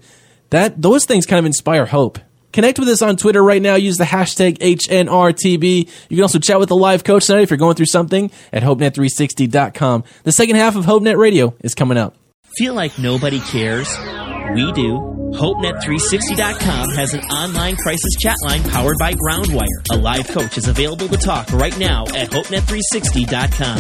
that 0.50 0.82
those 0.82 1.04
things 1.06 1.26
kind 1.26 1.40
of 1.40 1.46
inspire 1.46 1.86
hope. 1.86 2.18
Connect 2.54 2.80
with 2.80 2.88
us 2.88 3.02
on 3.02 3.18
Twitter 3.18 3.44
right 3.44 3.62
now. 3.62 3.76
Use 3.76 3.98
the 3.98 4.06
hashtag 4.06 4.60
HNRTB. 4.60 5.90
You 6.08 6.16
can 6.16 6.24
also 6.24 6.40
chat 6.40 6.58
with 6.58 6.70
the 6.70 6.76
live 6.78 7.04
coach 7.04 7.26
tonight 7.26 7.42
if 7.42 7.50
you're 7.50 7.58
going 7.58 7.76
through 7.76 7.88
something 7.88 8.32
at 8.54 8.64
HopeNet360.com. 8.64 10.06
The 10.24 10.32
second 10.32 10.56
half 10.56 10.78
of 10.78 10.86
HopeNet 10.86 11.18
Radio 11.18 11.54
is 11.60 11.76
coming 11.76 11.98
up. 11.98 12.16
Feel 12.58 12.74
like 12.74 12.98
nobody 12.98 13.42
cares? 13.42 13.90
We 14.54 14.72
do. 14.72 15.00
HopeNet360.com 15.34 16.90
has 16.92 17.14
an 17.14 17.20
online 17.26 17.76
crisis 17.76 18.16
chat 18.22 18.38
line 18.44 18.64
powered 18.64 18.98
by 18.98 19.14
Groundwire. 19.14 19.84
A 19.92 19.98
live 19.98 20.26
coach 20.30 20.58
is 20.58 20.70
available 20.70 21.10
to 21.10 21.18
talk 21.18 21.52
right 21.52 21.78
now 21.78 22.06
at 22.16 22.30
HopeNet360.com. 22.30 23.78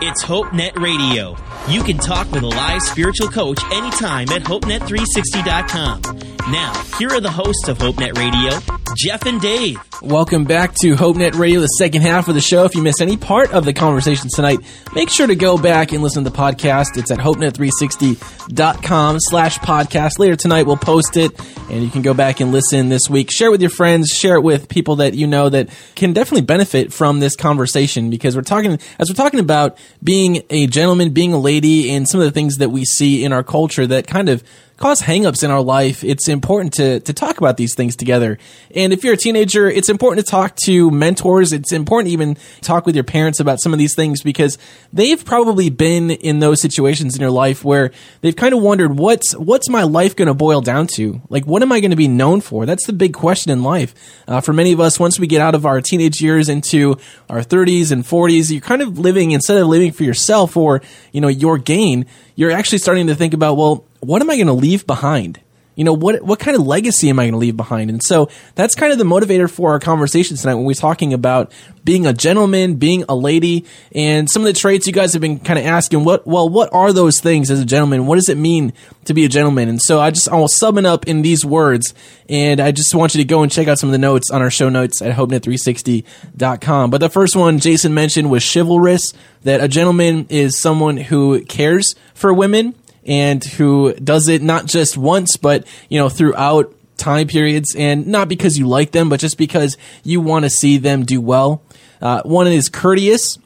It's 0.00 0.24
HopeNet 0.24 0.76
Radio. 0.78 1.36
You 1.68 1.84
can 1.84 1.96
talk 1.96 2.28
with 2.32 2.42
a 2.42 2.48
live 2.48 2.82
spiritual 2.82 3.28
coach 3.28 3.62
anytime 3.72 4.28
at 4.30 4.42
HopeNet360.com. 4.42 6.02
Now, 6.50 6.72
here 6.98 7.08
are 7.10 7.20
the 7.20 7.30
hosts 7.30 7.68
of 7.68 7.78
HopeNet 7.78 8.18
Radio, 8.18 8.58
Jeff 8.96 9.24
and 9.26 9.40
Dave. 9.40 9.78
Welcome 10.02 10.42
back 10.44 10.74
to 10.82 10.96
HopeNet 10.96 11.38
Radio, 11.38 11.60
the 11.60 11.68
second 11.68 12.02
half 12.02 12.26
of 12.26 12.34
the 12.34 12.40
show. 12.40 12.64
If 12.64 12.74
you 12.74 12.82
missed 12.82 13.00
any 13.00 13.16
part 13.16 13.52
of 13.52 13.64
the 13.64 13.72
conversation 13.72 14.28
tonight, 14.34 14.58
make 14.92 15.08
sure 15.08 15.28
to 15.28 15.36
go 15.36 15.56
back 15.56 15.92
and 15.92 16.02
listen 16.02 16.24
to 16.24 16.30
the 16.30 16.36
podcast. 16.36 16.96
It's 16.96 17.12
at 17.12 17.18
HopeNet360.com 17.18 19.18
slash 19.20 19.58
podcast. 19.60 20.18
Later 20.18 20.34
tonight, 20.34 20.64
we'll 20.64 20.76
post 20.76 21.16
it, 21.16 21.30
and 21.70 21.84
you 21.84 21.90
can 21.90 22.02
go 22.02 22.12
back 22.12 22.40
and 22.40 22.50
listen 22.50 22.88
this 22.88 23.08
week. 23.08 23.30
Share 23.30 23.46
it 23.46 23.52
with 23.52 23.60
your 23.60 23.70
friends. 23.70 24.08
Share 24.08 24.34
it 24.34 24.42
with 24.42 24.68
people 24.68 24.96
that 24.96 25.14
you 25.14 25.28
know 25.28 25.48
that 25.48 25.68
can 25.94 26.12
definitely 26.12 26.44
benefit 26.44 26.92
from 26.92 27.20
this 27.20 27.36
conversation 27.36 28.10
because 28.10 28.34
we're 28.34 28.42
talking, 28.42 28.80
as 28.98 29.08
we're 29.08 29.14
talking 29.14 29.38
about 29.38 29.78
being 30.02 30.42
a 30.50 30.66
gentleman, 30.66 31.10
being 31.10 31.32
a 31.32 31.38
lady, 31.38 31.51
and 31.90 32.08
some 32.08 32.20
of 32.20 32.26
the 32.26 32.32
things 32.32 32.56
that 32.56 32.70
we 32.70 32.84
see 32.84 33.24
in 33.24 33.32
our 33.32 33.42
culture 33.42 33.86
that 33.86 34.06
kind 34.06 34.28
of 34.28 34.42
cause 34.82 35.00
hangups 35.00 35.44
in 35.44 35.50
our 35.52 35.62
life, 35.62 36.02
it's 36.02 36.28
important 36.28 36.74
to 36.74 36.98
to 37.00 37.12
talk 37.12 37.38
about 37.38 37.56
these 37.56 37.74
things 37.74 37.94
together. 37.94 38.36
And 38.74 38.92
if 38.92 39.04
you're 39.04 39.14
a 39.14 39.16
teenager, 39.16 39.70
it's 39.70 39.88
important 39.88 40.26
to 40.26 40.28
talk 40.28 40.56
to 40.64 40.90
mentors. 40.90 41.52
It's 41.52 41.72
important 41.72 42.08
to 42.08 42.12
even 42.12 42.36
talk 42.62 42.84
with 42.84 42.96
your 42.96 43.04
parents 43.04 43.38
about 43.38 43.60
some 43.60 43.72
of 43.72 43.78
these 43.78 43.94
things 43.94 44.22
because 44.22 44.58
they've 44.92 45.24
probably 45.24 45.70
been 45.70 46.10
in 46.10 46.40
those 46.40 46.60
situations 46.60 47.14
in 47.14 47.20
your 47.20 47.30
life 47.30 47.64
where 47.64 47.92
they've 48.22 48.34
kind 48.34 48.52
of 48.54 48.60
wondered 48.60 48.98
what's 48.98 49.36
what's 49.36 49.68
my 49.68 49.84
life 49.84 50.16
going 50.16 50.26
to 50.26 50.34
boil 50.34 50.60
down 50.60 50.88
to? 50.88 51.22
Like, 51.28 51.46
what 51.46 51.62
am 51.62 51.70
I 51.70 51.78
going 51.78 51.92
to 51.92 51.96
be 51.96 52.08
known 52.08 52.40
for? 52.40 52.66
That's 52.66 52.86
the 52.86 52.92
big 52.92 53.14
question 53.14 53.52
in 53.52 53.62
life. 53.62 53.94
Uh, 54.26 54.40
for 54.40 54.52
many 54.52 54.72
of 54.72 54.80
us, 54.80 54.98
once 54.98 55.16
we 55.16 55.28
get 55.28 55.40
out 55.40 55.54
of 55.54 55.64
our 55.64 55.80
teenage 55.80 56.20
years 56.20 56.48
into 56.48 56.96
our 57.30 57.38
30s 57.40 57.92
and 57.92 58.02
40s, 58.02 58.50
you're 58.50 58.60
kind 58.60 58.82
of 58.82 58.98
living 58.98 59.30
instead 59.30 59.58
of 59.58 59.68
living 59.68 59.92
for 59.92 60.02
yourself 60.02 60.56
or 60.56 60.82
you 61.12 61.20
know 61.20 61.28
your 61.28 61.56
gain. 61.56 62.06
You're 62.34 62.50
actually 62.50 62.78
starting 62.78 63.06
to 63.06 63.14
think 63.14 63.32
about, 63.32 63.56
well, 63.56 63.84
what 64.02 64.20
am 64.20 64.30
I 64.30 64.34
going 64.34 64.48
to 64.48 64.52
leave 64.52 64.86
behind? 64.86 65.40
You 65.74 65.84
know, 65.84 65.94
what 65.94 66.22
what 66.22 66.38
kind 66.38 66.54
of 66.54 66.66
legacy 66.66 67.08
am 67.08 67.18
I 67.18 67.22
going 67.24 67.32
to 67.32 67.38
leave 67.38 67.56
behind? 67.56 67.88
And 67.88 68.02
so 68.02 68.28
that's 68.54 68.74
kind 68.74 68.92
of 68.92 68.98
the 68.98 69.04
motivator 69.04 69.50
for 69.50 69.70
our 69.70 69.78
conversation 69.78 70.36
tonight 70.36 70.56
when 70.56 70.64
we're 70.64 70.74
talking 70.74 71.14
about 71.14 71.50
being 71.82 72.06
a 72.06 72.12
gentleman, 72.12 72.74
being 72.74 73.04
a 73.08 73.14
lady, 73.14 73.64
and 73.94 74.30
some 74.30 74.42
of 74.42 74.46
the 74.46 74.52
traits 74.52 74.86
you 74.86 74.92
guys 74.92 75.14
have 75.14 75.22
been 75.22 75.40
kind 75.40 75.58
of 75.58 75.64
asking. 75.64 76.04
What 76.04 76.26
well, 76.26 76.46
what 76.46 76.74
are 76.74 76.92
those 76.92 77.20
things 77.20 77.50
as 77.50 77.58
a 77.58 77.64
gentleman? 77.64 78.06
What 78.06 78.16
does 78.16 78.28
it 78.28 78.36
mean 78.36 78.74
to 79.06 79.14
be 79.14 79.24
a 79.24 79.28
gentleman? 79.28 79.70
And 79.70 79.80
so 79.80 79.98
I 79.98 80.10
just 80.10 80.28
I 80.28 80.36
will 80.36 80.46
sum 80.46 80.76
it 80.76 80.84
up 80.84 81.06
in 81.08 81.22
these 81.22 81.42
words, 81.42 81.94
and 82.28 82.60
I 82.60 82.70
just 82.70 82.94
want 82.94 83.14
you 83.14 83.22
to 83.22 83.26
go 83.26 83.42
and 83.42 83.50
check 83.50 83.66
out 83.66 83.78
some 83.78 83.88
of 83.88 83.92
the 83.92 83.98
notes 83.98 84.30
on 84.30 84.42
our 84.42 84.50
show 84.50 84.68
notes 84.68 85.00
at 85.00 85.16
hopenet360.com. 85.16 86.90
But 86.90 86.98
the 86.98 87.08
first 87.08 87.34
one 87.34 87.60
Jason 87.60 87.94
mentioned 87.94 88.30
was 88.30 88.44
chivalrous. 88.44 89.14
That 89.44 89.62
a 89.62 89.68
gentleman 89.68 90.26
is 90.28 90.60
someone 90.60 90.98
who 90.98 91.44
cares 91.46 91.96
for 92.14 92.32
women 92.32 92.74
and 93.06 93.42
who 93.42 93.92
does 93.94 94.28
it 94.28 94.42
not 94.42 94.66
just 94.66 94.96
once, 94.96 95.36
but 95.36 95.66
you 95.88 95.98
know 95.98 96.08
throughout 96.08 96.74
time 96.96 97.26
periods, 97.26 97.74
and 97.76 98.06
not 98.06 98.28
because 98.28 98.58
you 98.58 98.66
like 98.68 98.92
them, 98.92 99.08
but 99.08 99.20
just 99.20 99.38
because 99.38 99.76
you 100.04 100.20
want 100.20 100.44
to 100.44 100.50
see 100.50 100.78
them 100.78 101.04
do 101.04 101.20
well. 101.20 101.62
Uh, 102.00 102.22
one 102.24 102.46
is 102.46 102.68
courteous. 102.68 103.38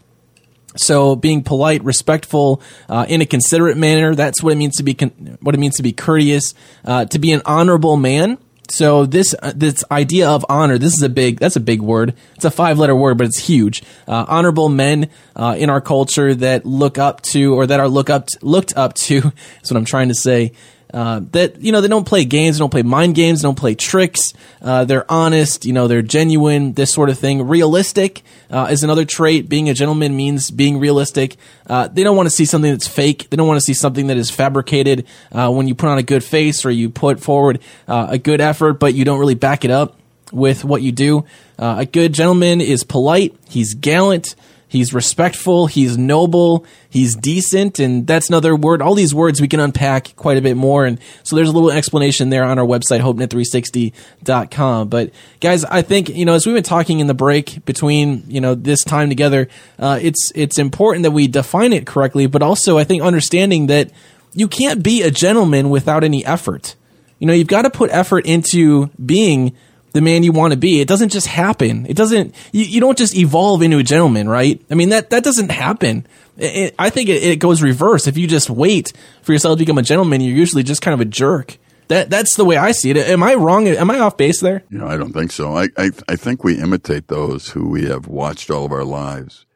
So 0.76 1.16
being 1.16 1.42
polite, 1.42 1.82
respectful, 1.84 2.60
uh, 2.88 3.06
in 3.08 3.22
a 3.22 3.26
considerate 3.26 3.78
manner, 3.78 4.14
that's 4.14 4.42
what 4.42 4.52
it 4.52 4.56
means 4.56 4.76
to 4.76 4.82
be 4.82 4.92
con- 4.92 5.38
what 5.40 5.54
it 5.54 5.58
means 5.58 5.76
to 5.76 5.82
be 5.82 5.92
courteous, 5.92 6.52
uh, 6.84 7.06
to 7.06 7.18
be 7.18 7.32
an 7.32 7.40
honorable 7.46 7.96
man. 7.96 8.36
So 8.70 9.06
this 9.06 9.34
uh, 9.40 9.52
this 9.54 9.84
idea 9.90 10.28
of 10.28 10.44
honor, 10.48 10.78
this 10.78 10.94
is 10.94 11.02
a 11.02 11.08
big 11.08 11.38
that's 11.38 11.56
a 11.56 11.60
big 11.60 11.80
word. 11.80 12.14
It's 12.34 12.44
a 12.44 12.50
five 12.50 12.78
letter 12.78 12.94
word, 12.94 13.18
but 13.18 13.26
it's 13.26 13.38
huge. 13.38 13.82
Uh, 14.06 14.24
honorable 14.28 14.68
men 14.68 15.10
uh, 15.34 15.56
in 15.58 15.70
our 15.70 15.80
culture 15.80 16.34
that 16.34 16.64
look 16.66 16.98
up 16.98 17.22
to 17.22 17.54
or 17.54 17.66
that 17.66 17.80
are 17.80 17.88
look 17.88 18.10
up 18.10 18.26
to, 18.26 18.38
looked 18.42 18.76
up 18.76 18.94
to. 18.94 19.20
That's 19.56 19.70
what 19.70 19.76
I'm 19.76 19.84
trying 19.84 20.08
to 20.08 20.14
say. 20.14 20.52
Uh, 20.96 21.20
that 21.32 21.60
you 21.60 21.72
know 21.72 21.82
they 21.82 21.88
don't 21.88 22.06
play 22.06 22.24
games, 22.24 22.56
they 22.56 22.60
don't 22.60 22.70
play 22.70 22.82
mind 22.82 23.14
games, 23.14 23.42
they 23.42 23.46
don't 23.46 23.58
play 23.58 23.74
tricks. 23.74 24.32
Uh, 24.62 24.82
they're 24.86 25.04
honest, 25.12 25.66
you 25.66 25.72
know, 25.74 25.86
they're 25.88 26.00
genuine, 26.00 26.72
this 26.72 26.90
sort 26.90 27.10
of 27.10 27.18
thing. 27.18 27.46
Realistic 27.46 28.22
uh, 28.50 28.68
is 28.70 28.82
another 28.82 29.04
trait. 29.04 29.46
Being 29.46 29.68
a 29.68 29.74
gentleman 29.74 30.16
means 30.16 30.50
being 30.50 30.78
realistic. 30.78 31.36
Uh, 31.66 31.88
they 31.88 32.02
don't 32.02 32.16
want 32.16 32.28
to 32.28 32.34
see 32.34 32.46
something 32.46 32.70
that's 32.70 32.88
fake. 32.88 33.28
They 33.28 33.36
don't 33.36 33.46
want 33.46 33.60
to 33.60 33.66
see 33.66 33.74
something 33.74 34.06
that 34.06 34.16
is 34.16 34.30
fabricated. 34.30 35.06
Uh, 35.30 35.50
when 35.52 35.68
you 35.68 35.74
put 35.74 35.90
on 35.90 35.98
a 35.98 36.02
good 36.02 36.24
face 36.24 36.64
or 36.64 36.70
you 36.70 36.88
put 36.88 37.20
forward 37.20 37.60
uh, 37.86 38.06
a 38.12 38.16
good 38.16 38.40
effort, 38.40 38.80
but 38.80 38.94
you 38.94 39.04
don't 39.04 39.20
really 39.20 39.34
back 39.34 39.66
it 39.66 39.70
up 39.70 39.98
with 40.32 40.64
what 40.64 40.80
you 40.80 40.92
do. 40.92 41.26
a 41.58 41.84
good 41.84 42.14
gentleman 42.14 42.62
is 42.62 42.84
polite. 42.84 43.36
He's 43.50 43.74
gallant. 43.74 44.34
He's 44.68 44.92
respectful. 44.92 45.68
He's 45.68 45.96
noble. 45.96 46.66
He's 46.90 47.14
decent. 47.14 47.78
And 47.78 48.04
that's 48.06 48.28
another 48.28 48.56
word. 48.56 48.82
All 48.82 48.94
these 48.94 49.14
words 49.14 49.40
we 49.40 49.46
can 49.46 49.60
unpack 49.60 50.16
quite 50.16 50.38
a 50.38 50.42
bit 50.42 50.56
more. 50.56 50.84
And 50.84 50.98
so 51.22 51.36
there's 51.36 51.48
a 51.48 51.52
little 51.52 51.70
explanation 51.70 52.30
there 52.30 52.42
on 52.42 52.58
our 52.58 52.66
website, 52.66 53.00
hopenet360.com. 53.00 54.88
But 54.88 55.10
guys, 55.40 55.64
I 55.64 55.82
think, 55.82 56.08
you 56.08 56.24
know, 56.24 56.34
as 56.34 56.46
we've 56.46 56.54
been 56.54 56.64
talking 56.64 56.98
in 56.98 57.06
the 57.06 57.14
break 57.14 57.64
between, 57.64 58.24
you 58.26 58.40
know, 58.40 58.56
this 58.56 58.82
time 58.82 59.08
together, 59.08 59.48
uh, 59.78 60.00
it's, 60.02 60.32
it's 60.34 60.58
important 60.58 61.04
that 61.04 61.12
we 61.12 61.28
define 61.28 61.72
it 61.72 61.86
correctly, 61.86 62.26
but 62.26 62.42
also 62.42 62.76
I 62.76 62.82
think 62.82 63.02
understanding 63.02 63.68
that 63.68 63.92
you 64.34 64.48
can't 64.48 64.82
be 64.82 65.02
a 65.02 65.12
gentleman 65.12 65.70
without 65.70 66.02
any 66.02 66.24
effort. 66.26 66.74
You 67.20 67.28
know, 67.28 67.32
you've 67.32 67.46
got 67.46 67.62
to 67.62 67.70
put 67.70 67.90
effort 67.90 68.26
into 68.26 68.88
being 69.04 69.56
the 69.96 70.02
man 70.02 70.22
you 70.22 70.30
want 70.30 70.52
to 70.52 70.58
be. 70.58 70.82
It 70.82 70.88
doesn't 70.88 71.08
just 71.08 71.26
happen. 71.26 71.86
It 71.86 71.96
doesn't. 71.96 72.34
You, 72.52 72.64
you 72.64 72.80
don't 72.80 72.98
just 72.98 73.16
evolve 73.16 73.62
into 73.62 73.78
a 73.78 73.82
gentleman, 73.82 74.28
right? 74.28 74.60
I 74.70 74.74
mean 74.74 74.90
that 74.90 75.08
that 75.08 75.24
doesn't 75.24 75.50
happen. 75.50 76.06
It, 76.36 76.56
it, 76.56 76.74
I 76.78 76.90
think 76.90 77.08
it, 77.08 77.22
it 77.22 77.38
goes 77.38 77.62
reverse. 77.62 78.06
If 78.06 78.18
you 78.18 78.26
just 78.26 78.50
wait 78.50 78.92
for 79.22 79.32
yourself 79.32 79.56
to 79.56 79.64
become 79.64 79.78
a 79.78 79.82
gentleman, 79.82 80.20
you're 80.20 80.36
usually 80.36 80.62
just 80.62 80.82
kind 80.82 80.92
of 80.92 81.00
a 81.00 81.06
jerk. 81.06 81.56
That 81.88 82.10
that's 82.10 82.36
the 82.36 82.44
way 82.44 82.58
I 82.58 82.72
see 82.72 82.90
it. 82.90 82.98
Am 82.98 83.22
I 83.22 83.36
wrong? 83.36 83.66
Am 83.68 83.90
I 83.90 83.98
off 83.98 84.18
base 84.18 84.40
there? 84.40 84.64
You 84.68 84.76
know, 84.76 84.86
I 84.86 84.98
don't 84.98 85.14
think 85.14 85.32
so. 85.32 85.56
I 85.56 85.68
I, 85.78 85.90
I 86.08 86.16
think 86.16 86.44
we 86.44 86.58
imitate 86.58 87.08
those 87.08 87.48
who 87.48 87.66
we 87.66 87.86
have 87.86 88.06
watched 88.06 88.50
all 88.50 88.66
of 88.66 88.72
our 88.72 88.84
lives, 88.84 89.46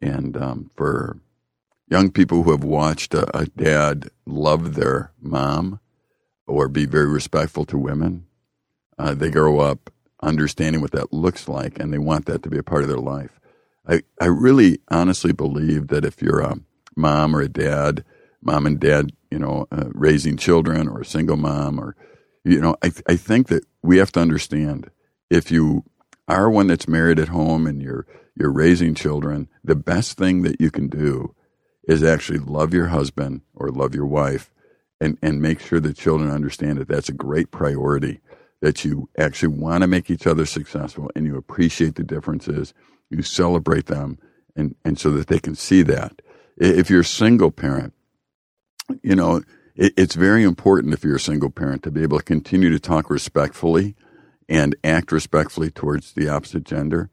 and 0.00 0.36
um, 0.36 0.70
for 0.76 1.18
young 1.88 2.12
people 2.12 2.44
who 2.44 2.52
have 2.52 2.62
watched 2.62 3.12
a, 3.12 3.36
a 3.36 3.46
dad 3.46 4.10
love 4.24 4.76
their 4.76 5.10
mom 5.20 5.80
or 6.46 6.68
be 6.68 6.86
very 6.86 7.08
respectful 7.08 7.64
to 7.64 7.76
women, 7.76 8.26
uh, 9.00 9.14
they 9.14 9.30
grow 9.30 9.60
up 9.60 9.90
understanding 10.22 10.82
what 10.82 10.90
that 10.90 11.12
looks 11.12 11.48
like 11.48 11.78
and 11.78 11.90
they 11.90 11.98
want 11.98 12.26
that 12.26 12.42
to 12.42 12.50
be 12.50 12.58
a 12.58 12.62
part 12.62 12.82
of 12.82 12.88
their 12.88 12.98
life. 12.98 13.40
I, 13.88 14.02
I 14.20 14.26
really 14.26 14.78
honestly 14.90 15.32
believe 15.32 15.88
that 15.88 16.04
if 16.04 16.20
you're 16.20 16.40
a 16.40 16.60
mom 16.94 17.34
or 17.34 17.40
a 17.40 17.48
dad, 17.48 18.04
mom 18.42 18.66
and 18.66 18.78
dad, 18.78 19.12
you 19.30 19.38
know, 19.38 19.66
uh, 19.72 19.88
raising 19.92 20.36
children 20.36 20.86
or 20.86 21.00
a 21.00 21.06
single 21.06 21.38
mom 21.38 21.80
or, 21.80 21.96
you 22.44 22.60
know, 22.60 22.76
I, 22.82 22.92
I 23.08 23.16
think 23.16 23.48
that 23.48 23.64
we 23.82 23.96
have 23.96 24.12
to 24.12 24.20
understand 24.20 24.90
if 25.30 25.50
you 25.50 25.84
are 26.28 26.50
one 26.50 26.66
that's 26.66 26.86
married 26.86 27.18
at 27.18 27.28
home 27.28 27.66
and 27.66 27.80
you're, 27.80 28.06
you're 28.38 28.52
raising 28.52 28.94
children, 28.94 29.48
the 29.64 29.74
best 29.74 30.18
thing 30.18 30.42
that 30.42 30.60
you 30.60 30.70
can 30.70 30.88
do 30.88 31.34
is 31.84 32.02
actually 32.02 32.38
love 32.38 32.74
your 32.74 32.88
husband 32.88 33.40
or 33.54 33.70
love 33.70 33.94
your 33.94 34.06
wife 34.06 34.52
and, 35.00 35.16
and 35.22 35.40
make 35.40 35.58
sure 35.58 35.80
the 35.80 35.94
children 35.94 36.30
understand 36.30 36.78
that 36.78 36.88
that's 36.88 37.08
a 37.08 37.14
great 37.14 37.50
priority 37.50 38.20
that 38.60 38.84
you 38.84 39.08
actually 39.18 39.48
want 39.48 39.82
to 39.82 39.88
make 39.88 40.10
each 40.10 40.26
other 40.26 40.46
successful 40.46 41.10
and 41.14 41.26
you 41.26 41.36
appreciate 41.36 41.94
the 41.94 42.04
differences, 42.04 42.74
you 43.08 43.22
celebrate 43.22 43.86
them, 43.86 44.18
and, 44.56 44.74
and 44.84 44.98
so 44.98 45.10
that 45.10 45.28
they 45.28 45.38
can 45.38 45.54
see 45.54 45.82
that. 45.82 46.20
If 46.56 46.90
you're 46.90 47.00
a 47.00 47.04
single 47.04 47.50
parent, 47.50 47.94
you 49.02 49.16
know, 49.16 49.42
it, 49.76 49.94
it's 49.96 50.14
very 50.14 50.44
important 50.44 50.92
if 50.92 51.04
you're 51.04 51.16
a 51.16 51.20
single 51.20 51.50
parent 51.50 51.82
to 51.84 51.90
be 51.90 52.02
able 52.02 52.18
to 52.18 52.24
continue 52.24 52.70
to 52.70 52.78
talk 52.78 53.08
respectfully 53.08 53.94
and 54.48 54.76
act 54.84 55.12
respectfully 55.12 55.70
towards 55.70 56.12
the 56.12 56.28
opposite 56.28 56.64
gender. 56.64 57.08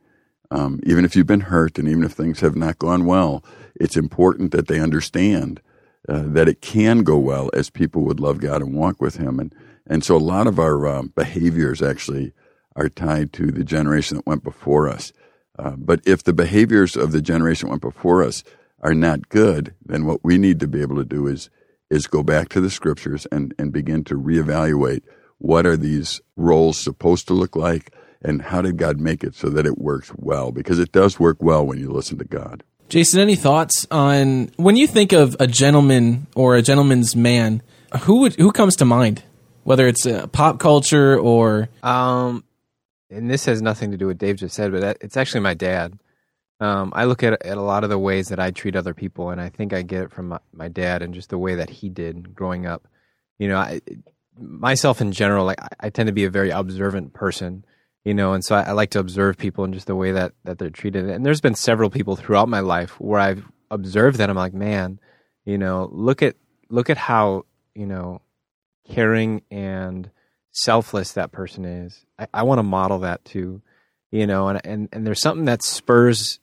Um, 0.49 0.79
even 0.83 1.05
if 1.05 1.15
you've 1.15 1.27
been 1.27 1.41
hurt 1.41 1.77
and 1.77 1.87
even 1.87 2.03
if 2.03 2.13
things 2.13 2.39
have 2.39 2.55
not 2.55 2.79
gone 2.79 3.05
well, 3.05 3.43
it's 3.75 3.97
important 3.97 4.51
that 4.51 4.67
they 4.67 4.79
understand 4.79 5.61
uh, 6.09 6.23
that 6.25 6.47
it 6.47 6.61
can 6.61 7.03
go 7.03 7.17
well 7.17 7.49
as 7.53 7.69
people 7.69 8.03
would 8.03 8.19
love 8.19 8.39
God 8.39 8.61
and 8.61 8.73
walk 8.73 9.01
with 9.01 9.17
Him. 9.17 9.39
And 9.39 9.53
and 9.89 10.03
so 10.03 10.15
a 10.15 10.19
lot 10.19 10.47
of 10.47 10.59
our 10.59 10.87
um, 10.87 11.13
behaviors 11.15 11.81
actually 11.81 12.33
are 12.75 12.89
tied 12.89 13.33
to 13.33 13.51
the 13.51 13.63
generation 13.63 14.17
that 14.17 14.27
went 14.27 14.43
before 14.43 14.87
us. 14.87 15.11
Uh, 15.57 15.71
but 15.71 16.01
if 16.05 16.23
the 16.23 16.33
behaviors 16.33 16.95
of 16.95 17.11
the 17.11 17.21
generation 17.21 17.67
that 17.67 17.71
went 17.71 17.81
before 17.81 18.23
us 18.23 18.43
are 18.81 18.93
not 18.93 19.29
good, 19.29 19.73
then 19.83 20.05
what 20.05 20.23
we 20.23 20.37
need 20.37 20.59
to 20.59 20.67
be 20.67 20.81
able 20.81 20.97
to 20.97 21.05
do 21.05 21.27
is 21.27 21.49
is 21.89 22.05
go 22.05 22.21
back 22.21 22.49
to 22.49 22.59
the 22.59 22.69
scriptures 22.69 23.25
and, 23.31 23.53
and 23.57 23.71
begin 23.71 24.03
to 24.03 24.15
reevaluate 24.15 25.01
what 25.37 25.65
are 25.65 25.77
these 25.77 26.19
roles 26.35 26.77
supposed 26.77 27.27
to 27.27 27.33
look 27.33 27.55
like 27.55 27.93
and 28.21 28.41
how 28.41 28.61
did 28.61 28.77
God 28.77 28.99
make 28.99 29.23
it 29.23 29.35
so 29.35 29.49
that 29.49 29.65
it 29.65 29.77
works 29.77 30.11
well? 30.17 30.51
Because 30.51 30.79
it 30.79 30.91
does 30.91 31.19
work 31.19 31.37
well 31.41 31.65
when 31.65 31.79
you 31.79 31.89
listen 31.89 32.17
to 32.17 32.25
God. 32.25 32.63
Jason, 32.89 33.19
any 33.19 33.35
thoughts 33.35 33.85
on 33.91 34.49
when 34.57 34.75
you 34.75 34.87
think 34.87 35.11
of 35.11 35.35
a 35.39 35.47
gentleman 35.47 36.27
or 36.35 36.55
a 36.55 36.61
gentleman's 36.61 37.15
man, 37.15 37.61
who 38.01 38.21
would, 38.21 38.35
who 38.35 38.51
comes 38.51 38.75
to 38.77 38.85
mind? 38.85 39.23
Whether 39.67 39.85
it's 39.85 40.05
uh, 40.05 40.25
pop 40.27 40.59
culture 40.59 41.19
or 41.19 41.67
um, 41.83 42.41
and 43.09 43.29
this 43.29 43.43
has 43.43 43.61
nothing 43.61 43.91
to 43.91 43.97
do 43.97 44.07
with 44.07 44.17
Dave 44.17 44.37
just 44.37 44.55
said, 44.55 44.71
but 44.71 44.97
it's 45.01 45.17
actually 45.17 45.41
my 45.41 45.55
dad. 45.55 45.99
Um, 46.61 46.93
I 46.95 47.03
look 47.03 47.21
at 47.21 47.45
at 47.45 47.57
a 47.57 47.61
lot 47.61 47.83
of 47.83 47.89
the 47.89 47.99
ways 47.99 48.29
that 48.29 48.39
I 48.39 48.51
treat 48.51 48.77
other 48.77 48.93
people, 48.93 49.29
and 49.29 49.41
I 49.41 49.49
think 49.49 49.73
I 49.73 49.81
get 49.81 50.03
it 50.03 50.11
from 50.13 50.29
my, 50.29 50.39
my 50.53 50.69
dad 50.69 51.01
and 51.01 51.13
just 51.13 51.29
the 51.29 51.37
way 51.37 51.55
that 51.55 51.69
he 51.69 51.89
did 51.89 52.33
growing 52.33 52.65
up. 52.65 52.87
You 53.39 53.49
know, 53.49 53.57
I, 53.57 53.81
myself 54.39 55.01
in 55.01 55.11
general, 55.11 55.43
like 55.43 55.61
I, 55.61 55.67
I, 55.81 55.89
tend 55.89 56.07
to 56.07 56.13
be 56.13 56.23
a 56.23 56.29
very 56.29 56.49
observant 56.49 57.11
person. 57.11 57.65
You 58.05 58.13
know, 58.13 58.31
and 58.31 58.45
so 58.45 58.55
I, 58.55 58.61
I 58.61 58.71
like 58.71 58.91
to 58.91 58.99
observe 58.99 59.37
people 59.37 59.65
and 59.65 59.73
just 59.73 59.87
the 59.87 59.97
way 59.97 60.13
that 60.13 60.31
that 60.45 60.59
they're 60.59 60.69
treated. 60.69 61.09
And 61.09 61.25
there's 61.25 61.41
been 61.41 61.55
several 61.55 61.89
people 61.89 62.15
throughout 62.15 62.47
my 62.47 62.61
life 62.61 62.97
where 63.01 63.19
I've 63.19 63.43
observed 63.69 64.19
that 64.19 64.29
I'm 64.29 64.37
like, 64.37 64.53
man, 64.53 64.97
you 65.43 65.57
know, 65.57 65.89
look 65.91 66.23
at 66.23 66.37
look 66.69 66.89
at 66.89 66.97
how 66.97 67.43
you 67.75 67.85
know 67.85 68.21
caring 68.89 69.41
and 69.51 70.09
selfless 70.51 71.13
that 71.13 71.31
person 71.31 71.65
is. 71.65 72.05
I, 72.17 72.27
I 72.33 72.43
want 72.43 72.59
to 72.59 72.63
model 72.63 72.99
that 72.99 73.23
too, 73.25 73.61
you 74.11 74.25
know, 74.27 74.47
and, 74.47 74.61
and, 74.65 74.89
and 74.91 75.05
there's 75.05 75.21
something 75.21 75.45
that 75.45 75.63
spurs 75.63 76.39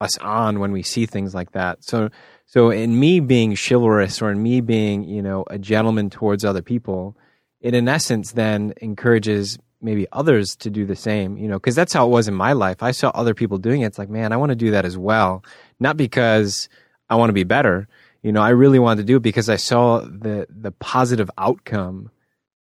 us 0.00 0.16
on 0.18 0.60
when 0.60 0.72
we 0.72 0.82
see 0.82 1.06
things 1.06 1.34
like 1.34 1.52
that. 1.52 1.84
So, 1.84 2.10
so 2.46 2.70
in 2.70 2.98
me 2.98 3.20
being 3.20 3.56
chivalrous 3.56 4.22
or 4.22 4.30
in 4.30 4.42
me 4.42 4.60
being, 4.60 5.04
you 5.04 5.22
know, 5.22 5.44
a 5.48 5.58
gentleman 5.58 6.08
towards 6.10 6.44
other 6.44 6.62
people, 6.62 7.16
it 7.60 7.74
in 7.74 7.88
essence 7.88 8.32
then 8.32 8.72
encourages 8.80 9.58
maybe 9.80 10.06
others 10.12 10.56
to 10.56 10.70
do 10.70 10.84
the 10.86 10.96
same, 10.96 11.36
you 11.36 11.48
know, 11.48 11.56
because 11.56 11.74
that's 11.74 11.92
how 11.92 12.06
it 12.06 12.10
was 12.10 12.28
in 12.28 12.34
my 12.34 12.52
life. 12.52 12.82
I 12.82 12.90
saw 12.90 13.10
other 13.10 13.34
people 13.34 13.58
doing 13.58 13.82
it. 13.82 13.86
It's 13.86 13.98
like, 13.98 14.08
man, 14.08 14.32
I 14.32 14.36
want 14.36 14.50
to 14.50 14.56
do 14.56 14.72
that 14.72 14.84
as 14.84 14.96
well. 14.96 15.44
Not 15.78 15.96
because 15.96 16.68
I 17.08 17.16
want 17.16 17.28
to 17.30 17.34
be 17.34 17.44
better. 17.44 17.88
You 18.22 18.32
know, 18.32 18.42
I 18.42 18.50
really 18.50 18.78
wanted 18.78 19.02
to 19.02 19.06
do 19.06 19.16
it 19.16 19.22
because 19.22 19.48
I 19.48 19.56
saw 19.56 20.00
the 20.00 20.46
the 20.50 20.72
positive 20.72 21.30
outcome 21.38 22.10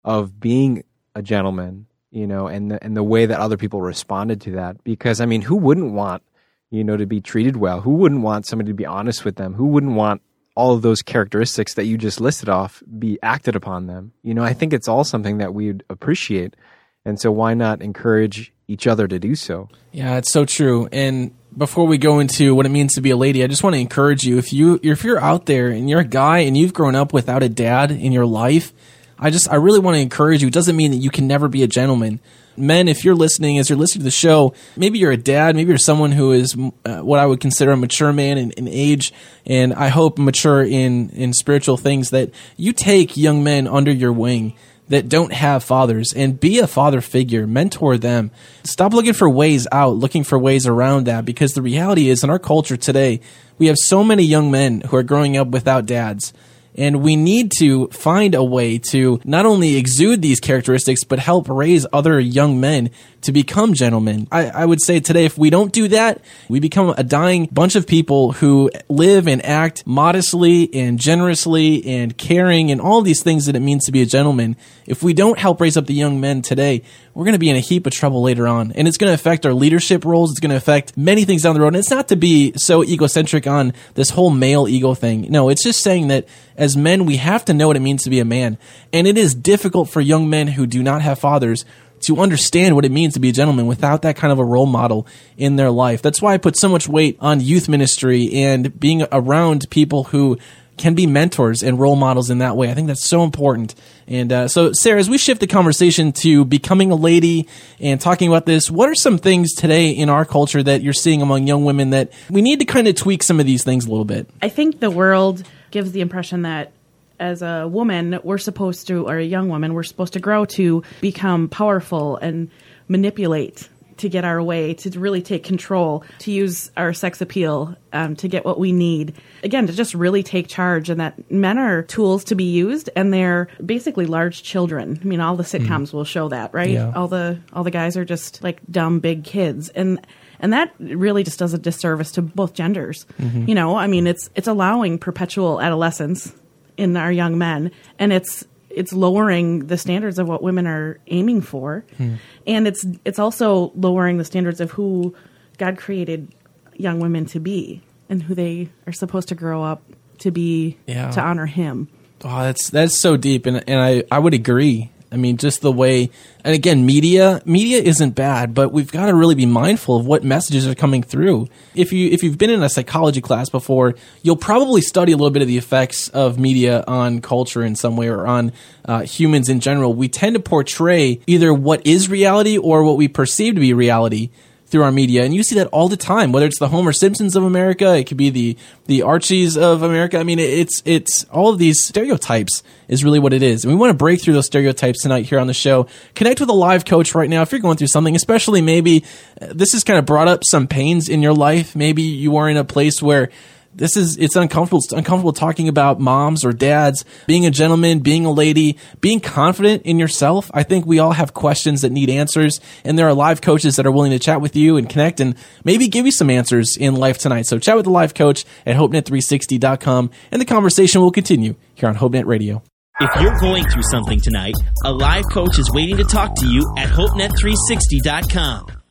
of 0.03 0.39
being 0.39 0.83
a 1.15 1.21
gentleman, 1.21 1.87
you 2.09 2.25
know, 2.25 2.47
and 2.47 2.71
the 2.71 2.83
and 2.83 2.95
the 2.95 3.03
way 3.03 3.25
that 3.25 3.39
other 3.39 3.57
people 3.57 3.81
responded 3.81 4.41
to 4.41 4.51
that. 4.51 4.83
Because 4.83 5.19
I 5.19 5.25
mean, 5.25 5.41
who 5.41 5.55
wouldn't 5.57 5.91
want, 5.91 6.23
you 6.69 6.83
know, 6.83 6.97
to 6.97 7.05
be 7.05 7.21
treated 7.21 7.57
well? 7.57 7.81
Who 7.81 7.91
wouldn't 7.95 8.21
want 8.21 8.45
somebody 8.45 8.69
to 8.69 8.75
be 8.75 8.85
honest 8.85 9.25
with 9.25 9.35
them? 9.35 9.53
Who 9.53 9.67
wouldn't 9.67 9.93
want 9.93 10.21
all 10.55 10.73
of 10.73 10.81
those 10.81 11.01
characteristics 11.01 11.73
that 11.75 11.85
you 11.85 11.97
just 11.97 12.21
listed 12.21 12.49
off 12.49 12.81
be 12.97 13.19
acted 13.21 13.55
upon 13.55 13.87
them? 13.87 14.13
You 14.23 14.33
know, 14.33 14.43
I 14.43 14.53
think 14.53 14.73
it's 14.73 14.87
all 14.87 15.03
something 15.03 15.37
that 15.39 15.53
we'd 15.53 15.83
appreciate. 15.89 16.55
And 17.03 17.19
so 17.19 17.31
why 17.31 17.55
not 17.55 17.81
encourage 17.81 18.53
each 18.67 18.87
other 18.87 19.07
to 19.07 19.19
do 19.19 19.35
so? 19.35 19.69
Yeah, 19.91 20.17
it's 20.17 20.31
so 20.31 20.45
true. 20.45 20.87
And 20.91 21.33
before 21.57 21.85
we 21.85 21.97
go 21.97 22.19
into 22.19 22.55
what 22.55 22.65
it 22.65 22.69
means 22.69 22.93
to 22.93 23.01
be 23.01 23.09
a 23.09 23.17
lady, 23.17 23.43
I 23.43 23.47
just 23.47 23.63
want 23.63 23.75
to 23.75 23.79
encourage 23.79 24.23
you 24.23 24.37
if 24.37 24.53
you 24.53 24.79
if 24.83 25.03
you're 25.03 25.19
out 25.19 25.45
there 25.45 25.67
and 25.67 25.89
you're 25.89 25.99
a 25.99 26.05
guy 26.05 26.39
and 26.39 26.57
you've 26.57 26.73
grown 26.73 26.95
up 26.95 27.13
without 27.13 27.43
a 27.43 27.49
dad 27.49 27.91
in 27.91 28.11
your 28.11 28.25
life, 28.25 28.73
I 29.19 29.29
just 29.29 29.49
I 29.49 29.55
really 29.55 29.79
want 29.79 29.95
to 29.95 30.01
encourage 30.01 30.41
you. 30.41 30.47
It 30.47 30.53
doesn't 30.53 30.75
mean 30.75 30.91
that 30.91 30.97
you 30.97 31.09
can 31.09 31.27
never 31.27 31.47
be 31.47 31.63
a 31.63 31.67
gentleman. 31.67 32.19
Men, 32.57 32.89
if 32.89 33.05
you're 33.05 33.15
listening, 33.15 33.57
as 33.59 33.69
you're 33.69 33.79
listening 33.79 34.01
to 34.01 34.05
the 34.05 34.11
show, 34.11 34.53
maybe 34.75 34.99
you're 34.99 35.11
a 35.11 35.17
dad, 35.17 35.55
maybe 35.55 35.69
you're 35.69 35.77
someone 35.77 36.11
who 36.11 36.33
is 36.33 36.55
uh, 36.85 36.99
what 36.99 37.19
I 37.19 37.25
would 37.25 37.39
consider 37.39 37.71
a 37.71 37.77
mature 37.77 38.11
man 38.11 38.37
in, 38.37 38.51
in 38.51 38.67
age, 38.67 39.13
and 39.45 39.73
I 39.73 39.87
hope 39.87 40.17
mature 40.17 40.61
in 40.61 41.09
in 41.11 41.33
spiritual 41.33 41.77
things. 41.77 42.09
That 42.09 42.31
you 42.57 42.73
take 42.73 43.15
young 43.15 43.43
men 43.43 43.67
under 43.67 43.91
your 43.91 44.11
wing 44.11 44.53
that 44.91 45.07
don't 45.07 45.31
have 45.31 45.63
fathers 45.63 46.11
and 46.13 46.37
be 46.37 46.59
a 46.59 46.67
father 46.67 46.99
figure, 46.99 47.47
mentor 47.47 47.97
them. 47.97 48.29
Stop 48.65 48.93
looking 48.93 49.13
for 49.13 49.29
ways 49.29 49.65
out, 49.71 49.95
looking 49.95 50.25
for 50.25 50.37
ways 50.37 50.67
around 50.67 51.05
that 51.05 51.23
because 51.23 51.53
the 51.53 51.61
reality 51.61 52.09
is 52.09 52.25
in 52.25 52.29
our 52.29 52.37
culture 52.37 52.75
today, 52.75 53.21
we 53.57 53.67
have 53.67 53.77
so 53.77 54.03
many 54.03 54.23
young 54.23 54.51
men 54.51 54.81
who 54.81 54.97
are 54.97 55.03
growing 55.03 55.37
up 55.37 55.47
without 55.47 55.85
dads. 55.85 56.33
And 56.77 57.01
we 57.01 57.15
need 57.15 57.51
to 57.59 57.87
find 57.87 58.33
a 58.33 58.43
way 58.43 58.77
to 58.91 59.19
not 59.25 59.45
only 59.45 59.75
exude 59.75 60.21
these 60.21 60.39
characteristics, 60.39 61.03
but 61.03 61.19
help 61.19 61.49
raise 61.49 61.85
other 61.91 62.19
young 62.19 62.59
men 62.59 62.91
to 63.21 63.31
become 63.31 63.73
gentlemen. 63.73 64.27
I, 64.31 64.49
I, 64.49 64.65
would 64.65 64.81
say 64.81 64.99
today, 64.99 65.25
if 65.25 65.37
we 65.37 65.49
don't 65.49 65.71
do 65.71 65.87
that, 65.89 66.21
we 66.49 66.59
become 66.59 66.93
a 66.97 67.03
dying 67.03 67.47
bunch 67.51 67.75
of 67.75 67.85
people 67.85 68.31
who 68.31 68.71
live 68.89 69.27
and 69.27 69.45
act 69.45 69.85
modestly 69.85 70.73
and 70.73 70.99
generously 70.99 71.85
and 71.85 72.17
caring 72.17 72.71
and 72.71 72.81
all 72.81 73.01
these 73.01 73.21
things 73.21 73.45
that 73.45 73.55
it 73.55 73.59
means 73.59 73.85
to 73.85 73.91
be 73.91 74.01
a 74.01 74.05
gentleman. 74.05 74.55
If 74.87 75.03
we 75.03 75.13
don't 75.13 75.37
help 75.37 75.61
raise 75.61 75.77
up 75.77 75.85
the 75.85 75.93
young 75.93 76.19
men 76.19 76.41
today, 76.41 76.83
we're 77.13 77.25
going 77.25 77.33
to 77.33 77.39
be 77.39 77.49
in 77.49 77.55
a 77.55 77.59
heap 77.61 77.85
of 77.85 77.93
trouble 77.93 78.21
later 78.21 78.47
on. 78.47 78.71
And 78.71 78.87
it's 78.87 78.97
going 78.97 79.09
to 79.09 79.13
affect 79.13 79.45
our 79.45 79.53
leadership 79.53 80.05
roles. 80.05 80.31
It's 80.31 80.39
going 80.39 80.51
to 80.51 80.55
affect 80.55 80.95
many 80.97 81.25
things 81.25 81.43
down 81.43 81.55
the 81.55 81.61
road. 81.61 81.69
And 81.69 81.77
it's 81.77 81.89
not 81.89 82.07
to 82.09 82.15
be 82.15 82.53
so 82.55 82.83
egocentric 82.83 83.47
on 83.47 83.73
this 83.95 84.11
whole 84.11 84.29
male 84.29 84.67
ego 84.67 84.93
thing. 84.93 85.27
No, 85.29 85.49
it's 85.49 85.63
just 85.63 85.83
saying 85.83 86.07
that 86.07 86.25
as 86.55 86.77
men, 86.77 87.05
we 87.05 87.17
have 87.17 87.45
to 87.45 87.53
know 87.53 87.67
what 87.67 87.75
it 87.75 87.81
means 87.81 88.03
to 88.03 88.09
be 88.09 88.19
a 88.19 88.25
man. 88.25 88.57
And 88.93 89.07
it 89.07 89.17
is 89.17 89.35
difficult 89.35 89.89
for 89.89 89.99
young 90.01 90.29
men 90.29 90.47
who 90.47 90.65
do 90.65 90.81
not 90.81 91.01
have 91.01 91.19
fathers 91.19 91.65
to 92.01 92.17
understand 92.17 92.75
what 92.75 92.85
it 92.85 92.91
means 92.91 93.13
to 93.13 93.19
be 93.19 93.29
a 93.29 93.33
gentleman 93.33 93.67
without 93.67 94.01
that 94.01 94.15
kind 94.15 94.31
of 94.31 94.39
a 94.39 94.45
role 94.45 94.65
model 94.65 95.05
in 95.37 95.55
their 95.55 95.69
life. 95.69 96.01
That's 96.01 96.21
why 96.21 96.33
I 96.33 96.37
put 96.37 96.57
so 96.57 96.67
much 96.67 96.87
weight 96.87 97.17
on 97.19 97.39
youth 97.39 97.69
ministry 97.69 98.33
and 98.33 98.79
being 98.79 99.05
around 99.11 99.69
people 99.69 100.05
who 100.05 100.37
can 100.81 100.95
be 100.95 101.05
mentors 101.05 101.61
and 101.63 101.79
role 101.79 101.95
models 101.95 102.29
in 102.29 102.39
that 102.39 102.57
way. 102.57 102.69
I 102.69 102.73
think 102.73 102.87
that's 102.87 103.07
so 103.07 103.23
important. 103.23 103.75
And 104.07 104.31
uh, 104.33 104.47
so, 104.47 104.73
Sarah, 104.73 104.99
as 104.99 105.09
we 105.09 105.17
shift 105.17 105.39
the 105.39 105.47
conversation 105.47 106.11
to 106.23 106.43
becoming 106.43 106.91
a 106.91 106.95
lady 106.95 107.47
and 107.79 108.01
talking 108.01 108.27
about 108.27 108.45
this, 108.45 108.69
what 108.69 108.89
are 108.89 108.95
some 108.95 109.17
things 109.17 109.53
today 109.53 109.91
in 109.91 110.09
our 110.09 110.25
culture 110.25 110.61
that 110.61 110.81
you're 110.81 110.91
seeing 110.91 111.21
among 111.21 111.47
young 111.47 111.63
women 111.63 111.91
that 111.91 112.11
we 112.29 112.41
need 112.41 112.59
to 112.59 112.65
kind 112.65 112.87
of 112.87 112.95
tweak 112.95 113.23
some 113.23 113.39
of 113.39 113.45
these 113.45 113.63
things 113.63 113.85
a 113.85 113.89
little 113.89 114.05
bit? 114.05 114.27
I 114.41 114.49
think 114.49 114.79
the 114.79 114.91
world 114.91 115.43
gives 115.69 115.91
the 115.91 116.01
impression 116.01 116.41
that 116.41 116.71
as 117.19 117.43
a 117.43 117.67
woman, 117.67 118.19
we're 118.23 118.39
supposed 118.39 118.87
to, 118.87 119.07
or 119.07 119.17
a 119.17 119.23
young 119.23 119.47
woman, 119.47 119.75
we're 119.75 119.83
supposed 119.83 120.13
to 120.13 120.19
grow 120.19 120.45
to 120.45 120.83
become 120.99 121.47
powerful 121.47 122.17
and 122.17 122.49
manipulate 122.87 123.69
to 124.01 124.09
get 124.09 124.25
our 124.25 124.41
way, 124.41 124.73
to 124.73 124.99
really 124.99 125.21
take 125.21 125.43
control, 125.43 126.03
to 126.19 126.31
use 126.31 126.71
our 126.75 126.91
sex 126.91 127.21
appeal 127.21 127.75
um, 127.93 128.15
to 128.17 128.27
get 128.27 128.43
what 128.43 128.59
we 128.59 128.71
need. 128.71 129.13
Again, 129.43 129.67
to 129.67 129.73
just 129.73 129.93
really 129.93 130.23
take 130.23 130.47
charge, 130.47 130.89
and 130.89 130.99
that 130.99 131.31
men 131.31 131.57
are 131.57 131.83
tools 131.83 132.23
to 132.25 132.35
be 132.35 132.45
used, 132.45 132.89
and 132.95 133.13
they're 133.13 133.47
basically 133.63 134.05
large 134.05 134.43
children. 134.43 134.99
I 135.01 135.05
mean, 135.05 135.21
all 135.21 135.35
the 135.35 135.43
sitcoms 135.43 135.89
mm. 135.89 135.93
will 135.93 136.03
show 136.03 136.29
that, 136.29 136.53
right? 136.53 136.71
Yeah. 136.71 136.91
All 136.95 137.07
the 137.07 137.39
all 137.53 137.63
the 137.63 137.71
guys 137.71 137.95
are 137.97 138.05
just 138.05 138.43
like 138.43 138.59
dumb 138.69 138.99
big 138.99 139.23
kids, 139.23 139.69
and 139.69 140.05
and 140.39 140.53
that 140.53 140.73
really 140.79 141.23
just 141.23 141.39
does 141.39 141.53
a 141.53 141.57
disservice 141.57 142.11
to 142.13 142.21
both 142.21 142.53
genders. 142.53 143.05
Mm-hmm. 143.19 143.47
You 143.47 143.55
know, 143.55 143.75
I 143.75 143.87
mean, 143.87 144.07
it's 144.07 144.29
it's 144.35 144.47
allowing 144.47 144.97
perpetual 144.97 145.61
adolescence 145.61 146.33
in 146.77 146.97
our 146.97 147.11
young 147.11 147.37
men, 147.37 147.71
and 147.99 148.11
it's 148.11 148.45
it's 148.75 148.93
lowering 148.93 149.67
the 149.67 149.77
standards 149.77 150.19
of 150.19 150.27
what 150.27 150.43
women 150.43 150.67
are 150.67 150.99
aiming 151.07 151.41
for, 151.41 151.85
hmm. 151.97 152.15
and 152.45 152.67
it's 152.67 152.85
it's 153.05 153.19
also 153.19 153.71
lowering 153.75 154.17
the 154.17 154.25
standards 154.25 154.59
of 154.59 154.71
who 154.71 155.15
God 155.57 155.77
created 155.77 156.33
young 156.75 156.99
women 156.99 157.25
to 157.27 157.39
be 157.39 157.81
and 158.09 158.23
who 158.23 158.35
they 158.35 158.69
are 158.87 158.93
supposed 158.93 159.29
to 159.29 159.35
grow 159.35 159.63
up 159.63 159.81
to 160.19 160.31
be 160.31 160.77
yeah. 160.87 161.11
to 161.11 161.21
honor 161.21 161.45
Him. 161.45 161.87
Oh, 162.23 162.43
that's 162.43 162.69
that's 162.69 162.97
so 162.97 163.17
deep, 163.17 163.45
and 163.45 163.63
and 163.67 163.79
I 163.79 164.03
I 164.11 164.19
would 164.19 164.33
agree. 164.33 164.91
I 165.11 165.17
mean, 165.17 165.35
just 165.35 165.61
the 165.61 165.71
way, 165.71 166.09
and 166.43 166.55
again, 166.55 166.85
media 166.85 167.41
media 167.43 167.79
isn't 167.81 168.11
bad, 168.11 168.53
but 168.53 168.71
we've 168.71 168.91
got 168.91 169.07
to 169.07 169.13
really 169.13 169.35
be 169.35 169.45
mindful 169.45 169.97
of 169.97 170.05
what 170.05 170.23
messages 170.23 170.65
are 170.65 170.73
coming 170.73 171.03
through. 171.03 171.49
If 171.75 171.91
you 171.91 172.09
if 172.09 172.23
you've 172.23 172.37
been 172.37 172.49
in 172.49 172.63
a 172.63 172.69
psychology 172.69 173.19
class 173.19 173.49
before, 173.49 173.95
you'll 174.21 174.37
probably 174.37 174.79
study 174.79 175.11
a 175.11 175.17
little 175.17 175.31
bit 175.31 175.41
of 175.41 175.49
the 175.49 175.57
effects 175.57 176.07
of 176.09 176.39
media 176.39 176.85
on 176.87 177.19
culture 177.19 177.61
in 177.61 177.75
some 177.75 177.97
way 177.97 178.07
or 178.07 178.25
on 178.25 178.53
uh, 178.85 179.01
humans 179.01 179.49
in 179.49 179.59
general. 179.59 179.93
We 179.93 180.07
tend 180.07 180.35
to 180.35 180.39
portray 180.39 181.19
either 181.27 181.53
what 181.53 181.85
is 181.85 182.09
reality 182.09 182.57
or 182.57 182.83
what 182.83 182.95
we 182.95 183.09
perceive 183.09 183.55
to 183.55 183.59
be 183.59 183.73
reality 183.73 184.29
through 184.71 184.83
our 184.83 184.91
media, 184.91 185.23
and 185.23 185.33
you 185.33 185.43
see 185.43 185.55
that 185.55 185.67
all 185.67 185.89
the 185.89 185.97
time. 185.97 186.31
Whether 186.31 186.45
it's 186.45 186.59
the 186.59 186.69
Homer 186.69 186.93
Simpsons 186.93 187.35
of 187.35 187.43
America, 187.43 187.95
it 187.97 188.05
could 188.05 188.17
be 188.17 188.29
the 188.29 188.57
the 188.85 189.01
Archies 189.01 189.57
of 189.57 189.83
America. 189.83 190.17
I 190.17 190.23
mean, 190.23 190.39
it's 190.39 190.81
it's 190.85 191.25
all 191.25 191.49
of 191.49 191.59
these 191.59 191.83
stereotypes 191.83 192.63
is 192.87 193.03
really 193.03 193.19
what 193.19 193.33
it 193.33 193.43
is, 193.43 193.63
and 193.63 193.73
we 193.73 193.79
want 193.79 193.91
to 193.91 193.97
break 193.97 194.21
through 194.21 194.33
those 194.33 194.45
stereotypes 194.45 195.01
tonight 195.01 195.25
here 195.25 195.39
on 195.39 195.47
the 195.47 195.53
show. 195.53 195.87
Connect 196.15 196.39
with 196.39 196.49
a 196.49 196.53
live 196.53 196.85
coach 196.85 197.13
right 197.13 197.29
now 197.29 197.41
if 197.41 197.51
you're 197.51 197.61
going 197.61 197.77
through 197.77 197.87
something, 197.87 198.15
especially 198.15 198.61
maybe 198.61 199.03
uh, 199.41 199.47
this 199.53 199.73
has 199.73 199.83
kind 199.83 199.99
of 199.99 200.05
brought 200.05 200.27
up 200.27 200.41
some 200.49 200.67
pains 200.67 201.09
in 201.09 201.21
your 201.21 201.33
life. 201.33 201.75
Maybe 201.75 202.01
you 202.01 202.37
are 202.37 202.49
in 202.49 202.57
a 202.57 202.63
place 202.63 203.01
where 203.01 203.29
this 203.73 203.95
is 203.97 204.17
it's 204.17 204.35
uncomfortable 204.35 204.79
it's 204.79 204.91
uncomfortable 204.91 205.33
talking 205.33 205.67
about 205.67 205.99
moms 205.99 206.43
or 206.43 206.51
dads 206.51 207.05
being 207.27 207.45
a 207.45 207.51
gentleman 207.51 207.99
being 207.99 208.25
a 208.25 208.31
lady 208.31 208.77
being 208.99 209.19
confident 209.19 209.83
in 209.83 209.99
yourself. 209.99 210.51
I 210.53 210.63
think 210.63 210.85
we 210.85 210.99
all 210.99 211.11
have 211.11 211.33
questions 211.33 211.81
that 211.81 211.91
need 211.91 212.09
answers 212.09 212.59
and 212.83 212.97
there 212.97 213.07
are 213.07 213.13
live 213.13 213.41
coaches 213.41 213.75
that 213.75 213.85
are 213.85 213.91
willing 213.91 214.11
to 214.11 214.19
chat 214.19 214.41
with 214.41 214.55
you 214.55 214.77
and 214.77 214.89
connect 214.89 215.19
and 215.19 215.35
maybe 215.63 215.87
give 215.87 216.05
you 216.05 216.11
some 216.11 216.29
answers 216.29 216.77
in 216.77 216.95
life 216.95 217.17
tonight. 217.17 217.45
So 217.45 217.59
chat 217.59 217.75
with 217.75 217.85
the 217.85 217.91
live 217.91 218.13
coach 218.13 218.45
at 218.65 218.75
hopenet360.com 218.75 220.11
and 220.31 220.41
the 220.41 220.45
conversation 220.45 221.01
will 221.01 221.11
continue 221.11 221.55
here 221.75 221.89
on 221.89 221.95
hopenet 221.95 222.25
radio. 222.25 222.61
If 222.99 223.21
you're 223.21 223.39
going 223.39 223.65
through 223.65 223.83
something 223.89 224.19
tonight 224.19 224.55
a 224.83 224.91
live 224.91 225.25
coach 225.31 225.57
is 225.57 225.71
waiting 225.73 225.97
to 225.97 226.03
talk 226.03 226.35
to 226.35 226.47
you 226.47 226.73
at 226.77 226.89
hopenet360.com 226.89 228.81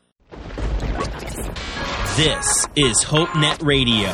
this 2.20 2.66
is 2.76 3.02
HopeNet 3.02 3.64
Radio. 3.64 4.12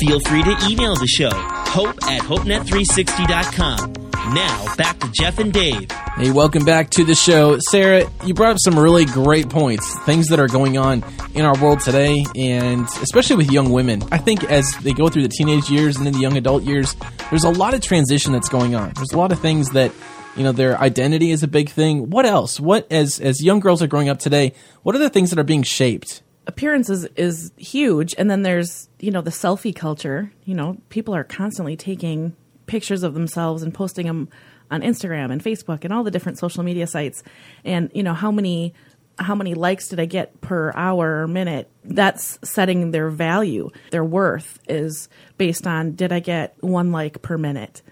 Feel 0.00 0.18
free 0.26 0.42
to 0.42 0.56
email 0.68 0.96
the 0.96 1.06
show, 1.06 1.30
hope 1.30 1.96
at 2.02 2.20
hopenet360.com. 2.22 3.92
Now, 4.34 4.74
back 4.74 4.98
to 4.98 5.08
Jeff 5.12 5.38
and 5.38 5.52
Dave. 5.52 5.88
Hey, 6.16 6.32
welcome 6.32 6.64
back 6.64 6.90
to 6.90 7.04
the 7.04 7.14
show. 7.14 7.56
Sarah, 7.70 8.10
you 8.24 8.34
brought 8.34 8.50
up 8.50 8.58
some 8.58 8.76
really 8.76 9.04
great 9.04 9.50
points, 9.50 9.96
things 10.00 10.26
that 10.30 10.40
are 10.40 10.48
going 10.48 10.78
on 10.78 11.04
in 11.34 11.44
our 11.44 11.56
world 11.62 11.78
today, 11.78 12.26
and 12.34 12.88
especially 13.00 13.36
with 13.36 13.52
young 13.52 13.70
women. 13.70 14.02
I 14.10 14.18
think 14.18 14.42
as 14.50 14.68
they 14.82 14.92
go 14.92 15.08
through 15.08 15.22
the 15.22 15.28
teenage 15.28 15.70
years 15.70 15.96
and 15.96 16.04
then 16.04 16.14
the 16.14 16.18
young 16.18 16.36
adult 16.36 16.64
years, 16.64 16.96
there's 17.30 17.44
a 17.44 17.50
lot 17.50 17.72
of 17.72 17.82
transition 17.82 18.32
that's 18.32 18.48
going 18.48 18.74
on. 18.74 18.94
There's 18.96 19.12
a 19.12 19.16
lot 19.16 19.30
of 19.30 19.38
things 19.38 19.70
that 19.70 19.92
you 20.36 20.42
know 20.42 20.50
their 20.50 20.76
identity 20.80 21.30
is 21.30 21.44
a 21.44 21.48
big 21.48 21.68
thing 21.68 22.10
what 22.10 22.26
else 22.26 22.58
what 22.58 22.90
as 22.90 23.20
as 23.20 23.40
young 23.40 23.60
girls 23.60 23.80
are 23.84 23.86
growing 23.86 24.08
up 24.08 24.18
today 24.18 24.52
what 24.82 24.96
are 24.96 24.98
the 24.98 25.08
things 25.08 25.30
that 25.30 25.38
are 25.38 25.44
being 25.44 25.62
shaped 25.62 26.23
appearance 26.46 26.90
is, 26.90 27.04
is 27.16 27.52
huge. 27.56 28.14
And 28.18 28.30
then 28.30 28.42
there's, 28.42 28.88
you 29.00 29.10
know, 29.10 29.20
the 29.20 29.30
selfie 29.30 29.74
culture. 29.74 30.32
You 30.44 30.54
know, 30.54 30.78
people 30.88 31.14
are 31.14 31.24
constantly 31.24 31.76
taking 31.76 32.36
pictures 32.66 33.02
of 33.02 33.14
themselves 33.14 33.62
and 33.62 33.72
posting 33.72 34.06
them 34.06 34.28
on 34.70 34.82
Instagram 34.82 35.30
and 35.30 35.42
Facebook 35.42 35.84
and 35.84 35.92
all 35.92 36.04
the 36.04 36.10
different 36.10 36.38
social 36.38 36.62
media 36.62 36.86
sites. 36.86 37.22
And, 37.64 37.90
you 37.94 38.02
know, 38.02 38.14
how 38.14 38.30
many 38.30 38.74
how 39.16 39.36
many 39.36 39.54
likes 39.54 39.88
did 39.88 40.00
I 40.00 40.06
get 40.06 40.40
per 40.40 40.72
hour 40.74 41.22
or 41.22 41.28
minute? 41.28 41.70
That's 41.84 42.38
setting 42.42 42.90
their 42.90 43.10
value. 43.10 43.70
Their 43.90 44.04
worth 44.04 44.58
is 44.68 45.08
based 45.38 45.66
on 45.66 45.92
did 45.92 46.12
I 46.12 46.20
get 46.20 46.56
one 46.60 46.90
like 46.90 47.22
per 47.22 47.38
minute? 47.38 47.82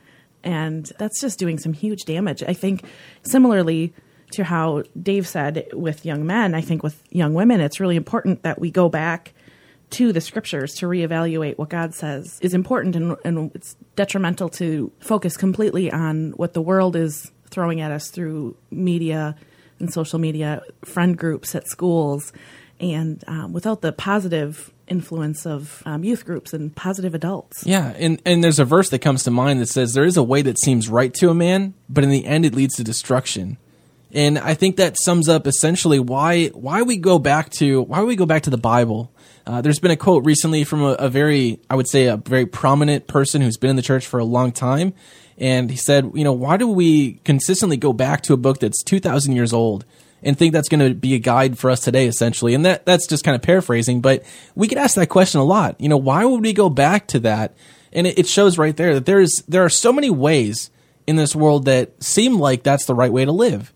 And 0.42 0.90
that's 0.98 1.20
just 1.20 1.38
doing 1.38 1.59
some 1.59 1.72
huge 1.72 2.05
damage. 2.07 2.42
I 2.42 2.55
think 2.55 2.84
similarly 3.22 3.94
to 4.33 4.45
how 4.45 4.83
Dave 5.01 5.26
said 5.26 5.68
with 5.72 6.05
young 6.05 6.26
men, 6.26 6.55
I 6.55 6.61
think 6.61 6.83
with 6.83 7.03
young 7.11 7.35
women, 7.35 7.61
it's 7.61 7.80
really 7.80 7.97
important 7.97 8.43
that 8.43 8.61
we 8.61 8.70
go 8.70 8.89
back 8.89 9.35
to 9.91 10.12
the 10.12 10.20
scriptures 10.20 10.74
to 10.74 10.87
reevaluate 10.87 11.59
what 11.59 11.68
God 11.68 11.95
says 11.95 12.39
is 12.41 12.55
important 12.55 12.97
and, 12.97 13.16
and 13.24 13.53
it's 13.55 13.76
detrimental 13.95 14.49
to 14.49 14.91
focus 15.01 15.37
completely 15.37 15.93
on 15.93 16.30
what 16.33 16.55
the 16.55 16.62
world 16.62 16.97
is 16.97 17.30
throwing 17.51 17.83
at 17.83 17.93
us 17.93 18.11
through 18.11 18.57
media 18.70 19.37
and 19.78 19.93
social 19.93 20.18
media, 20.18 20.62
friend 20.85 21.18
groups 21.18 21.55
at 21.55 21.68
schools, 21.68 22.33
and 22.80 23.22
um, 23.26 23.53
without 23.53 23.83
the 23.83 23.93
positive 23.93 24.72
influence 24.89 25.47
of 25.47 25.83
um, 25.87 26.05
youth 26.05 26.24
groups 26.24 26.53
and 26.53 26.74
positive 26.74 27.14
adults. 27.14 27.64
Yeah, 27.66 27.93
and, 27.99 28.20
and 28.24 28.43
there's 28.43 28.59
a 28.59 28.64
verse 28.64 28.91
that 28.91 29.01
comes 29.01 29.24
to 29.24 29.30
mind 29.30 29.61
that 29.61 29.68
says, 29.68 29.93
There 29.93 30.05
is 30.05 30.16
a 30.16 30.22
way 30.22 30.43
that 30.43 30.59
seems 30.59 30.89
right 30.89 31.12
to 31.14 31.30
a 31.30 31.35
man, 31.35 31.74
but 31.89 32.05
in 32.05 32.11
the 32.11 32.24
end 32.24 32.47
it 32.47 32.55
leads 32.55 32.74
to 32.76 32.85
destruction. 32.85 33.59
And 34.14 34.38
I 34.38 34.52
think 34.52 34.76
that 34.76 34.96
sums 35.00 35.28
up 35.28 35.46
essentially 35.46 35.98
why 35.98 36.48
why 36.48 36.82
we 36.82 36.98
go 36.98 37.18
back 37.18 37.48
to 37.52 37.80
why 37.82 38.02
we 38.02 38.14
go 38.14 38.26
back 38.26 38.42
to 38.42 38.50
the 38.50 38.58
Bible. 38.58 39.10
Uh, 39.46 39.62
there's 39.62 39.80
been 39.80 39.90
a 39.90 39.96
quote 39.96 40.24
recently 40.24 40.62
from 40.62 40.82
a, 40.82 40.92
a, 40.92 41.08
very, 41.08 41.58
I 41.68 41.74
would 41.74 41.88
say, 41.88 42.06
a 42.06 42.16
very 42.16 42.46
prominent 42.46 43.08
person 43.08 43.42
who's 43.42 43.56
been 43.56 43.70
in 43.70 43.76
the 43.76 43.82
church 43.82 44.06
for 44.06 44.20
a 44.20 44.24
long 44.24 44.52
time, 44.52 44.94
and 45.36 45.68
he 45.68 45.76
said, 45.76 46.12
you 46.14 46.22
know, 46.22 46.32
why 46.32 46.56
do 46.56 46.68
we 46.68 47.14
consistently 47.24 47.76
go 47.76 47.92
back 47.92 48.20
to 48.22 48.34
a 48.34 48.36
book 48.36 48.60
that's 48.60 48.84
2,000 48.84 49.34
years 49.34 49.52
old 49.52 49.84
and 50.22 50.38
think 50.38 50.52
that's 50.52 50.68
going 50.68 50.86
to 50.86 50.94
be 50.94 51.14
a 51.14 51.18
guide 51.18 51.58
for 51.58 51.70
us 51.70 51.80
today, 51.80 52.06
essentially? 52.06 52.54
And 52.54 52.64
that 52.64 52.86
that's 52.86 53.08
just 53.08 53.24
kind 53.24 53.34
of 53.34 53.42
paraphrasing, 53.42 54.00
but 54.00 54.22
we 54.54 54.68
get 54.68 54.78
asked 54.78 54.94
that 54.96 55.08
question 55.08 55.40
a 55.40 55.44
lot. 55.44 55.80
You 55.80 55.88
know, 55.88 55.96
why 55.96 56.24
would 56.24 56.42
we 56.42 56.52
go 56.52 56.68
back 56.68 57.08
to 57.08 57.18
that? 57.20 57.56
And 57.92 58.06
it, 58.06 58.20
it 58.20 58.26
shows 58.28 58.58
right 58.58 58.76
there 58.76 58.94
that 58.94 59.06
there's 59.06 59.42
there 59.48 59.64
are 59.64 59.70
so 59.70 59.92
many 59.92 60.10
ways 60.10 60.70
in 61.06 61.16
this 61.16 61.34
world 61.34 61.64
that 61.64 62.00
seem 62.00 62.38
like 62.38 62.62
that's 62.62 62.84
the 62.84 62.94
right 62.94 63.12
way 63.12 63.24
to 63.24 63.32
live 63.32 63.72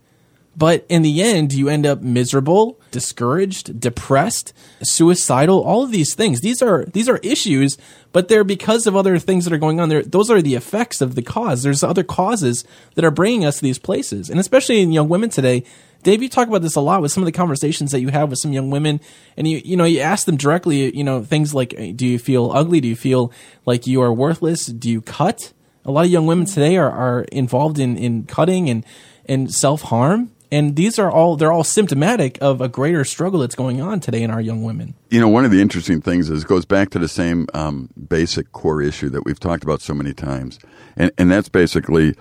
but 0.56 0.86
in 0.88 1.02
the 1.02 1.22
end, 1.22 1.52
you 1.52 1.68
end 1.68 1.84
up 1.84 2.00
miserable, 2.00 2.80
discouraged, 2.90 3.78
depressed, 3.78 4.54
suicidal, 4.82 5.62
all 5.62 5.82
of 5.82 5.90
these 5.90 6.14
things. 6.14 6.40
These 6.40 6.62
are, 6.62 6.86
these 6.86 7.08
are 7.10 7.18
issues, 7.18 7.76
but 8.12 8.28
they're 8.28 8.44
because 8.44 8.86
of 8.86 8.96
other 8.96 9.18
things 9.18 9.44
that 9.44 9.52
are 9.52 9.58
going 9.58 9.80
on 9.80 9.90
there. 9.90 10.02
Those 10.02 10.30
are 10.30 10.40
the 10.40 10.54
effects 10.54 11.02
of 11.02 11.14
the 11.14 11.22
cause. 11.22 11.62
There's 11.62 11.82
other 11.82 12.02
causes 12.02 12.64
that 12.94 13.04
are 13.04 13.10
bringing 13.10 13.44
us 13.44 13.56
to 13.56 13.62
these 13.62 13.78
places. 13.78 14.30
And 14.30 14.40
especially 14.40 14.80
in 14.80 14.92
young 14.92 15.10
women 15.10 15.28
today, 15.28 15.62
Dave, 16.02 16.22
you 16.22 16.28
talk 16.28 16.48
about 16.48 16.62
this 16.62 16.76
a 16.76 16.80
lot 16.80 17.02
with 17.02 17.12
some 17.12 17.22
of 17.22 17.26
the 17.26 17.32
conversations 17.32 17.90
that 17.92 18.00
you 18.00 18.08
have 18.08 18.30
with 18.30 18.38
some 18.38 18.52
young 18.52 18.70
women, 18.70 19.00
and 19.36 19.48
you 19.48 19.60
you 19.64 19.76
know 19.76 19.84
you 19.84 19.98
ask 19.98 20.24
them 20.24 20.36
directly, 20.36 20.96
you 20.96 21.02
know 21.02 21.24
things 21.24 21.52
like, 21.52 21.74
do 21.96 22.06
you 22.06 22.18
feel 22.18 22.52
ugly? 22.52 22.80
Do 22.80 22.86
you 22.86 22.94
feel 22.94 23.32
like 23.64 23.88
you 23.88 24.00
are 24.02 24.12
worthless? 24.12 24.66
Do 24.66 24.88
you 24.88 25.00
cut? 25.00 25.52
A 25.84 25.90
lot 25.90 26.04
of 26.04 26.10
young 26.12 26.26
women 26.26 26.46
today 26.46 26.76
are, 26.76 26.90
are 26.90 27.22
involved 27.32 27.80
in, 27.80 27.96
in 27.96 28.22
cutting 28.24 28.70
and 28.70 28.84
and 29.24 29.52
self 29.52 29.82
harm, 29.82 30.30
and 30.50 30.76
these 30.76 30.98
are 30.98 31.10
all 31.10 31.36
they're 31.36 31.52
all 31.52 31.64
symptomatic 31.64 32.38
of 32.40 32.60
a 32.60 32.68
greater 32.68 33.04
struggle 33.04 33.40
that's 33.40 33.54
going 33.54 33.80
on 33.80 34.00
today 34.00 34.22
in 34.22 34.30
our 34.30 34.40
young 34.40 34.62
women. 34.62 34.94
You 35.10 35.20
know 35.20 35.28
one 35.28 35.44
of 35.44 35.50
the 35.50 35.60
interesting 35.60 36.00
things 36.00 36.30
is 36.30 36.44
goes 36.44 36.64
back 36.64 36.90
to 36.90 36.98
the 36.98 37.08
same 37.08 37.46
um, 37.54 37.90
basic 38.08 38.52
core 38.52 38.82
issue 38.82 39.08
that 39.10 39.24
we've 39.24 39.40
talked 39.40 39.64
about 39.64 39.80
so 39.80 39.94
many 39.94 40.12
times. 40.12 40.58
And, 40.96 41.10
and 41.18 41.30
that's 41.30 41.48
basically 41.48 42.14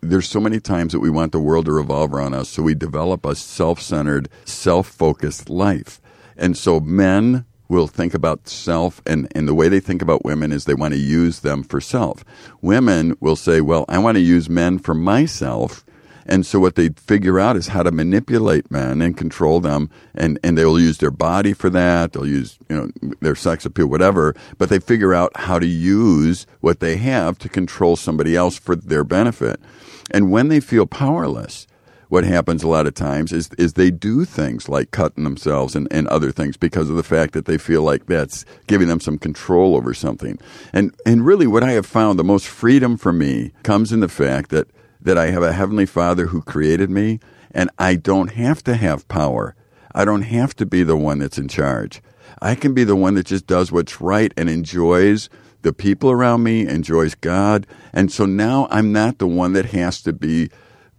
there's 0.00 0.28
so 0.28 0.40
many 0.40 0.58
times 0.58 0.92
that 0.92 1.00
we 1.00 1.10
want 1.10 1.32
the 1.32 1.40
world 1.40 1.66
to 1.66 1.72
revolve 1.72 2.12
around 2.12 2.34
us 2.34 2.48
so 2.48 2.62
we 2.62 2.74
develop 2.74 3.24
a 3.24 3.34
self-centered 3.34 4.28
self-focused 4.44 5.48
life. 5.48 6.00
And 6.36 6.56
so 6.56 6.80
men 6.80 7.44
will 7.68 7.86
think 7.86 8.14
about 8.14 8.48
self 8.48 9.00
and, 9.06 9.30
and 9.34 9.46
the 9.46 9.54
way 9.54 9.68
they 9.68 9.80
think 9.80 10.02
about 10.02 10.24
women 10.24 10.52
is 10.52 10.64
they 10.64 10.74
want 10.74 10.94
to 10.94 11.00
use 11.00 11.40
them 11.40 11.62
for 11.62 11.80
self. 11.80 12.24
Women 12.60 13.16
will 13.20 13.36
say, 13.36 13.60
well, 13.60 13.84
I 13.88 13.98
want 13.98 14.16
to 14.16 14.22
use 14.22 14.48
men 14.48 14.78
for 14.78 14.94
myself 14.94 15.84
and 16.28 16.44
so 16.44 16.60
what 16.60 16.74
they 16.74 16.90
figure 16.90 17.40
out 17.40 17.56
is 17.56 17.68
how 17.68 17.82
to 17.82 17.90
manipulate 17.90 18.70
men 18.70 19.00
and 19.00 19.16
control 19.16 19.60
them. 19.60 19.90
And, 20.14 20.38
and 20.44 20.58
they'll 20.58 20.78
use 20.78 20.98
their 20.98 21.10
body 21.10 21.54
for 21.54 21.70
that. 21.70 22.12
They'll 22.12 22.26
use, 22.26 22.58
you 22.68 22.76
know, 22.76 23.14
their 23.20 23.34
sex 23.34 23.64
appeal, 23.64 23.86
whatever. 23.86 24.34
But 24.58 24.68
they 24.68 24.78
figure 24.78 25.14
out 25.14 25.34
how 25.36 25.58
to 25.58 25.66
use 25.66 26.46
what 26.60 26.80
they 26.80 26.96
have 26.96 27.38
to 27.38 27.48
control 27.48 27.96
somebody 27.96 28.36
else 28.36 28.58
for 28.58 28.76
their 28.76 29.04
benefit. 29.04 29.58
And 30.10 30.30
when 30.30 30.48
they 30.48 30.60
feel 30.60 30.86
powerless, 30.86 31.66
what 32.08 32.24
happens 32.24 32.62
a 32.62 32.68
lot 32.68 32.86
of 32.86 32.94
times 32.94 33.32
is 33.32 33.50
is 33.58 33.74
they 33.74 33.90
do 33.90 34.24
things 34.24 34.66
like 34.66 34.90
cutting 34.90 35.24
themselves 35.24 35.76
and, 35.76 35.86
and 35.90 36.08
other 36.08 36.32
things 36.32 36.56
because 36.56 36.88
of 36.88 36.96
the 36.96 37.02
fact 37.02 37.34
that 37.34 37.44
they 37.44 37.58
feel 37.58 37.82
like 37.82 38.06
that's 38.06 38.46
giving 38.66 38.88
them 38.88 39.00
some 39.00 39.18
control 39.18 39.76
over 39.76 39.92
something. 39.92 40.38
And 40.72 40.94
and 41.04 41.26
really 41.26 41.46
what 41.46 41.62
I 41.62 41.72
have 41.72 41.84
found 41.84 42.18
the 42.18 42.24
most 42.24 42.46
freedom 42.46 42.96
for 42.96 43.12
me 43.12 43.52
comes 43.62 43.92
in 43.92 44.00
the 44.00 44.08
fact 44.08 44.50
that 44.50 44.68
that 45.00 45.18
I 45.18 45.30
have 45.30 45.42
a 45.42 45.52
Heavenly 45.52 45.86
Father 45.86 46.26
who 46.26 46.42
created 46.42 46.90
me, 46.90 47.20
and 47.50 47.70
I 47.78 47.94
don't 47.94 48.32
have 48.32 48.62
to 48.64 48.74
have 48.74 49.08
power. 49.08 49.54
I 49.94 50.04
don't 50.04 50.22
have 50.22 50.54
to 50.56 50.66
be 50.66 50.82
the 50.82 50.96
one 50.96 51.18
that's 51.18 51.38
in 51.38 51.48
charge. 51.48 52.02
I 52.40 52.54
can 52.54 52.74
be 52.74 52.84
the 52.84 52.96
one 52.96 53.14
that 53.14 53.26
just 53.26 53.46
does 53.46 53.72
what's 53.72 54.00
right 54.00 54.32
and 54.36 54.48
enjoys 54.48 55.28
the 55.62 55.72
people 55.72 56.10
around 56.10 56.42
me, 56.42 56.66
enjoys 56.66 57.14
God. 57.14 57.66
And 57.92 58.12
so 58.12 58.26
now 58.26 58.68
I'm 58.70 58.92
not 58.92 59.18
the 59.18 59.26
one 59.26 59.54
that 59.54 59.66
has 59.66 60.02
to 60.02 60.12
be 60.12 60.50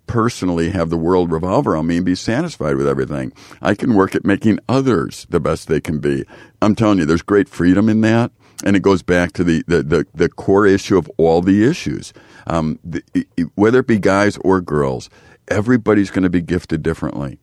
personally 0.08 0.72
have 0.72 0.89
the 0.89 0.97
world 0.97 1.32
revolve 1.32 1.68
around 1.68 1.86
me 1.86 1.97
and 1.97 2.06
be 2.06 2.16
satisfied 2.16 2.76
with 2.76 2.88
everything. 2.88 3.32
I 3.62 3.76
can 3.76 3.93
work 3.93 4.16
at 4.16 4.26
making 4.26 4.60
others 4.68 5.28
the 5.30 5.39
best 5.39 5.68
they 5.68 5.80
can 5.80 6.00
be. 6.00 6.26
I'm 6.62 6.76
telling 6.76 6.97
you, 6.97 7.06
there's 7.06 7.22
great 7.22 7.47
freedom 7.47 7.88
in 7.88 8.02
that. 8.02 8.32
And 8.66 8.76
it 8.76 8.82
goes 8.82 9.04
back 9.04 9.32
to 9.34 9.43
the, 9.43 9.64
the, 9.68 9.84
the, 9.84 10.08
the 10.14 10.28
core 10.28 10.66
issue 10.66 10.97
of 10.97 11.10
all 11.18 11.41
the 11.41 11.64
issues 11.64 12.12
um, 12.50 12.80
the, 12.84 13.04
whether 13.56 13.80
it 13.80 13.88
be 13.88 14.00
guys 14.00 14.38
or 14.38 14.60
girls, 14.60 15.10
everybody's 15.47 16.10
going 16.10 16.24
to 16.24 16.30
be 16.30 16.41
gifted 16.41 16.84
differently. 16.84 17.39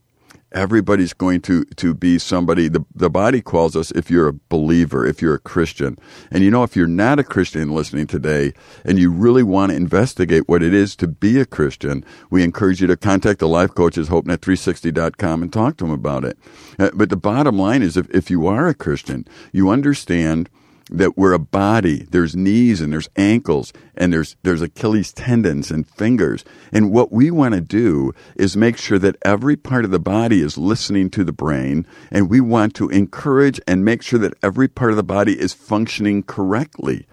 Everybody's 0.52 1.12
going 1.12 1.42
to, 1.42 1.64
to 1.64 1.92
be 1.92 2.18
somebody. 2.18 2.68
The, 2.68 2.84
the 2.94 3.10
body 3.10 3.42
calls 3.42 3.76
us 3.76 3.90
if 3.90 4.10
you're 4.10 4.28
a 4.28 4.32
believer, 4.32 5.04
if 5.04 5.20
you're 5.20 5.34
a 5.34 5.40
Christian. 5.40 5.98
And 6.30 6.42
you 6.44 6.50
know, 6.50 6.62
if 6.62 6.76
you're 6.76 6.86
not 6.86 7.18
a 7.18 7.24
Christian 7.24 7.74
listening 7.74 8.06
today 8.06 8.52
and 8.84 8.98
you 8.98 9.10
really 9.10 9.42
want 9.42 9.70
to 9.70 9.76
investigate 9.76 10.48
what 10.48 10.62
it 10.62 10.72
is 10.72 10.96
to 10.96 11.08
be 11.08 11.38
a 11.40 11.46
Christian, 11.46 12.04
we 12.30 12.42
encourage 12.42 12.80
you 12.80 12.86
to 12.86 12.96
contact 12.96 13.40
the 13.40 13.48
life 13.48 13.74
coaches, 13.74 14.08
hopenet360.com, 14.08 15.42
and 15.42 15.52
talk 15.52 15.76
to 15.76 15.84
them 15.84 15.92
about 15.92 16.24
it. 16.24 16.38
Uh, 16.78 16.90
but 16.94 17.10
the 17.10 17.16
bottom 17.16 17.58
line 17.58 17.82
is 17.82 17.96
if, 17.96 18.08
if 18.10 18.30
you 18.30 18.46
are 18.46 18.68
a 18.68 18.74
Christian, 18.74 19.26
you 19.52 19.68
understand– 19.68 20.48
that 20.90 21.16
we're 21.16 21.32
a 21.32 21.38
body. 21.38 22.06
There's 22.10 22.36
knees 22.36 22.80
and 22.80 22.92
there's 22.92 23.08
ankles 23.16 23.72
and 23.96 24.12
there's 24.12 24.36
there's 24.42 24.62
Achilles 24.62 25.12
tendons 25.12 25.70
and 25.70 25.86
fingers. 25.86 26.44
And 26.72 26.92
what 26.92 27.12
we 27.12 27.30
want 27.30 27.54
to 27.54 27.60
do 27.60 28.12
is 28.36 28.56
make 28.56 28.76
sure 28.76 28.98
that 28.98 29.16
every 29.24 29.56
part 29.56 29.84
of 29.84 29.90
the 29.90 29.98
body 29.98 30.40
is 30.40 30.56
listening 30.56 31.10
to 31.10 31.24
the 31.24 31.32
brain 31.32 31.86
and 32.10 32.30
we 32.30 32.40
want 32.40 32.74
to 32.74 32.88
encourage 32.88 33.60
and 33.66 33.84
make 33.84 34.02
sure 34.02 34.18
that 34.18 34.34
every 34.42 34.68
part 34.68 34.90
of 34.90 34.96
the 34.96 35.02
body 35.02 35.38
is 35.38 35.52
functioning 35.52 36.22
correctly. 36.22 37.06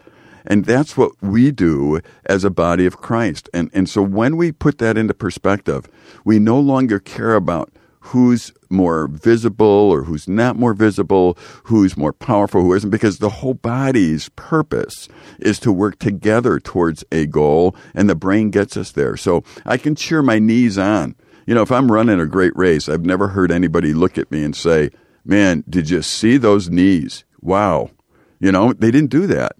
And 0.45 0.65
that's 0.65 0.97
what 0.97 1.11
we 1.21 1.51
do 1.51 2.01
as 2.25 2.43
a 2.43 2.49
body 2.49 2.85
of 2.85 2.97
Christ. 2.97 3.49
And 3.53 3.69
and 3.73 3.89
so 3.89 4.01
when 4.01 4.37
we 4.37 4.51
put 4.51 4.77
that 4.79 4.97
into 4.97 5.13
perspective, 5.13 5.89
we 6.23 6.37
no 6.37 6.59
longer 6.59 6.99
care 6.99 7.33
about 7.33 7.71
who's 8.03 8.51
more 8.69 9.07
visible 9.07 9.65
or 9.65 10.03
who's 10.03 10.27
not 10.27 10.57
more 10.57 10.73
visible, 10.73 11.37
who's 11.63 11.95
more 11.95 12.11
powerful, 12.11 12.61
who 12.61 12.73
isn't, 12.73 12.89
because 12.89 13.19
the 13.19 13.29
whole 13.29 13.53
body's 13.53 14.27
purpose 14.29 15.07
is 15.39 15.57
to 15.59 15.71
work 15.71 15.99
together 15.99 16.59
towards 16.59 17.05
a 17.13 17.25
goal, 17.25 17.73
and 17.95 18.09
the 18.09 18.15
brain 18.15 18.49
gets 18.49 18.75
us 18.75 18.91
there. 18.91 19.15
So 19.15 19.43
I 19.65 19.77
can 19.77 19.95
cheer 19.95 20.21
my 20.21 20.37
knees 20.37 20.77
on. 20.77 21.15
You 21.45 21.55
know, 21.55 21.61
if 21.61 21.71
I'm 21.71 21.91
running 21.91 22.19
a 22.19 22.25
great 22.25 22.55
race, 22.57 22.89
I've 22.89 23.05
never 23.05 23.29
heard 23.29 23.51
anybody 23.51 23.93
look 23.93 24.17
at 24.17 24.31
me 24.31 24.43
and 24.43 24.55
say, 24.55 24.89
Man, 25.25 25.63
did 25.69 25.89
you 25.89 26.01
see 26.01 26.35
those 26.35 26.69
knees? 26.69 27.23
Wow. 27.39 27.91
You 28.41 28.51
know, 28.51 28.73
they 28.73 28.91
didn't 28.91 29.11
do 29.11 29.25
that. 29.27 29.55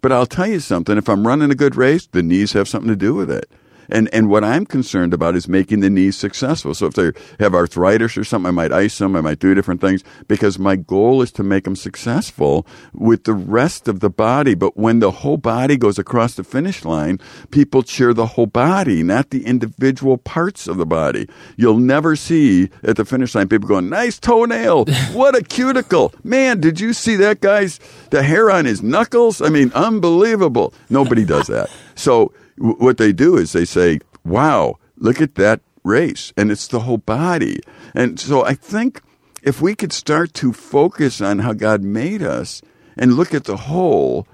But 0.00 0.12
I'll 0.12 0.26
tell 0.26 0.46
you 0.46 0.60
something 0.60 0.96
if 0.96 1.08
I'm 1.08 1.26
running 1.26 1.50
a 1.50 1.56
good 1.56 1.74
race, 1.74 2.06
the 2.06 2.22
knees 2.22 2.52
have 2.52 2.68
something 2.68 2.88
to 2.88 2.96
do 2.96 3.14
with 3.14 3.28
it. 3.28 3.50
And 3.88 4.08
and 4.12 4.28
what 4.28 4.44
I'm 4.44 4.66
concerned 4.66 5.14
about 5.14 5.36
is 5.36 5.48
making 5.48 5.80
the 5.80 5.90
knees 5.90 6.16
successful. 6.16 6.74
So 6.74 6.86
if 6.86 6.94
they 6.94 7.12
have 7.40 7.54
arthritis 7.54 8.16
or 8.16 8.24
something, 8.24 8.48
I 8.48 8.52
might 8.52 8.72
ice 8.72 8.98
them, 8.98 9.16
I 9.16 9.20
might 9.20 9.38
do 9.38 9.54
different 9.54 9.80
things 9.80 10.04
because 10.26 10.58
my 10.58 10.76
goal 10.76 11.22
is 11.22 11.32
to 11.32 11.42
make 11.42 11.64
them 11.64 11.76
successful 11.76 12.66
with 12.92 13.24
the 13.24 13.32
rest 13.32 13.88
of 13.88 14.00
the 14.00 14.10
body. 14.10 14.54
But 14.54 14.76
when 14.76 14.98
the 15.00 15.10
whole 15.10 15.36
body 15.36 15.76
goes 15.76 15.98
across 15.98 16.34
the 16.34 16.44
finish 16.44 16.84
line, 16.84 17.18
people 17.50 17.82
cheer 17.82 18.12
the 18.12 18.26
whole 18.26 18.46
body, 18.46 19.02
not 19.02 19.30
the 19.30 19.44
individual 19.46 20.18
parts 20.18 20.68
of 20.68 20.76
the 20.76 20.86
body. 20.86 21.28
You'll 21.56 21.78
never 21.78 22.16
see 22.16 22.70
at 22.82 22.96
the 22.96 23.04
finish 23.04 23.34
line 23.34 23.48
people 23.48 23.68
going, 23.68 23.88
"Nice 23.88 24.18
toenail! 24.18 24.86
What 25.12 25.34
a 25.34 25.42
cuticle! 25.42 26.12
Man, 26.22 26.60
did 26.60 26.80
you 26.80 26.92
see 26.92 27.16
that 27.16 27.40
guy's 27.40 27.80
the 28.10 28.22
hair 28.22 28.50
on 28.50 28.64
his 28.64 28.82
knuckles? 28.82 29.40
I 29.40 29.48
mean, 29.48 29.72
unbelievable." 29.74 30.74
Nobody 30.90 31.24
does 31.24 31.46
that. 31.46 31.70
So 31.94 32.32
what 32.60 32.98
they 32.98 33.12
do 33.12 33.36
is 33.36 33.52
they 33.52 33.64
say, 33.64 34.00
wow, 34.24 34.76
look 34.96 35.20
at 35.20 35.36
that 35.36 35.60
race. 35.84 36.32
And 36.36 36.50
it's 36.50 36.68
the 36.68 36.80
whole 36.80 36.98
body. 36.98 37.60
And 37.94 38.18
so 38.18 38.44
I 38.44 38.54
think 38.54 39.02
if 39.42 39.60
we 39.60 39.74
could 39.74 39.92
start 39.92 40.34
to 40.34 40.52
focus 40.52 41.20
on 41.20 41.40
how 41.40 41.52
God 41.52 41.82
made 41.82 42.22
us 42.22 42.62
and 42.96 43.14
look 43.14 43.34
at 43.34 43.44
the 43.44 43.56
whole, 43.56 44.26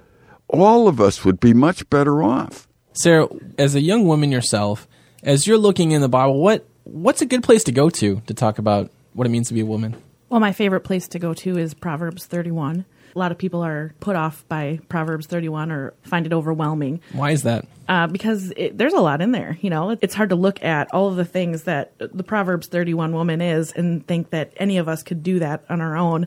all 0.49 0.89
of 0.89 1.01
us 1.01 1.25
would 1.25 1.41
be 1.41 1.55
much 1.55 1.89
better 1.91 2.23
off. 2.23 2.67
Sarah, 2.93 3.29
as 3.59 3.75
a 3.75 3.81
young 3.81 4.07
woman 4.07 4.31
yourself, 4.33 4.87
as 5.23 5.47
you're 5.47 5.59
looking 5.59 5.91
in 5.93 6.01
the 6.01 6.09
Bible, 6.09 6.41
what 6.41 6.67
what's 6.85 7.23
a 7.23 7.27
good 7.27 7.43
place 7.43 7.65
to 7.65 7.73
go 7.73 7.91
to 7.91 8.21
to 8.27 8.35
talk 8.35 8.59
about 8.59 8.91
what 9.15 9.27
it 9.27 9.31
means 9.31 9.49
to 9.49 9.55
be 9.55 9.61
a 9.61 9.67
woman? 9.67 9.97
Well, 10.29 10.41
my 10.41 10.53
favorite 10.53 10.81
place 10.81 11.09
to 11.09 11.19
go 11.19 11.35
to 11.35 11.59
is 11.59 11.75
Proverbs 11.75 12.27
31. 12.27 12.85
A 13.15 13.19
lot 13.19 13.33
of 13.33 13.39
people 13.39 13.63
are 13.63 13.95
put 14.01 14.17
off 14.17 14.45
by 14.49 14.81
Proverbs 14.89 15.27
31 15.27 15.71
or 15.71 15.95
find 16.03 16.27
it 16.27 16.33
overwhelming. 16.33 17.01
Why 17.13 17.31
is 17.31 17.43
that? 17.45 17.67
Uh, 17.89 18.07
because 18.07 18.53
it, 18.57 18.77
there's 18.79 18.95
a 18.95 19.01
lot 19.01 19.21
in 19.21 19.33
there. 19.33 19.59
You 19.61 19.71
know, 19.71 19.97
it's 20.01 20.15
hard 20.15 20.31
to 20.31 20.37
look 20.37 20.63
at 20.65 20.93
all 20.93 21.09
of 21.09 21.17
the 21.17 21.25
things 21.25 21.65
that 21.65 21.93
the 21.99 22.25
Proverbs 22.25 22.67
31 22.67 23.13
woman 23.13 23.41
is 23.41 23.73
and 23.73 24.07
think 24.07 24.31
that 24.31 24.53
any 24.57 24.79
of 24.79 24.89
us 24.89 25.03
could 25.03 25.23
do 25.23 25.39
that 25.41 25.65
on 25.69 25.81
our 25.81 25.97
own. 25.97 26.27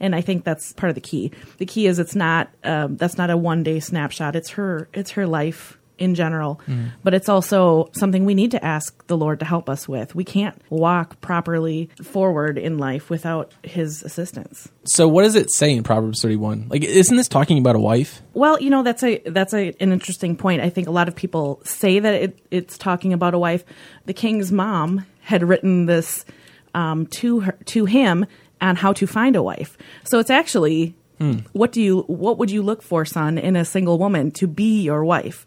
And 0.00 0.14
I 0.14 0.20
think 0.20 0.44
that's 0.44 0.72
part 0.74 0.90
of 0.90 0.94
the 0.94 1.00
key. 1.00 1.32
The 1.56 1.66
key 1.66 1.86
is 1.86 1.98
it's 1.98 2.14
not 2.14 2.50
um, 2.62 2.96
that's 2.96 3.16
not 3.16 3.30
a 3.30 3.36
one 3.36 3.62
day 3.62 3.80
snapshot. 3.80 4.36
It's 4.36 4.50
her 4.50 4.88
it's 4.92 5.12
her 5.12 5.26
life 5.26 5.77
in 5.98 6.14
general, 6.14 6.60
Mm. 6.68 6.90
but 7.04 7.14
it's 7.14 7.28
also 7.28 7.90
something 7.92 8.24
we 8.24 8.34
need 8.34 8.50
to 8.52 8.64
ask 8.64 9.06
the 9.06 9.16
Lord 9.16 9.40
to 9.40 9.44
help 9.46 9.68
us 9.68 9.88
with. 9.88 10.14
We 10.14 10.24
can't 10.24 10.54
walk 10.70 11.20
properly 11.20 11.90
forward 12.02 12.56
in 12.58 12.78
life 12.78 13.10
without 13.10 13.52
His 13.62 14.02
assistance. 14.02 14.68
So 14.84 15.06
what 15.08 15.22
does 15.22 15.34
it 15.34 15.52
say 15.52 15.72
in 15.72 15.82
Proverbs 15.82 16.22
31? 16.22 16.66
Like 16.68 16.84
isn't 16.84 17.16
this 17.16 17.28
talking 17.28 17.58
about 17.58 17.76
a 17.76 17.80
wife? 17.80 18.22
Well, 18.34 18.60
you 18.60 18.70
know 18.70 18.82
that's 18.82 19.02
a 19.02 19.18
that's 19.26 19.52
a, 19.54 19.74
an 19.80 19.92
interesting 19.92 20.36
point. 20.36 20.62
I 20.62 20.70
think 20.70 20.86
a 20.88 20.92
lot 20.92 21.08
of 21.08 21.14
people 21.16 21.60
say 21.64 21.98
that 21.98 22.14
it, 22.14 22.38
it's 22.50 22.78
talking 22.78 23.12
about 23.12 23.34
a 23.34 23.38
wife. 23.38 23.64
The 24.06 24.14
king's 24.14 24.50
mom 24.52 25.04
had 25.20 25.42
written 25.42 25.86
this 25.86 26.24
um, 26.74 27.06
to 27.06 27.40
her 27.40 27.52
to 27.66 27.84
him 27.84 28.24
on 28.60 28.76
how 28.76 28.92
to 28.92 29.06
find 29.06 29.36
a 29.36 29.42
wife. 29.42 29.76
So 30.04 30.18
it's 30.18 30.30
actually 30.30 30.94
Hmm. 31.18 31.38
what 31.52 31.72
do 31.72 31.82
you 31.82 32.02
what 32.02 32.38
would 32.38 32.50
you 32.50 32.62
look 32.62 32.82
for, 32.82 33.04
son, 33.04 33.38
in 33.38 33.56
a 33.56 33.64
single 33.64 33.98
woman 33.98 34.30
to 34.32 34.46
be 34.46 34.82
your 34.82 35.04
wife? 35.04 35.44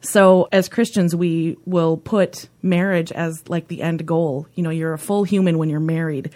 So 0.00 0.48
as 0.50 0.68
Christians, 0.68 1.14
we 1.14 1.56
will 1.64 1.96
put 1.96 2.48
marriage 2.60 3.12
as 3.12 3.48
like 3.48 3.68
the 3.68 3.82
end 3.82 4.04
goal. 4.04 4.48
You 4.54 4.64
know, 4.64 4.70
you're 4.70 4.94
a 4.94 4.98
full 4.98 5.22
human 5.24 5.58
when 5.58 5.70
you're 5.70 5.80
married. 5.80 6.30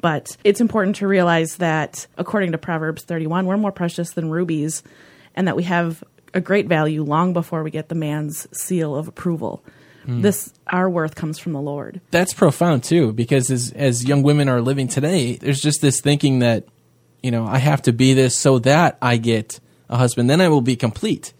But 0.00 0.36
it's 0.44 0.60
important 0.60 0.96
to 0.96 1.06
realize 1.06 1.56
that 1.56 2.06
according 2.18 2.52
to 2.52 2.58
Proverbs 2.58 3.04
31, 3.04 3.46
we're 3.46 3.56
more 3.56 3.72
precious 3.72 4.10
than 4.10 4.30
rubies 4.30 4.82
and 5.34 5.48
that 5.48 5.56
we 5.56 5.62
have 5.62 6.02
a 6.34 6.40
great 6.40 6.66
value 6.66 7.02
long 7.02 7.32
before 7.32 7.62
we 7.62 7.70
get 7.70 7.88
the 7.88 7.94
man's 7.94 8.48
seal 8.52 8.96
of 8.96 9.08
approval. 9.08 9.64
Hmm. 10.04 10.20
This 10.20 10.52
our 10.66 10.90
worth 10.90 11.14
comes 11.14 11.38
from 11.38 11.52
the 11.52 11.60
Lord. 11.60 12.00
That's 12.10 12.34
profound 12.34 12.84
too, 12.84 13.12
because 13.12 13.50
as 13.50 13.72
as 13.72 14.04
young 14.04 14.22
women 14.22 14.48
are 14.48 14.60
living 14.60 14.88
today, 14.88 15.36
there's 15.36 15.60
just 15.60 15.80
this 15.80 16.00
thinking 16.00 16.40
that, 16.40 16.64
you 17.24 17.30
know, 17.30 17.46
I 17.46 17.56
have 17.56 17.80
to 17.82 17.92
be 17.94 18.12
this 18.12 18.36
so 18.36 18.58
that 18.60 18.98
I 19.00 19.16
get 19.16 19.58
a 19.88 19.96
husband, 19.96 20.28
then 20.28 20.42
I 20.42 20.48
will 20.48 20.60
be 20.60 20.76
complete. 20.76 21.32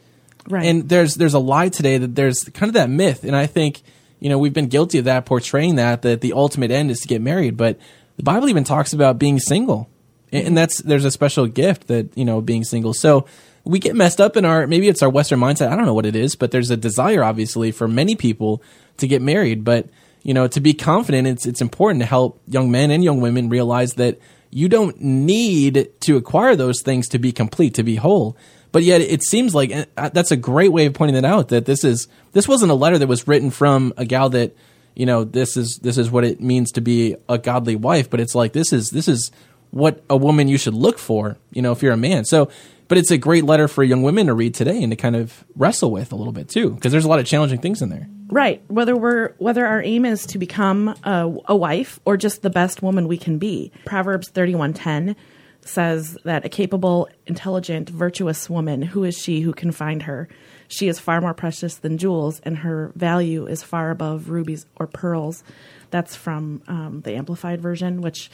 Right. 0.49 0.64
And 0.64 0.89
there's 0.89 1.14
there's 1.14 1.35
a 1.35 1.39
lie 1.39 1.68
today 1.68 1.99
that 1.99 2.14
there's 2.14 2.43
kind 2.45 2.70
of 2.70 2.74
that 2.74 2.89
myth, 2.89 3.22
and 3.22 3.37
I 3.37 3.45
think 3.45 3.82
you 4.18 4.30
know 4.30 4.39
we've 4.39 4.55
been 4.55 4.68
guilty 4.68 4.99
of 4.99 5.05
that, 5.05 5.26
portraying 5.26 5.74
that 5.76 6.01
that 6.01 6.22
the 6.22 6.32
ultimate 6.32 6.70
end 6.70 6.91
is 6.91 7.01
to 7.01 7.09
get 7.09 7.20
married, 7.20 7.59
but 7.59 7.78
the 8.16 8.22
Bible 8.22 8.49
even 8.49 8.64
talks 8.64 8.95
about 8.95 9.18
being 9.18 9.39
single, 9.39 9.91
and, 10.32 10.49
and 10.49 10.57
that's 10.57 10.80
there's 10.80 11.05
a 11.05 11.11
special 11.11 11.47
gift 11.47 11.89
that 11.89 12.16
you 12.16 12.24
know 12.24 12.41
being 12.41 12.64
single. 12.64 12.95
So 12.95 13.26
we 13.64 13.78
get 13.78 13.95
messed 13.95 14.22
up 14.22 14.39
in 14.39 14.47
our 14.47 14.66
maybe 14.66 14.89
it's 14.89 15.03
our 15.03 15.11
Western 15.11 15.39
mindset. 15.39 15.68
I 15.68 15.76
don't 15.76 15.85
know 15.85 15.95
what 15.95 16.07
it 16.07 16.16
is, 16.16 16.35
but 16.35 16.51
there's 16.51 16.70
a 16.70 16.78
desire 16.78 17.22
obviously 17.22 17.72
for 17.72 17.89
many 17.89 18.16
people 18.16 18.62
to 18.99 19.07
get 19.07 19.20
married, 19.20 19.64
but 19.64 19.89
you 20.22 20.32
know 20.32 20.47
to 20.49 20.61
be 20.61 20.72
confident, 20.72 21.26
it's 21.26 21.45
it's 21.45 21.61
important 21.61 22.01
to 22.01 22.07
help 22.07 22.41
young 22.49 22.70
men 22.70 22.91
and 22.91 23.05
young 23.05 23.20
women 23.20 23.51
realize 23.51 23.95
that 23.95 24.18
you 24.55 24.68
don't 24.68 25.00
need 25.00 25.90
to 25.98 26.16
acquire 26.16 26.55
those 26.55 26.80
things 26.80 27.09
to 27.09 27.18
be 27.18 27.32
complete, 27.32 27.74
to 27.74 27.82
be 27.82 27.96
whole. 27.96 28.36
But 28.70 28.84
yet, 28.84 29.00
it 29.00 29.24
seems 29.24 29.52
like 29.52 29.72
uh, 29.96 30.11
that's 30.11 30.30
a 30.30 30.36
great 30.36 30.70
way 30.70 30.86
of 30.86 30.94
pointing 30.94 31.20
that 31.20 31.24
out. 31.24 31.48
That 31.48 31.66
this 31.66 31.82
is 31.82 32.07
this 32.32 32.46
wasn't 32.46 32.70
a 32.70 32.76
letter 32.76 32.96
that 32.96 33.09
was 33.09 33.26
written 33.26 33.50
from 33.50 33.92
a 33.96 34.05
gal 34.05 34.30
that 34.30 34.57
you 34.94 35.07
know 35.07 35.24
this 35.24 35.57
is 35.57 35.80
this 35.82 35.98
is 35.98 36.09
what 36.09 36.24
it 36.24 36.40
means 36.40 36.70
to 36.72 36.80
be 36.80 37.16
a 37.28 37.36
godly 37.36 37.74
wife. 37.74 38.09
But 38.09 38.20
it's 38.20 38.36
like 38.36 38.52
this 38.52 38.72
is 38.72 38.90
this 38.90 39.09
is 39.09 39.32
what 39.72 40.05
a 40.09 40.16
woman 40.16 40.46
you 40.46 40.57
should 40.57 40.74
look 40.74 40.98
for. 40.98 41.36
You 41.50 41.61
know, 41.61 41.72
if 41.72 41.82
you're 41.82 41.92
a 41.92 41.96
man. 41.96 42.24
So, 42.24 42.48
but 42.86 42.96
it's 42.96 43.11
a 43.11 43.18
great 43.18 43.42
letter 43.42 43.66
for 43.66 43.82
young 43.82 44.05
women 44.05 44.28
to 44.28 44.34
read 44.34 44.55
today 44.55 44.80
and 44.84 44.92
to 44.92 44.96
kind 44.96 45.16
of 45.16 45.44
wrestle 45.57 45.90
with 45.90 46.12
a 46.12 46.16
little 46.16 46.32
bit 46.32 46.48
too, 46.48 46.70
because 46.70 46.92
there's 46.92 47.05
a 47.05 47.09
lot 47.09 47.18
of 47.18 47.26
challenging 47.26 47.61
things 47.61 47.82
in 47.82 47.88
there. 47.88 48.09
Right. 48.35 48.62
Whether 48.66 48.97
we're 48.97 49.35
whether 49.39 49.64
our 49.64 49.80
aim 49.80 50.05
is 50.05 50.26
to 50.26 50.39
become 50.39 50.89
a, 51.05 51.32
a 51.47 51.55
wife 51.55 52.01
or 52.05 52.16
just 52.16 52.43
the 52.43 52.51
best 52.51 52.82
woman 52.82 53.07
we 53.07 53.16
can 53.16 53.39
be. 53.39 53.70
Proverbs 53.85 54.28
thirty 54.28 54.57
one 54.57 54.74
ten 54.74 55.14
says 55.61 56.18
that 56.24 56.45
a 56.45 56.49
capable, 56.49 57.09
intelligent, 57.28 57.89
virtuous 57.89 58.51
woman, 58.51 58.82
who 58.82 59.05
is 59.05 59.16
she 59.16 59.41
who 59.41 59.53
can 59.53 59.70
find 59.70 60.03
her? 60.03 60.28
She 60.66 60.89
is 60.89 60.99
far 60.99 61.20
more 61.20 61.32
precious 61.32 61.76
than 61.76 61.97
jewels, 61.97 62.41
and 62.41 62.59
her 62.59 62.91
value 62.97 63.47
is 63.47 63.62
far 63.62 63.91
above 63.91 64.28
rubies 64.28 64.66
or 64.76 64.89
pearls. 64.89 65.45
That's 65.91 66.16
from 66.16 66.62
um, 66.66 67.03
the 67.05 67.14
Amplified 67.14 67.61
version, 67.61 68.01
which 68.01 68.30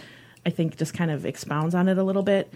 I 0.46 0.50
think 0.50 0.78
just 0.78 0.94
kind 0.94 1.10
of 1.10 1.26
expounds 1.26 1.74
on 1.74 1.88
it 1.88 1.98
a 1.98 2.02
little 2.02 2.22
bit. 2.22 2.50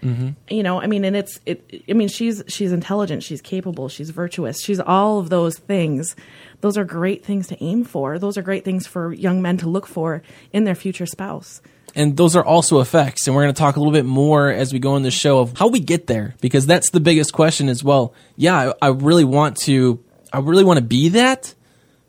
You 0.49 0.63
know, 0.63 0.81
I 0.81 0.87
mean, 0.87 1.05
and 1.05 1.15
it's 1.15 1.39
it. 1.45 1.83
I 1.87 1.93
mean, 1.93 2.07
she's 2.07 2.41
she's 2.47 2.71
intelligent, 2.71 3.21
she's 3.21 3.41
capable, 3.41 3.87
she's 3.87 4.09
virtuous, 4.09 4.59
she's 4.59 4.79
all 4.79 5.19
of 5.19 5.29
those 5.29 5.59
things. 5.59 6.15
Those 6.61 6.77
are 6.77 6.85
great 6.85 7.23
things 7.25 7.47
to 7.47 7.63
aim 7.63 7.83
for. 7.83 8.17
Those 8.19 8.37
are 8.37 8.41
great 8.41 8.65
things 8.65 8.87
for 8.87 9.13
young 9.13 9.41
men 9.41 9.57
to 9.57 9.69
look 9.69 9.87
for 9.87 10.21
in 10.51 10.63
their 10.63 10.75
future 10.75 11.05
spouse. 11.05 11.61
and 11.95 12.17
those 12.17 12.35
are 12.35 12.43
also 12.43 12.81
effects 12.81 13.25
and 13.25 13.35
we're 13.35 13.43
going 13.43 13.53
to 13.53 13.57
talk 13.59 13.77
a 13.77 13.79
little 13.79 13.93
bit 13.93 14.05
more 14.05 14.49
as 14.49 14.73
we 14.73 14.79
go 14.79 14.95
in 14.97 15.03
the 15.03 15.11
show 15.11 15.39
of 15.39 15.57
how 15.57 15.67
we 15.67 15.79
get 15.79 16.07
there 16.07 16.35
because 16.41 16.65
that's 16.65 16.89
the 16.91 16.99
biggest 16.99 17.31
question 17.31 17.69
as 17.69 17.83
well 17.83 18.13
yeah 18.35 18.73
I, 18.81 18.87
I 18.87 18.89
really 18.89 19.23
want 19.23 19.57
to 19.67 20.03
i 20.33 20.39
really 20.39 20.63
want 20.65 20.77
to 20.77 20.83
be 20.83 21.09
that 21.09 21.53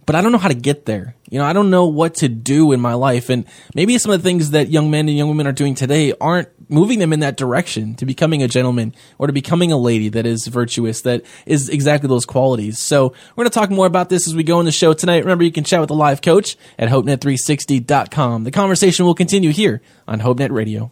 but 0.05 0.17
i 0.17 0.23
don't 0.23 0.33
know 0.33 0.39
how 0.39 0.49
to 0.49 0.55
get 0.55 0.87
there 0.87 1.15
you 1.31 1.39
know 1.39 1.45
i 1.45 1.53
don't 1.53 1.71
know 1.71 1.87
what 1.87 2.15
to 2.15 2.29
do 2.29 2.73
in 2.73 2.81
my 2.81 2.95
life 2.95 3.31
and 3.31 3.45
maybe 3.75 3.99
some 3.99 4.13
of 4.13 4.23
the 4.23 4.29
things 4.29 4.51
that 4.51 4.69
young 4.69 4.91
men 4.91 5.09
and 5.09 5.17
young 5.17 5.29
women 5.29 5.47
are 5.47 5.53
doing 5.53 5.75
today 5.75 6.13
aren't 6.21 6.49
moving 6.69 6.99
them 6.99 7.13
in 7.13 7.21
that 7.21 7.37
direction 7.37 7.95
to 7.95 8.07
becoming 8.07 8.43
a 8.43 8.49
gentleman 8.49 8.95
or 9.19 9.27
to 9.27 9.33
becoming 9.33 9.73
a 9.73 9.77
lady 9.77 10.09
that 10.09 10.27
is 10.27 10.47
virtuous 10.47 11.03
that 11.03 11.23
is 11.47 11.69
exactly 11.69 12.09
those 12.09 12.27
qualities 12.27 12.79
so 12.79 13.09
we're 13.35 13.45
going 13.45 13.51
to 13.51 13.55
talk 13.55 13.71
more 13.71 13.87
about 13.87 14.09
this 14.09 14.27
as 14.27 14.35
we 14.35 14.43
go 14.43 14.61
in 14.61 14.67
the 14.67 14.73
show 14.73 14.93
tonight 14.93 15.19
remember 15.19 15.45
you 15.45 15.53
can 15.53 15.65
chat 15.65 15.81
with 15.81 15.89
the 15.89 15.95
live 15.95 16.23
coach 16.23 16.57
at 16.79 16.89
hopenet360.com 16.89 18.45
the 18.45 18.51
conversation 18.51 19.07
will 19.07 19.15
continue 19.15 19.51
here 19.51 19.83
on 20.09 20.21
hopenet 20.21 20.51
radio 20.51 20.91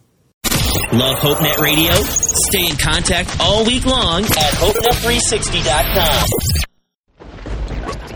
Love 0.91 1.17
HopeNet 1.17 1.57
Radio? 1.57 1.91
Stay 1.93 2.67
in 2.67 2.75
contact 2.75 3.39
all 3.39 3.65
week 3.65 3.85
long 3.85 4.23
at 4.23 4.29
HopeNet360.com. 4.29 6.74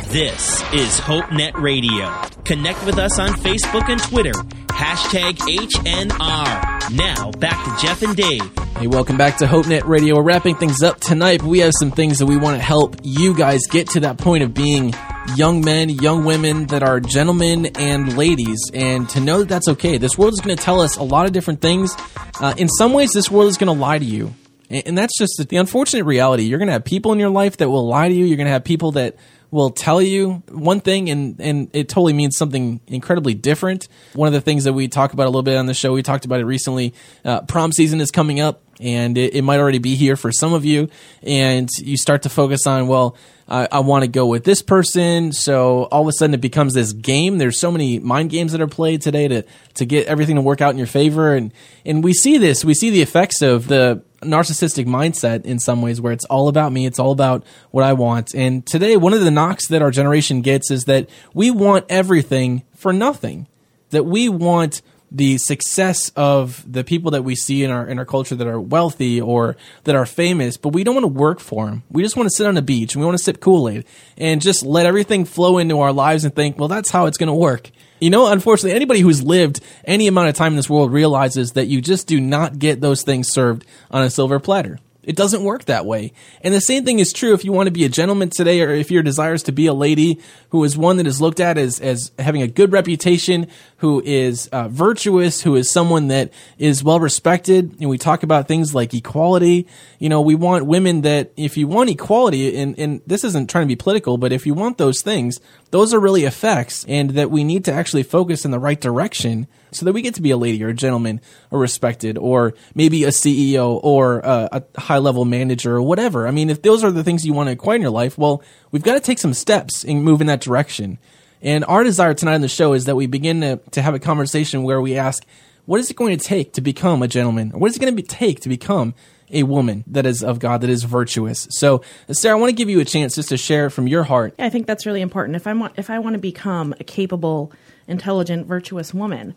This 0.09 0.59
is 0.73 0.99
HopeNet 0.99 1.53
Radio. 1.53 2.11
Connect 2.43 2.83
with 2.83 2.97
us 2.97 3.19
on 3.19 3.29
Facebook 3.29 3.89
and 3.89 4.01
Twitter. 4.01 4.31
Hashtag 4.31 5.37
HNR. 5.37 6.91
Now, 6.95 7.29
back 7.33 7.63
to 7.63 7.85
Jeff 7.85 8.01
and 8.01 8.15
Dave. 8.15 8.41
Hey, 8.79 8.87
welcome 8.87 9.17
back 9.17 9.37
to 9.37 9.45
HopeNet 9.45 9.85
Radio. 9.85 10.15
We're 10.15 10.23
wrapping 10.23 10.55
things 10.55 10.81
up 10.81 10.99
tonight, 10.99 11.43
we 11.43 11.59
have 11.59 11.73
some 11.77 11.91
things 11.91 12.17
that 12.17 12.25
we 12.25 12.37
want 12.37 12.57
to 12.57 12.63
help 12.63 12.95
you 13.03 13.35
guys 13.35 13.61
get 13.69 13.87
to 13.91 13.99
that 13.99 14.17
point 14.17 14.41
of 14.41 14.51
being 14.55 14.95
young 15.35 15.63
men, 15.63 15.89
young 15.89 16.25
women 16.25 16.65
that 16.67 16.81
are 16.81 16.99
gentlemen 16.99 17.67
and 17.77 18.17
ladies, 18.17 18.59
and 18.73 19.07
to 19.09 19.19
know 19.19 19.39
that 19.41 19.49
that's 19.49 19.67
okay. 19.67 19.99
This 19.99 20.17
world 20.17 20.33
is 20.33 20.39
going 20.39 20.57
to 20.57 20.63
tell 20.63 20.81
us 20.81 20.97
a 20.97 21.03
lot 21.03 21.27
of 21.27 21.33
different 21.33 21.61
things. 21.61 21.95
Uh, 22.41 22.55
in 22.57 22.67
some 22.67 22.93
ways, 22.93 23.11
this 23.11 23.29
world 23.29 23.47
is 23.47 23.57
going 23.57 23.71
to 23.71 23.79
lie 23.79 23.99
to 23.99 24.05
you. 24.05 24.33
And 24.71 24.87
and 24.87 24.97
that's 24.97 25.15
just 25.19 25.39
the 25.49 25.57
unfortunate 25.57 26.05
reality. 26.05 26.45
You're 26.45 26.57
going 26.57 26.67
to 26.67 26.73
have 26.73 26.85
people 26.85 27.13
in 27.13 27.19
your 27.19 27.29
life 27.29 27.57
that 27.57 27.69
will 27.69 27.87
lie 27.87 28.09
to 28.09 28.13
you. 28.13 28.25
You're 28.25 28.37
going 28.37 28.47
to 28.47 28.53
have 28.53 28.63
people 28.63 28.93
that 28.93 29.17
will 29.51 29.71
tell 29.71 30.01
you 30.01 30.43
one 30.49 30.79
thing 30.79 31.09
and, 31.09 31.39
and 31.39 31.69
it 31.73 31.89
totally 31.89 32.13
means 32.13 32.37
something 32.37 32.79
incredibly 32.87 33.33
different. 33.33 33.87
One 34.13 34.27
of 34.27 34.33
the 34.33 34.41
things 34.41 34.63
that 34.65 34.73
we 34.73 34.87
talk 34.87 35.13
about 35.13 35.23
a 35.23 35.29
little 35.29 35.43
bit 35.43 35.57
on 35.57 35.65
the 35.65 35.73
show, 35.73 35.93
we 35.93 36.03
talked 36.03 36.25
about 36.25 36.39
it 36.39 36.45
recently. 36.45 36.93
Uh, 37.25 37.41
prom 37.41 37.71
season 37.71 37.99
is 38.01 38.11
coming 38.11 38.39
up 38.39 38.61
and 38.79 39.17
it, 39.17 39.35
it 39.35 39.41
might 39.41 39.59
already 39.59 39.79
be 39.79 39.95
here 39.95 40.15
for 40.15 40.31
some 40.31 40.53
of 40.53 40.65
you. 40.65 40.89
And 41.23 41.67
you 41.77 41.97
start 41.97 42.23
to 42.23 42.29
focus 42.29 42.67
on, 42.67 42.87
well, 42.87 43.17
I, 43.47 43.67
I 43.71 43.79
want 43.79 44.03
to 44.03 44.07
go 44.07 44.27
with 44.27 44.43
this 44.43 44.61
person. 44.61 45.31
So 45.31 45.85
all 45.85 46.03
of 46.03 46.07
a 46.07 46.11
sudden 46.11 46.35
it 46.35 46.41
becomes 46.41 46.75
this 46.75 46.93
game. 46.93 47.39
There's 47.39 47.59
so 47.59 47.71
many 47.71 47.99
mind 47.99 48.29
games 48.29 48.51
that 48.51 48.61
are 48.61 48.67
played 48.67 49.01
today 49.01 49.27
to, 49.27 49.45
to 49.75 49.85
get 49.85 50.07
everything 50.07 50.35
to 50.35 50.41
work 50.41 50.61
out 50.61 50.71
in 50.71 50.77
your 50.77 50.87
favor. 50.87 51.33
And, 51.33 51.51
and 51.85 52.03
we 52.03 52.13
see 52.13 52.37
this, 52.37 52.63
we 52.63 52.75
see 52.75 52.91
the 52.91 53.01
effects 53.01 53.41
of 53.41 53.67
the 53.67 54.03
narcissistic 54.21 54.85
mindset 54.85 55.45
in 55.45 55.59
some 55.59 55.81
ways 55.81 56.01
where 56.01 56.13
it's 56.13 56.25
all 56.25 56.47
about 56.47 56.71
me, 56.71 56.85
it's 56.85 56.99
all 56.99 57.11
about 57.11 57.43
what 57.71 57.83
I 57.83 57.93
want. 57.93 58.33
And 58.33 58.65
today, 58.65 58.97
one 58.97 59.13
of 59.13 59.21
the 59.21 59.31
knocks 59.31 59.67
that 59.67 59.81
our 59.81 59.91
generation 59.91 60.41
gets 60.41 60.71
is 60.71 60.85
that 60.85 61.09
we 61.33 61.51
want 61.51 61.85
everything 61.89 62.63
for 62.75 62.93
nothing. 62.93 63.47
That 63.91 64.05
we 64.05 64.29
want 64.29 64.81
the 65.11 65.37
success 65.39 66.11
of 66.15 66.63
the 66.71 66.83
people 66.83 67.11
that 67.11 67.23
we 67.23 67.35
see 67.35 67.63
in 67.63 67.71
our 67.71 67.87
in 67.87 67.97
our 67.97 68.05
culture 68.05 68.35
that 68.35 68.47
are 68.47 68.61
wealthy 68.61 69.19
or 69.19 69.57
that 69.85 69.95
are 69.95 70.05
famous, 70.05 70.57
but 70.57 70.69
we 70.69 70.83
don't 70.83 70.95
want 70.95 71.03
to 71.03 71.07
work 71.07 71.39
for 71.39 71.65
them. 71.65 71.83
We 71.89 72.03
just 72.03 72.15
want 72.15 72.29
to 72.29 72.35
sit 72.35 72.45
on 72.45 72.57
a 72.57 72.61
beach 72.61 72.93
and 72.93 73.01
we 73.01 73.05
want 73.05 73.17
to 73.17 73.23
sip 73.23 73.39
Kool 73.39 73.69
Aid 73.69 73.85
and 74.17 74.41
just 74.41 74.63
let 74.63 74.85
everything 74.85 75.25
flow 75.25 75.57
into 75.57 75.79
our 75.79 75.93
lives 75.93 76.25
and 76.25 76.35
think, 76.35 76.59
well, 76.59 76.67
that's 76.67 76.91
how 76.91 77.07
it's 77.07 77.17
going 77.17 77.27
to 77.27 77.33
work. 77.33 77.71
You 77.99 78.09
know, 78.09 78.31
unfortunately, 78.31 78.75
anybody 78.75 79.01
who's 79.01 79.23
lived 79.23 79.59
any 79.83 80.07
amount 80.07 80.29
of 80.29 80.35
time 80.35 80.53
in 80.53 80.57
this 80.57 80.69
world 80.69 80.91
realizes 80.93 81.53
that 81.53 81.67
you 81.67 81.81
just 81.81 82.07
do 82.07 82.19
not 82.21 82.57
get 82.57 82.79
those 82.79 83.03
things 83.03 83.29
served 83.29 83.65
on 83.91 84.03
a 84.03 84.09
silver 84.09 84.39
platter. 84.39 84.79
It 85.03 85.15
doesn't 85.15 85.43
work 85.43 85.65
that 85.65 85.85
way. 85.85 86.13
And 86.41 86.53
the 86.53 86.61
same 86.61 86.85
thing 86.85 86.99
is 86.99 87.11
true 87.11 87.33
if 87.33 87.43
you 87.43 87.51
want 87.51 87.67
to 87.67 87.71
be 87.71 87.83
a 87.83 87.89
gentleman 87.89 88.29
today 88.29 88.61
or 88.61 88.69
if 88.69 88.91
your 88.91 89.01
desire 89.01 89.33
is 89.33 89.43
to 89.43 89.51
be 89.51 89.65
a 89.65 89.73
lady 89.73 90.19
who 90.49 90.63
is 90.63 90.77
one 90.77 90.97
that 90.97 91.07
is 91.07 91.19
looked 91.19 91.39
at 91.39 91.57
as, 91.57 91.79
as 91.79 92.11
having 92.19 92.41
a 92.41 92.47
good 92.47 92.71
reputation, 92.71 93.47
who 93.79 94.01
is 94.03 94.47
uh, 94.47 94.67
virtuous, 94.67 95.41
who 95.41 95.55
is 95.55 95.71
someone 95.71 96.09
that 96.09 96.31
is 96.57 96.83
well 96.83 96.99
respected. 96.99 97.77
And 97.79 97.89
we 97.89 97.97
talk 97.97 98.23
about 98.23 98.47
things 98.47 98.75
like 98.75 98.93
equality. 98.93 99.67
You 99.99 100.09
know, 100.09 100.21
we 100.21 100.35
want 100.35 100.65
women 100.65 101.01
that 101.01 101.31
if 101.37 101.55
you 101.55 101.67
want 101.67 101.89
equality, 101.89 102.57
and, 102.57 102.77
and 102.77 103.01
this 103.07 103.23
isn't 103.23 103.49
trying 103.49 103.65
to 103.65 103.67
be 103.67 103.77
political, 103.77 104.17
but 104.17 104.33
if 104.33 104.45
you 104.45 104.53
want 104.53 104.77
those 104.77 105.01
things, 105.01 105.39
those 105.71 105.93
are 105.93 105.99
really 105.99 106.25
effects 106.25 106.85
and 106.87 107.11
that 107.11 107.31
we 107.31 107.43
need 107.43 107.63
to 107.65 107.73
actually 107.73 108.03
focus 108.03 108.43
in 108.43 108.51
the 108.51 108.59
right 108.59 108.79
direction 108.79 109.47
so 109.71 109.85
that 109.85 109.93
we 109.93 110.01
get 110.01 110.15
to 110.15 110.21
be 110.21 110.31
a 110.31 110.37
lady 110.37 110.61
or 110.63 110.69
a 110.69 110.73
gentleman 110.73 111.21
or 111.49 111.59
respected 111.59 112.17
or 112.17 112.53
maybe 112.75 113.05
a 113.05 113.09
CEO 113.09 113.79
or 113.81 114.19
a, 114.19 114.49
a 114.51 114.81
high 114.81 114.97
level 114.97 115.23
manager 115.23 115.75
or 115.75 115.81
whatever. 115.81 116.27
I 116.27 116.31
mean, 116.31 116.49
if 116.49 116.61
those 116.61 116.83
are 116.83 116.91
the 116.91 117.03
things 117.03 117.25
you 117.25 117.33
want 117.33 117.47
to 117.47 117.53
acquire 117.53 117.75
in 117.75 117.81
your 117.81 117.91
life, 117.91 118.17
well, 118.17 118.43
we've 118.71 118.83
got 118.83 118.95
to 118.95 118.99
take 118.99 119.19
some 119.19 119.33
steps 119.33 119.85
and 119.85 120.03
move 120.03 120.19
in 120.19 120.27
that 120.27 120.41
direction. 120.41 120.97
And 121.41 121.63
our 121.65 121.83
desire 121.83 122.13
tonight 122.13 122.35
on 122.35 122.41
the 122.41 122.47
show 122.47 122.73
is 122.73 122.85
that 122.85 122.95
we 122.95 123.07
begin 123.07 123.41
to, 123.41 123.57
to 123.71 123.81
have 123.81 123.93
a 123.93 123.99
conversation 123.99 124.63
where 124.63 124.81
we 124.81 124.97
ask, 124.97 125.25
what 125.65 125.79
is 125.79 125.89
it 125.89 125.95
going 125.95 126.17
to 126.17 126.23
take 126.23 126.53
to 126.53 126.61
become 126.61 127.01
a 127.01 127.07
gentleman? 127.07 127.51
What 127.51 127.69
is 127.69 127.77
it 127.77 127.79
going 127.79 127.95
to 127.95 128.01
be, 128.01 128.05
take 128.05 128.41
to 128.41 128.49
become 128.49 128.93
a 129.31 129.43
woman 129.43 129.83
that 129.87 130.05
is 130.05 130.23
of 130.23 130.39
God, 130.39 130.61
that 130.61 130.69
is 130.69 130.83
virtuous. 130.83 131.47
So, 131.51 131.83
Sarah, 132.11 132.37
I 132.37 132.39
want 132.39 132.49
to 132.49 132.55
give 132.55 132.69
you 132.69 132.79
a 132.79 132.85
chance 132.85 133.15
just 133.15 133.29
to 133.29 133.37
share 133.37 133.69
from 133.69 133.87
your 133.87 134.03
heart. 134.03 134.33
I 134.39 134.49
think 134.49 134.67
that's 134.67 134.85
really 134.85 135.01
important. 135.01 135.35
If 135.35 135.47
I 135.47 135.53
want, 135.53 135.73
if 135.77 135.89
I 135.89 135.99
want 135.99 136.15
to 136.15 136.19
become 136.19 136.73
a 136.79 136.83
capable, 136.83 137.51
intelligent, 137.87 138.47
virtuous 138.47 138.93
woman, 138.93 139.35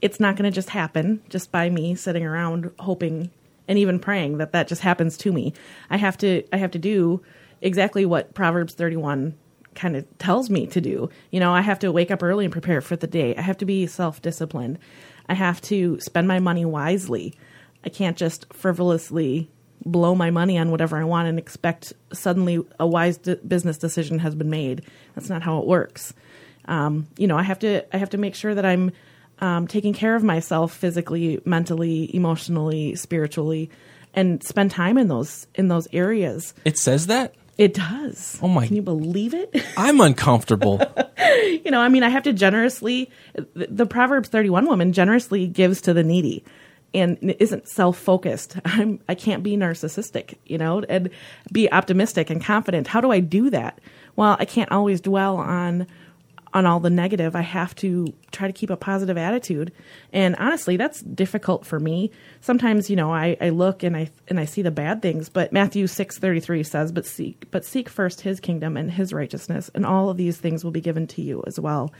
it's 0.00 0.20
not 0.20 0.36
going 0.36 0.50
to 0.50 0.54
just 0.54 0.70
happen 0.70 1.22
just 1.28 1.52
by 1.52 1.70
me 1.70 1.94
sitting 1.94 2.24
around 2.24 2.70
hoping 2.78 3.30
and 3.66 3.78
even 3.78 3.98
praying 3.98 4.38
that 4.38 4.52
that 4.52 4.68
just 4.68 4.82
happens 4.82 5.16
to 5.18 5.32
me. 5.32 5.52
I 5.88 5.96
have 5.96 6.18
to, 6.18 6.42
I 6.52 6.58
have 6.58 6.70
to 6.72 6.78
do 6.78 7.22
exactly 7.60 8.04
what 8.04 8.34
Proverbs 8.34 8.74
31 8.74 9.34
kind 9.74 9.96
of 9.96 10.18
tells 10.18 10.50
me 10.50 10.66
to 10.68 10.80
do. 10.80 11.10
You 11.30 11.40
know, 11.40 11.52
I 11.52 11.60
have 11.60 11.78
to 11.80 11.92
wake 11.92 12.10
up 12.10 12.22
early 12.22 12.44
and 12.44 12.52
prepare 12.52 12.80
for 12.80 12.96
the 12.96 13.06
day. 13.06 13.34
I 13.36 13.42
have 13.42 13.58
to 13.58 13.64
be 13.64 13.86
self 13.86 14.22
disciplined. 14.22 14.78
I 15.28 15.34
have 15.34 15.60
to 15.62 15.98
spend 16.00 16.28
my 16.28 16.38
money 16.38 16.64
wisely. 16.64 17.34
I 17.84 17.88
can't 17.88 18.16
just 18.16 18.52
frivolously 18.52 19.50
blow 19.84 20.14
my 20.14 20.30
money 20.30 20.58
on 20.58 20.70
whatever 20.70 20.96
I 20.96 21.04
want 21.04 21.28
and 21.28 21.38
expect 21.38 21.92
suddenly 22.12 22.64
a 22.80 22.86
wise 22.86 23.18
business 23.18 23.78
decision 23.78 24.18
has 24.20 24.34
been 24.34 24.50
made. 24.50 24.82
That's 25.14 25.28
not 25.28 25.42
how 25.42 25.58
it 25.58 25.66
works. 25.66 26.14
Um, 26.66 27.06
you 27.18 27.26
know, 27.26 27.36
I 27.36 27.42
have 27.42 27.58
to 27.60 27.84
I 27.94 27.98
have 27.98 28.10
to 28.10 28.18
make 28.18 28.34
sure 28.34 28.54
that 28.54 28.64
I'm 28.64 28.92
um, 29.40 29.66
taking 29.66 29.92
care 29.92 30.14
of 30.14 30.22
myself 30.22 30.72
physically, 30.74 31.40
mentally, 31.44 32.14
emotionally, 32.14 32.94
spiritually, 32.94 33.70
and 34.14 34.42
spend 34.42 34.70
time 34.70 34.96
in 34.96 35.08
those 35.08 35.46
in 35.54 35.68
those 35.68 35.88
areas. 35.92 36.54
It 36.64 36.78
says 36.78 37.08
that. 37.08 37.34
It 37.56 37.74
does. 37.74 38.38
Oh 38.42 38.48
my! 38.48 38.66
Can 38.66 38.76
you 38.76 38.82
believe 38.82 39.34
it? 39.34 39.54
I'm 39.76 40.00
uncomfortable. 40.00 40.80
you 41.64 41.70
know, 41.70 41.80
I 41.80 41.88
mean, 41.88 42.02
I 42.02 42.08
have 42.08 42.24
to 42.24 42.32
generously. 42.32 43.10
The, 43.34 43.68
the 43.70 43.86
Proverbs 43.86 44.28
31 44.28 44.66
woman 44.66 44.92
generously 44.92 45.46
gives 45.46 45.80
to 45.82 45.94
the 45.94 46.02
needy 46.02 46.44
and 46.92 47.18
isn't 47.38 47.68
self-focused. 47.68 48.56
I'm 48.64 49.00
I 49.08 49.14
can't 49.14 49.42
be 49.42 49.56
narcissistic, 49.56 50.34
you 50.46 50.58
know, 50.58 50.82
and 50.88 51.10
be 51.52 51.70
optimistic 51.70 52.30
and 52.30 52.42
confident. 52.42 52.88
How 52.88 53.00
do 53.00 53.10
I 53.10 53.20
do 53.20 53.50
that? 53.50 53.80
Well, 54.16 54.36
I 54.38 54.44
can't 54.44 54.70
always 54.72 55.00
dwell 55.00 55.36
on 55.36 55.86
on 56.54 56.64
all 56.64 56.80
the 56.80 56.88
negative. 56.88 57.36
I 57.36 57.42
have 57.42 57.74
to 57.76 58.14
try 58.30 58.46
to 58.46 58.52
keep 58.52 58.70
a 58.70 58.76
positive 58.76 59.18
attitude. 59.18 59.72
And 60.12 60.36
honestly, 60.36 60.76
that's 60.76 61.02
difficult 61.02 61.66
for 61.66 61.80
me. 61.80 62.10
Sometimes, 62.40 62.88
you 62.88 62.96
know, 62.96 63.12
I, 63.12 63.36
I 63.40 63.50
look 63.50 63.82
and 63.82 63.96
I 63.96 64.10
and 64.28 64.40
I 64.40 64.44
see 64.44 64.62
the 64.62 64.70
bad 64.70 65.02
things, 65.02 65.28
but 65.28 65.52
Matthew 65.52 65.86
six 65.86 66.18
thirty 66.18 66.40
three 66.40 66.62
says, 66.62 66.92
But 66.92 67.04
seek 67.04 67.50
but 67.50 67.64
seek 67.64 67.88
first 67.88 68.22
his 68.22 68.40
kingdom 68.40 68.76
and 68.76 68.90
his 68.90 69.12
righteousness, 69.12 69.70
and 69.74 69.84
all 69.84 70.08
of 70.08 70.16
these 70.16 70.38
things 70.38 70.64
will 70.64 70.70
be 70.70 70.80
given 70.80 71.06
to 71.08 71.22
you 71.22 71.42
as 71.46 71.58
well 71.58 71.92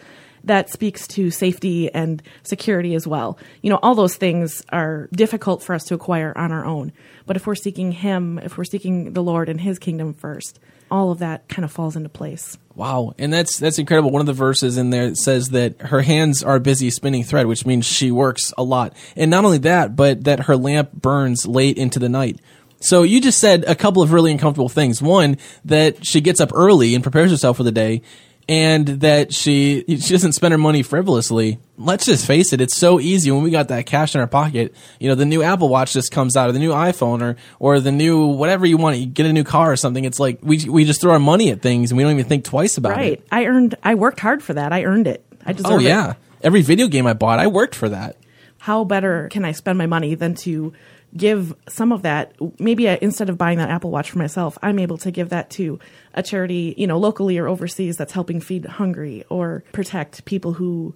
that 0.44 0.70
speaks 0.70 1.06
to 1.08 1.30
safety 1.30 1.92
and 1.92 2.22
security 2.42 2.94
as 2.94 3.06
well. 3.06 3.38
You 3.62 3.70
know, 3.70 3.78
all 3.82 3.94
those 3.94 4.16
things 4.16 4.62
are 4.70 5.08
difficult 5.12 5.62
for 5.62 5.74
us 5.74 5.84
to 5.84 5.94
acquire 5.94 6.32
on 6.36 6.52
our 6.52 6.64
own. 6.64 6.92
But 7.26 7.36
if 7.36 7.46
we're 7.46 7.54
seeking 7.54 7.92
Him, 7.92 8.38
if 8.38 8.56
we're 8.58 8.64
seeking 8.64 9.12
the 9.12 9.22
Lord 9.22 9.48
and 9.48 9.60
His 9.60 9.78
kingdom 9.78 10.14
first, 10.14 10.60
all 10.90 11.10
of 11.10 11.18
that 11.18 11.48
kind 11.48 11.64
of 11.64 11.72
falls 11.72 11.96
into 11.96 12.08
place. 12.08 12.58
Wow, 12.74 13.14
and 13.18 13.32
that's 13.32 13.58
that's 13.58 13.78
incredible. 13.78 14.10
One 14.10 14.20
of 14.20 14.26
the 14.26 14.32
verses 14.32 14.76
in 14.76 14.90
there 14.90 15.14
says 15.14 15.50
that 15.50 15.80
her 15.80 16.02
hands 16.02 16.42
are 16.42 16.58
busy 16.58 16.90
spinning 16.90 17.24
thread, 17.24 17.46
which 17.46 17.64
means 17.64 17.86
she 17.86 18.10
works 18.10 18.52
a 18.58 18.62
lot. 18.62 18.94
And 19.16 19.30
not 19.30 19.44
only 19.44 19.58
that, 19.58 19.96
but 19.96 20.24
that 20.24 20.40
her 20.40 20.56
lamp 20.56 20.92
burns 20.92 21.46
late 21.46 21.78
into 21.78 21.98
the 21.98 22.08
night. 22.08 22.38
So 22.80 23.02
you 23.02 23.20
just 23.20 23.38
said 23.38 23.64
a 23.64 23.74
couple 23.74 24.02
of 24.02 24.12
really 24.12 24.30
uncomfortable 24.30 24.68
things. 24.68 25.00
One, 25.00 25.38
that 25.64 26.04
she 26.04 26.20
gets 26.20 26.40
up 26.40 26.50
early 26.52 26.94
and 26.94 27.02
prepares 27.02 27.30
herself 27.30 27.56
for 27.56 27.62
the 27.62 27.72
day, 27.72 28.02
and 28.48 28.86
that 28.86 29.32
she 29.32 29.84
she 29.88 30.12
doesn't 30.12 30.32
spend 30.32 30.52
her 30.52 30.58
money 30.58 30.82
frivolously. 30.82 31.58
Let's 31.76 32.06
just 32.06 32.26
face 32.26 32.52
it; 32.52 32.60
it's 32.60 32.76
so 32.76 33.00
easy 33.00 33.30
when 33.30 33.42
we 33.42 33.50
got 33.50 33.68
that 33.68 33.86
cash 33.86 34.14
in 34.14 34.20
our 34.20 34.26
pocket. 34.26 34.74
You 35.00 35.08
know, 35.08 35.14
the 35.14 35.24
new 35.24 35.42
Apple 35.42 35.68
Watch 35.68 35.92
just 35.92 36.10
comes 36.10 36.36
out, 36.36 36.48
or 36.48 36.52
the 36.52 36.58
new 36.58 36.72
iPhone, 36.72 37.22
or 37.22 37.36
or 37.58 37.80
the 37.80 37.92
new 37.92 38.26
whatever 38.26 38.66
you 38.66 38.76
want. 38.76 38.98
You 38.98 39.06
get 39.06 39.26
a 39.26 39.32
new 39.32 39.44
car 39.44 39.72
or 39.72 39.76
something. 39.76 40.04
It's 40.04 40.20
like 40.20 40.38
we 40.42 40.68
we 40.68 40.84
just 40.84 41.00
throw 41.00 41.12
our 41.12 41.18
money 41.18 41.50
at 41.50 41.62
things 41.62 41.90
and 41.90 41.96
we 41.96 42.04
don't 42.04 42.12
even 42.12 42.26
think 42.26 42.44
twice 42.44 42.76
about 42.76 42.92
right. 42.92 43.12
it. 43.12 43.26
Right. 43.32 43.44
I 43.44 43.46
earned. 43.46 43.76
I 43.82 43.94
worked 43.94 44.20
hard 44.20 44.42
for 44.42 44.54
that. 44.54 44.72
I 44.72 44.84
earned 44.84 45.06
it. 45.06 45.24
I 45.46 45.52
deserve 45.52 45.72
oh, 45.72 45.78
it. 45.78 45.84
yeah. 45.84 46.14
Every 46.42 46.62
video 46.62 46.88
game 46.88 47.06
I 47.06 47.14
bought, 47.14 47.38
I 47.38 47.46
worked 47.46 47.74
for 47.74 47.88
that. 47.88 48.16
How 48.58 48.84
better 48.84 49.28
can 49.30 49.44
I 49.44 49.52
spend 49.52 49.78
my 49.78 49.86
money 49.86 50.14
than 50.14 50.34
to 50.36 50.72
give 51.16 51.54
some 51.68 51.92
of 51.92 52.02
that. 52.02 52.34
Maybe 52.58 52.88
I, 52.88 52.98
instead 53.00 53.28
of 53.28 53.38
buying 53.38 53.58
that 53.58 53.70
apple 53.70 53.90
watch 53.90 54.10
for 54.10 54.18
myself 54.18 54.58
i'm 54.62 54.78
able 54.78 54.98
to 54.98 55.10
give 55.10 55.28
that 55.30 55.50
to 55.50 55.78
a 56.14 56.22
charity 56.22 56.74
you 56.76 56.86
know 56.86 56.98
locally 56.98 57.38
or 57.38 57.48
overseas 57.48 57.96
that's 57.96 58.12
helping 58.12 58.40
feed 58.40 58.64
hungry 58.64 59.24
or 59.28 59.64
protect 59.72 60.24
people 60.24 60.54
who 60.54 60.94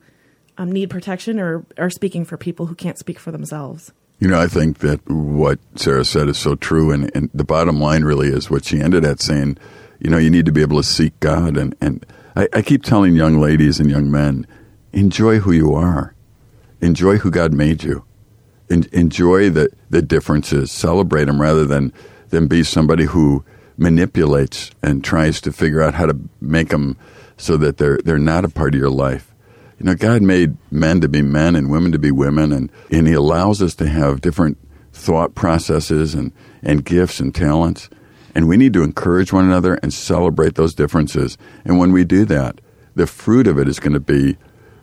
um, 0.58 0.72
need 0.72 0.90
protection 0.90 1.38
or 1.38 1.64
are 1.78 1.88
speaking 1.88 2.24
for 2.24 2.36
people 2.36 2.66
who 2.66 2.74
can't 2.74 2.98
speak 2.98 3.18
for 3.18 3.30
themselves. 3.30 3.92
You 4.18 4.26
know, 4.28 4.40
I 4.40 4.48
think 4.48 4.78
that 4.78 5.00
what 5.08 5.60
Sarah 5.76 6.04
said 6.04 6.28
is 6.28 6.36
so 6.36 6.56
true, 6.56 6.90
and, 6.90 7.10
and 7.14 7.30
the 7.32 7.44
bottom 7.44 7.80
line 7.80 8.02
really 8.02 8.28
is 8.28 8.50
what 8.50 8.64
she 8.64 8.80
ended 8.80 9.04
at 9.04 9.20
saying. 9.20 9.58
You 10.00 10.10
know, 10.10 10.18
you 10.18 10.28
need 10.28 10.46
to 10.46 10.52
be 10.52 10.60
able 10.60 10.76
to 10.78 10.82
seek 10.82 11.18
God, 11.20 11.56
and 11.56 11.76
and 11.80 12.04
I, 12.34 12.48
I 12.52 12.62
keep 12.62 12.82
telling 12.82 13.14
young 13.14 13.40
ladies 13.40 13.78
and 13.78 13.88
young 13.88 14.10
men, 14.10 14.46
enjoy 14.92 15.38
who 15.38 15.52
you 15.52 15.72
are, 15.74 16.14
enjoy 16.80 17.18
who 17.18 17.30
God 17.30 17.52
made 17.52 17.84
you, 17.84 18.04
en- 18.70 18.86
enjoy 18.92 19.50
the, 19.50 19.70
the 19.90 20.02
differences, 20.02 20.70
celebrate 20.70 21.24
them 21.24 21.40
rather 21.40 21.64
than, 21.64 21.92
than 22.30 22.46
be 22.46 22.62
somebody 22.62 23.04
who 23.04 23.44
manipulates 23.76 24.70
and 24.82 25.04
tries 25.04 25.40
to 25.40 25.52
figure 25.52 25.82
out 25.82 25.94
how 25.94 26.06
to 26.06 26.18
make 26.40 26.68
them 26.68 26.96
so 27.36 27.56
that 27.56 27.78
they're, 27.78 27.98
they're 27.98 28.18
not 28.18 28.44
a 28.44 28.48
part 28.48 28.74
of 28.74 28.80
your 28.80 28.90
life. 28.90 29.32
You 29.78 29.86
know, 29.86 29.94
God 29.94 30.22
made 30.22 30.56
men 30.72 31.00
to 31.00 31.08
be 31.08 31.22
men 31.22 31.54
and 31.54 31.70
women 31.70 31.92
to 31.92 31.98
be 31.98 32.10
women, 32.10 32.50
and, 32.50 32.70
and 32.90 33.06
He 33.06 33.14
allows 33.14 33.62
us 33.62 33.76
to 33.76 33.88
have 33.88 34.20
different 34.20 34.58
thought 34.92 35.36
processes 35.36 36.14
and, 36.14 36.32
and 36.62 36.84
gifts 36.84 37.20
and 37.20 37.32
talents. 37.32 37.88
And 38.34 38.48
we 38.48 38.56
need 38.56 38.72
to 38.72 38.82
encourage 38.82 39.32
one 39.32 39.44
another 39.44 39.74
and 39.74 39.94
celebrate 39.94 40.56
those 40.56 40.74
differences. 40.74 41.38
And 41.64 41.78
when 41.78 41.92
we 41.92 42.04
do 42.04 42.24
that, 42.24 42.60
the 42.96 43.06
fruit 43.06 43.46
of 43.46 43.58
it 43.58 43.68
is 43.68 43.78
going 43.78 43.92
to 43.92 44.00
be 44.00 44.36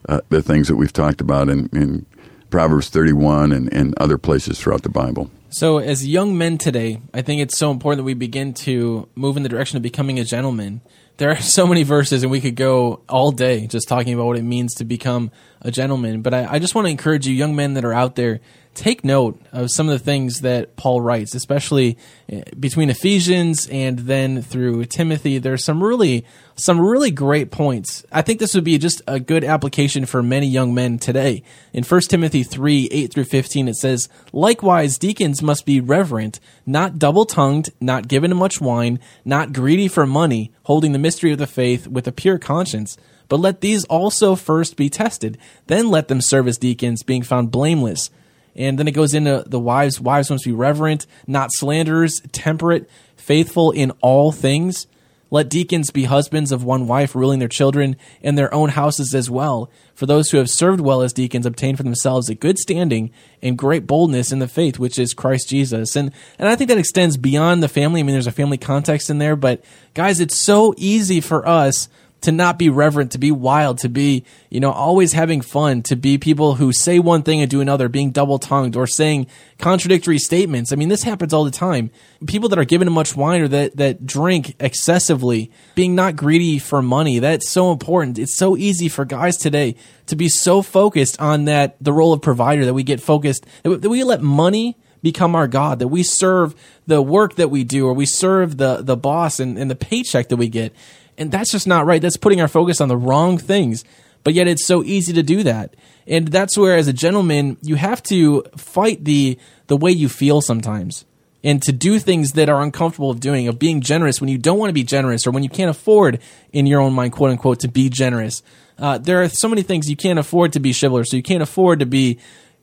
uh, 0.08 0.20
the 0.30 0.42
things 0.42 0.68
that 0.68 0.76
we've 0.76 0.92
talked 0.92 1.20
about 1.20 1.50
in, 1.50 1.68
in 1.72 2.06
Proverbs 2.50 2.88
31 2.88 3.52
and, 3.52 3.72
and 3.72 3.94
other 3.98 4.18
places 4.18 4.58
throughout 4.58 4.82
the 4.82 4.88
Bible. 4.88 5.30
So, 5.50 5.78
as 5.78 6.06
young 6.06 6.36
men 6.36 6.58
today, 6.58 7.00
I 7.14 7.22
think 7.22 7.40
it's 7.40 7.56
so 7.56 7.70
important 7.70 7.98
that 7.98 8.04
we 8.04 8.14
begin 8.14 8.52
to 8.54 9.08
move 9.14 9.36
in 9.36 9.42
the 9.42 9.48
direction 9.48 9.76
of 9.76 9.82
becoming 9.82 10.18
a 10.18 10.24
gentleman. 10.24 10.80
There 11.18 11.30
are 11.30 11.40
so 11.40 11.66
many 11.66 11.82
verses, 11.82 12.22
and 12.22 12.30
we 12.30 12.42
could 12.42 12.56
go 12.56 13.00
all 13.08 13.30
day 13.30 13.66
just 13.66 13.88
talking 13.88 14.12
about 14.12 14.26
what 14.26 14.36
it 14.36 14.42
means 14.42 14.74
to 14.74 14.84
become 14.84 15.30
a 15.62 15.70
gentleman. 15.70 16.20
But 16.20 16.34
I, 16.34 16.46
I 16.52 16.58
just 16.58 16.74
want 16.74 16.86
to 16.86 16.90
encourage 16.90 17.26
you, 17.26 17.34
young 17.34 17.56
men 17.56 17.72
that 17.74 17.86
are 17.86 17.94
out 17.94 18.16
there, 18.16 18.40
take 18.74 19.02
note 19.02 19.40
of 19.50 19.70
some 19.70 19.88
of 19.88 19.98
the 19.98 20.04
things 20.04 20.42
that 20.42 20.76
Paul 20.76 21.00
writes, 21.00 21.34
especially 21.34 21.96
eh, 22.28 22.42
between 22.60 22.90
Ephesians 22.90 23.66
and 23.68 24.00
then 24.00 24.42
through 24.42 24.84
Timothy. 24.84 25.38
There's 25.38 25.64
some 25.64 25.82
really 25.82 26.26
some 26.54 26.80
really 26.80 27.10
great 27.10 27.50
points. 27.50 28.04
I 28.12 28.22
think 28.22 28.38
this 28.38 28.54
would 28.54 28.64
be 28.64 28.78
just 28.78 29.02
a 29.06 29.18
good 29.18 29.44
application 29.44 30.06
for 30.06 30.22
many 30.22 30.46
young 30.46 30.74
men 30.74 30.98
today. 30.98 31.42
In 31.72 31.84
1 31.84 32.00
Timothy 32.08 32.42
3, 32.42 32.88
8 32.90 33.12
through 33.12 33.24
15, 33.24 33.68
it 33.68 33.76
says, 33.76 34.08
Likewise, 34.32 34.96
deacons 34.96 35.42
must 35.42 35.66
be 35.66 35.80
reverent, 35.80 36.40
not 36.66 36.98
double 36.98 37.24
tongued, 37.24 37.70
not 37.80 38.08
given 38.08 38.30
to 38.30 38.36
much 38.36 38.60
wine, 38.60 38.98
not 39.24 39.52
greedy 39.52 39.88
for 39.88 40.06
money, 40.06 40.52
holding 40.64 40.92
the 40.92 40.98
mystery 40.98 41.32
of 41.32 41.38
the 41.38 41.46
faith 41.46 41.86
with 41.86 42.06
a 42.08 42.12
pure 42.12 42.38
conscience. 42.38 42.98
But 43.28 43.40
let 43.40 43.60
these 43.60 43.84
also 43.86 44.34
first 44.34 44.76
be 44.76 44.90
tested, 44.90 45.38
then 45.66 45.90
let 45.90 46.08
them 46.08 46.20
serve 46.20 46.48
as 46.48 46.58
deacons, 46.58 47.02
being 47.02 47.22
found 47.22 47.50
blameless. 47.50 48.10
And 48.54 48.78
then 48.78 48.88
it 48.88 48.92
goes 48.92 49.14
into 49.14 49.44
the 49.46 49.60
wives. 49.60 50.00
Wives 50.00 50.30
must 50.30 50.44
be 50.44 50.52
reverent, 50.52 51.06
not 51.26 51.50
slanderers, 51.52 52.20
temperate, 52.32 52.88
faithful 53.16 53.70
in 53.70 53.90
all 54.00 54.32
things. 54.32 54.86
Let 55.30 55.48
deacons 55.48 55.90
be 55.90 56.04
husbands 56.04 56.52
of 56.52 56.62
one 56.62 56.86
wife, 56.86 57.14
ruling 57.14 57.40
their 57.40 57.48
children 57.48 57.96
and 58.22 58.38
their 58.38 58.52
own 58.54 58.70
houses 58.70 59.14
as 59.14 59.28
well. 59.28 59.70
For 59.94 60.06
those 60.06 60.30
who 60.30 60.38
have 60.38 60.48
served 60.48 60.80
well 60.80 61.02
as 61.02 61.12
deacons 61.12 61.46
obtain 61.46 61.74
for 61.74 61.82
themselves 61.82 62.28
a 62.28 62.34
good 62.34 62.58
standing 62.58 63.10
and 63.42 63.58
great 63.58 63.86
boldness 63.86 64.30
in 64.30 64.38
the 64.38 64.48
faith, 64.48 64.78
which 64.78 64.98
is 64.98 65.14
Christ 65.14 65.48
Jesus. 65.48 65.96
And 65.96 66.12
and 66.38 66.48
I 66.48 66.54
think 66.54 66.68
that 66.68 66.78
extends 66.78 67.16
beyond 67.16 67.62
the 67.62 67.68
family. 67.68 68.00
I 68.00 68.02
mean, 68.04 68.14
there's 68.14 68.26
a 68.26 68.32
family 68.32 68.58
context 68.58 69.10
in 69.10 69.18
there, 69.18 69.36
but 69.36 69.64
guys, 69.94 70.20
it's 70.20 70.40
so 70.40 70.74
easy 70.76 71.20
for 71.20 71.46
us 71.46 71.88
to 72.22 72.32
not 72.32 72.58
be 72.58 72.68
reverent, 72.68 73.12
to 73.12 73.18
be 73.18 73.30
wild, 73.30 73.78
to 73.78 73.88
be, 73.88 74.24
you 74.50 74.58
know, 74.58 74.72
always 74.72 75.12
having 75.12 75.40
fun, 75.40 75.82
to 75.82 75.96
be 75.96 76.18
people 76.18 76.54
who 76.54 76.72
say 76.72 76.98
one 76.98 77.22
thing 77.22 77.40
and 77.40 77.50
do 77.50 77.60
another, 77.60 77.88
being 77.88 78.10
double 78.10 78.38
tongued 78.38 78.74
or 78.74 78.86
saying 78.86 79.26
contradictory 79.58 80.18
statements. 80.18 80.72
I 80.72 80.76
mean, 80.76 80.88
this 80.88 81.02
happens 81.02 81.32
all 81.32 81.44
the 81.44 81.50
time. 81.50 81.90
People 82.26 82.48
that 82.48 82.58
are 82.58 82.64
given 82.64 82.90
much 82.90 83.14
wine 83.14 83.42
or 83.42 83.48
that, 83.48 83.76
that 83.76 84.06
drink 84.06 84.56
excessively, 84.58 85.50
being 85.74 85.94
not 85.94 86.16
greedy 86.16 86.58
for 86.58 86.82
money, 86.82 87.18
that's 87.18 87.48
so 87.48 87.70
important. 87.70 88.18
It's 88.18 88.36
so 88.36 88.56
easy 88.56 88.88
for 88.88 89.04
guys 89.04 89.36
today 89.36 89.76
to 90.06 90.16
be 90.16 90.28
so 90.28 90.62
focused 90.62 91.20
on 91.20 91.44
that, 91.44 91.76
the 91.80 91.92
role 91.92 92.12
of 92.12 92.22
provider, 92.22 92.64
that 92.64 92.74
we 92.74 92.82
get 92.82 93.00
focused, 93.00 93.46
that 93.62 93.88
we 93.88 94.02
let 94.04 94.22
money 94.22 94.76
become 95.02 95.36
our 95.36 95.46
God, 95.46 95.78
that 95.78 95.88
we 95.88 96.02
serve 96.02 96.54
the 96.86 97.00
work 97.00 97.36
that 97.36 97.50
we 97.50 97.62
do, 97.62 97.86
or 97.86 97.92
we 97.92 98.06
serve 98.06 98.56
the, 98.56 98.82
the 98.82 98.96
boss 98.96 99.38
and, 99.38 99.58
and 99.58 99.70
the 99.70 99.76
paycheck 99.76 100.28
that 100.30 100.36
we 100.36 100.48
get. 100.48 100.74
And 101.18 101.30
that's 101.30 101.50
just 101.50 101.66
not 101.66 101.86
right. 101.86 102.02
That's 102.02 102.16
putting 102.16 102.40
our 102.40 102.48
focus 102.48 102.80
on 102.80 102.88
the 102.88 102.96
wrong 102.96 103.38
things. 103.38 103.84
But 104.24 104.34
yet 104.34 104.48
it's 104.48 104.66
so 104.66 104.82
easy 104.82 105.12
to 105.12 105.22
do 105.22 105.42
that. 105.44 105.74
And 106.06 106.28
that's 106.28 106.58
where 106.58 106.76
as 106.76 106.88
a 106.88 106.92
gentleman, 106.92 107.56
you 107.62 107.76
have 107.76 108.02
to 108.04 108.42
fight 108.56 109.04
the 109.04 109.38
the 109.68 109.76
way 109.76 109.90
you 109.90 110.08
feel 110.08 110.40
sometimes. 110.40 111.04
And 111.44 111.62
to 111.62 111.72
do 111.72 111.98
things 112.00 112.32
that 112.32 112.48
are 112.48 112.60
uncomfortable 112.60 113.10
of 113.10 113.20
doing, 113.20 113.46
of 113.46 113.58
being 113.58 113.80
generous 113.80 114.20
when 114.20 114.28
you 114.28 114.38
don't 114.38 114.58
want 114.58 114.68
to 114.70 114.74
be 114.74 114.82
generous 114.82 115.26
or 115.26 115.30
when 115.30 115.44
you 115.44 115.48
can't 115.48 115.70
afford 115.70 116.20
in 116.52 116.66
your 116.66 116.80
own 116.80 116.92
mind, 116.92 117.12
quote 117.12 117.30
unquote, 117.30 117.60
to 117.60 117.68
be 117.68 117.88
generous. 117.88 118.42
Uh, 118.78 118.98
there 118.98 119.22
are 119.22 119.28
so 119.28 119.48
many 119.48 119.62
things 119.62 119.88
you 119.88 119.96
can't 119.96 120.18
afford 120.18 120.52
to 120.54 120.60
be 120.60 120.72
chivalrous, 120.72 121.10
so 121.10 121.16
you 121.16 121.22
can't 121.22 121.42
afford 121.42 121.78
to 121.78 121.86
be 121.86 122.18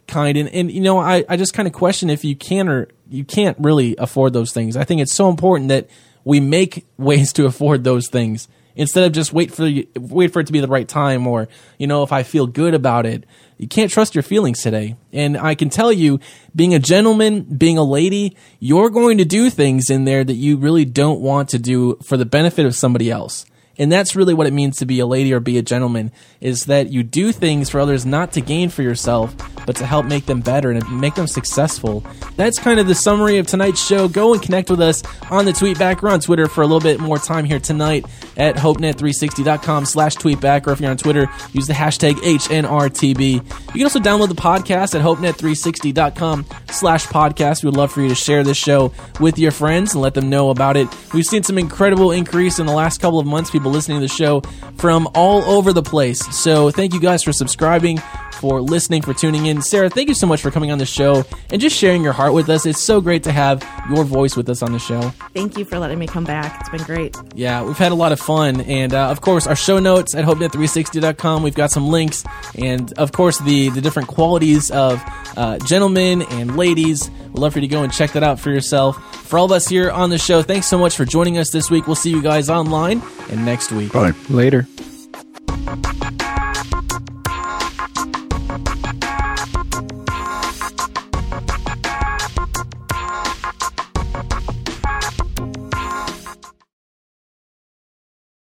kind. 0.08 0.38
And, 0.38 0.50
and 0.50 0.72
you 0.72 0.82
know, 0.82 1.00
I, 1.00 1.24
I 1.30 1.38
just 1.38 1.54
kind 1.54 1.68
of 1.68 1.74
question 1.74 2.10
if 2.10 2.26
you 2.26 2.36
can 2.36 2.68
or 2.68 2.90
you 3.10 3.24
can't 3.24 3.58
really 3.60 3.96
afford 3.98 4.34
those 4.34 4.52
things. 4.52 4.76
I 4.76 4.84
think 4.84 5.02
it's 5.02 5.14
so 5.14 5.30
important 5.30 5.70
that 5.70 5.88
we 6.24 6.40
make 6.40 6.86
ways 6.98 7.34
to 7.34 7.46
afford 7.46 7.84
those 7.84 8.08
things 8.08 8.48
instead 8.76 9.04
of 9.04 9.12
just 9.12 9.34
wait 9.34 9.54
for 9.54 9.70
wait 10.00 10.34
for 10.34 10.40
it 10.40 10.48
to 10.48 10.54
be 10.54 10.60
the 10.60 10.68
right 10.68 10.88
time 10.88 11.28
or 11.28 11.48
you 11.78 11.88
know 11.88 12.04
if 12.04 12.12
I 12.12 12.24
feel 12.24 12.48
good 12.48 12.74
about 12.74 13.06
it. 13.06 13.26
You 13.58 13.68
can't 13.68 13.92
trust 13.92 14.16
your 14.16 14.24
feelings 14.24 14.62
today. 14.62 14.98
And 15.14 15.38
I 15.38 15.56
can 15.56 15.70
tell 15.70 15.94
you, 15.94 16.20
being 16.54 16.74
a 16.74 16.80
gentleman, 16.80 17.44
being 17.44 17.78
a 17.78 17.84
lady, 17.84 18.36
you're 18.60 18.90
going 18.90 19.20
to 19.20 19.26
do 19.26 19.50
things 19.50 19.90
in 19.90 20.04
there 20.04 20.24
that 20.24 20.34
you 20.34 20.58
really 20.58 20.84
don't 20.84 21.22
want 21.22 21.50
to 21.50 21.60
do 21.60 21.98
for 22.04 22.18
the 22.18 22.26
benefit 22.26 22.66
of 22.66 22.76
somebody 22.76 23.10
else. 23.10 23.46
And 23.84 23.92
that's 23.92 24.16
really 24.16 24.34
what 24.34 24.48
it 24.48 24.54
means 24.54 24.78
to 24.78 24.86
be 24.86 25.02
a 25.02 25.06
lady 25.06 25.34
or 25.34 25.42
be 25.42 25.58
a 25.58 25.62
gentleman 25.62 26.14
is 26.40 26.68
that 26.68 26.94
you 26.94 27.04
do 27.04 27.34
things 27.34 27.70
for 27.70 27.82
others 27.82 28.06
not 28.06 28.32
to 28.32 28.40
gain 28.40 28.70
for 28.70 28.82
yourself, 28.82 29.36
but 29.66 29.76
to 29.76 29.86
help 29.86 30.06
make 30.06 30.26
them 30.26 30.40
better 30.40 30.72
and 30.72 31.02
make 31.02 31.16
them 31.16 31.28
successful. 31.28 32.02
That's 32.38 32.58
kind 32.58 32.80
of 32.80 32.88
the 32.88 32.96
summary 32.96 33.40
of 33.40 33.48
tonight's 33.48 33.86
show. 33.86 34.08
Go 34.08 34.32
and 34.34 34.42
connect 34.42 34.70
with 34.70 34.80
us 34.80 35.04
on 35.30 35.44
the 35.44 35.52
tweetback 35.52 36.02
or 36.02 36.08
on 36.08 36.22
Twitter 36.22 36.48
for 36.48 36.62
a 36.62 36.66
little 36.66 36.80
bit 36.80 37.02
more 37.02 37.18
time 37.18 37.44
here 37.44 37.60
tonight 37.60 38.06
at 38.38 38.56
hopenet360.com 38.56 39.84
slash 39.84 40.16
tweetback. 40.16 40.66
Or 40.66 40.72
if 40.72 40.80
you're 40.80 40.90
on 40.90 40.96
Twitter, 40.96 41.28
use 41.52 41.68
the 41.68 41.74
hashtag 41.74 42.14
HNRTB. 42.14 43.34
You 43.34 43.42
can 43.74 43.84
also 43.84 44.00
download 44.00 44.30
the 44.30 44.36
podcast 44.36 44.96
at 44.96 45.02
hopenet360.com 45.02 46.46
slash 46.72 47.06
podcast. 47.08 47.64
We 47.64 47.68
would 47.68 47.78
love 47.78 47.92
for 47.92 48.02
you 48.02 48.08
to 48.08 48.16
share 48.16 48.46
this 48.46 48.56
show 48.56 48.94
with 49.20 49.38
your 49.38 49.52
friends 49.52 49.94
and 49.94 50.02
let 50.02 50.14
them 50.14 50.30
know 50.30 50.52
about 50.52 50.78
it. 50.78 50.88
We've 51.14 51.26
seen 51.26 51.44
some 51.44 51.58
incredible 51.58 52.12
increase 52.12 52.60
in 52.60 52.66
the 52.66 52.74
last 52.74 53.02
couple 53.02 53.20
of 53.20 53.26
months. 53.26 53.52
People 53.52 53.73
listening 53.74 53.98
to 53.98 54.02
the 54.02 54.08
show 54.08 54.42
from 54.78 55.08
all 55.14 55.44
over 55.44 55.74
the 55.74 55.84
place. 55.84 56.20
So 56.36 56.72
thank 56.72 56.94
you 56.94 57.00
guys 57.00 57.24
for 57.24 57.34
subscribing, 57.34 58.02
for 58.44 58.60
listening, 58.60 59.02
for 59.02 59.14
tuning 59.14 59.46
in. 59.46 59.62
Sarah, 59.62 59.90
thank 59.90 60.10
you 60.10 60.14
so 60.14 60.28
much 60.28 60.42
for 60.42 60.52
coming 60.52 60.70
on 60.70 60.78
the 60.78 60.86
show 60.86 61.24
and 61.50 61.62
just 61.62 61.78
sharing 61.78 62.04
your 62.04 62.12
heart 62.12 62.34
with 62.34 62.50
us. 62.50 62.66
It's 62.66 62.84
so 62.84 63.00
great 63.00 63.24
to 63.24 63.32
have 63.32 63.66
your 63.90 64.04
voice 64.04 64.36
with 64.36 64.50
us 64.50 64.62
on 64.62 64.74
the 64.74 64.80
show. 64.80 65.00
Thank 65.34 65.58
you 65.58 65.64
for 65.64 65.80
letting 65.80 65.98
me 65.98 66.08
come 66.08 66.26
back. 66.26 66.60
It's 66.60 66.70
been 66.70 66.84
great. 66.84 67.16
Yeah, 67.36 67.64
we've 67.64 67.78
had 67.78 67.94
a 67.94 67.96
lot 67.96 68.12
of 68.12 68.20
fun. 68.20 68.60
And 68.60 68.94
uh, 68.94 69.10
of 69.10 69.22
course, 69.22 69.48
our 69.48 69.56
show 69.56 69.80
notes 69.80 70.14
at 70.14 70.26
hopenet360.com. 70.26 71.42
We've 71.42 71.56
got 71.56 71.72
some 71.72 71.88
links. 71.88 72.26
And 72.56 72.92
of 72.98 73.14
course, 73.14 73.40
the, 73.40 73.70
the 73.70 73.80
different 73.80 74.10
qualities 74.10 74.70
of 74.72 75.02
uh, 75.38 75.60
gentlemen 75.60 76.24
and 76.24 76.58
ladies. 76.58 77.10
We'd 77.28 77.40
love 77.40 77.54
for 77.54 77.60
you 77.60 77.68
to 77.70 77.74
go 77.74 77.84
and 77.84 77.94
check 77.94 78.12
that 78.12 78.24
out 78.24 78.42
for 78.42 78.52
yourself. 78.52 79.02
For 79.26 79.40
all 79.40 79.46
of 79.46 79.54
us 79.54 79.70
here 79.70 79.90
on 79.90 80.10
the 80.10 80.18
show, 80.18 80.42
thanks 80.42 80.68
so 80.68 80.78
much 80.78 80.98
for 80.98 81.06
joining 81.06 81.38
us 81.38 81.50
this 81.50 81.72
week. 81.72 81.88
We'll 81.88 81.96
see 81.96 82.12
you 82.12 82.22
guys 82.22 82.50
online 82.50 83.02
and 83.30 83.46
next 83.46 83.72
week. 83.72 83.94
Bye. 83.94 84.12
Later. 84.30 84.68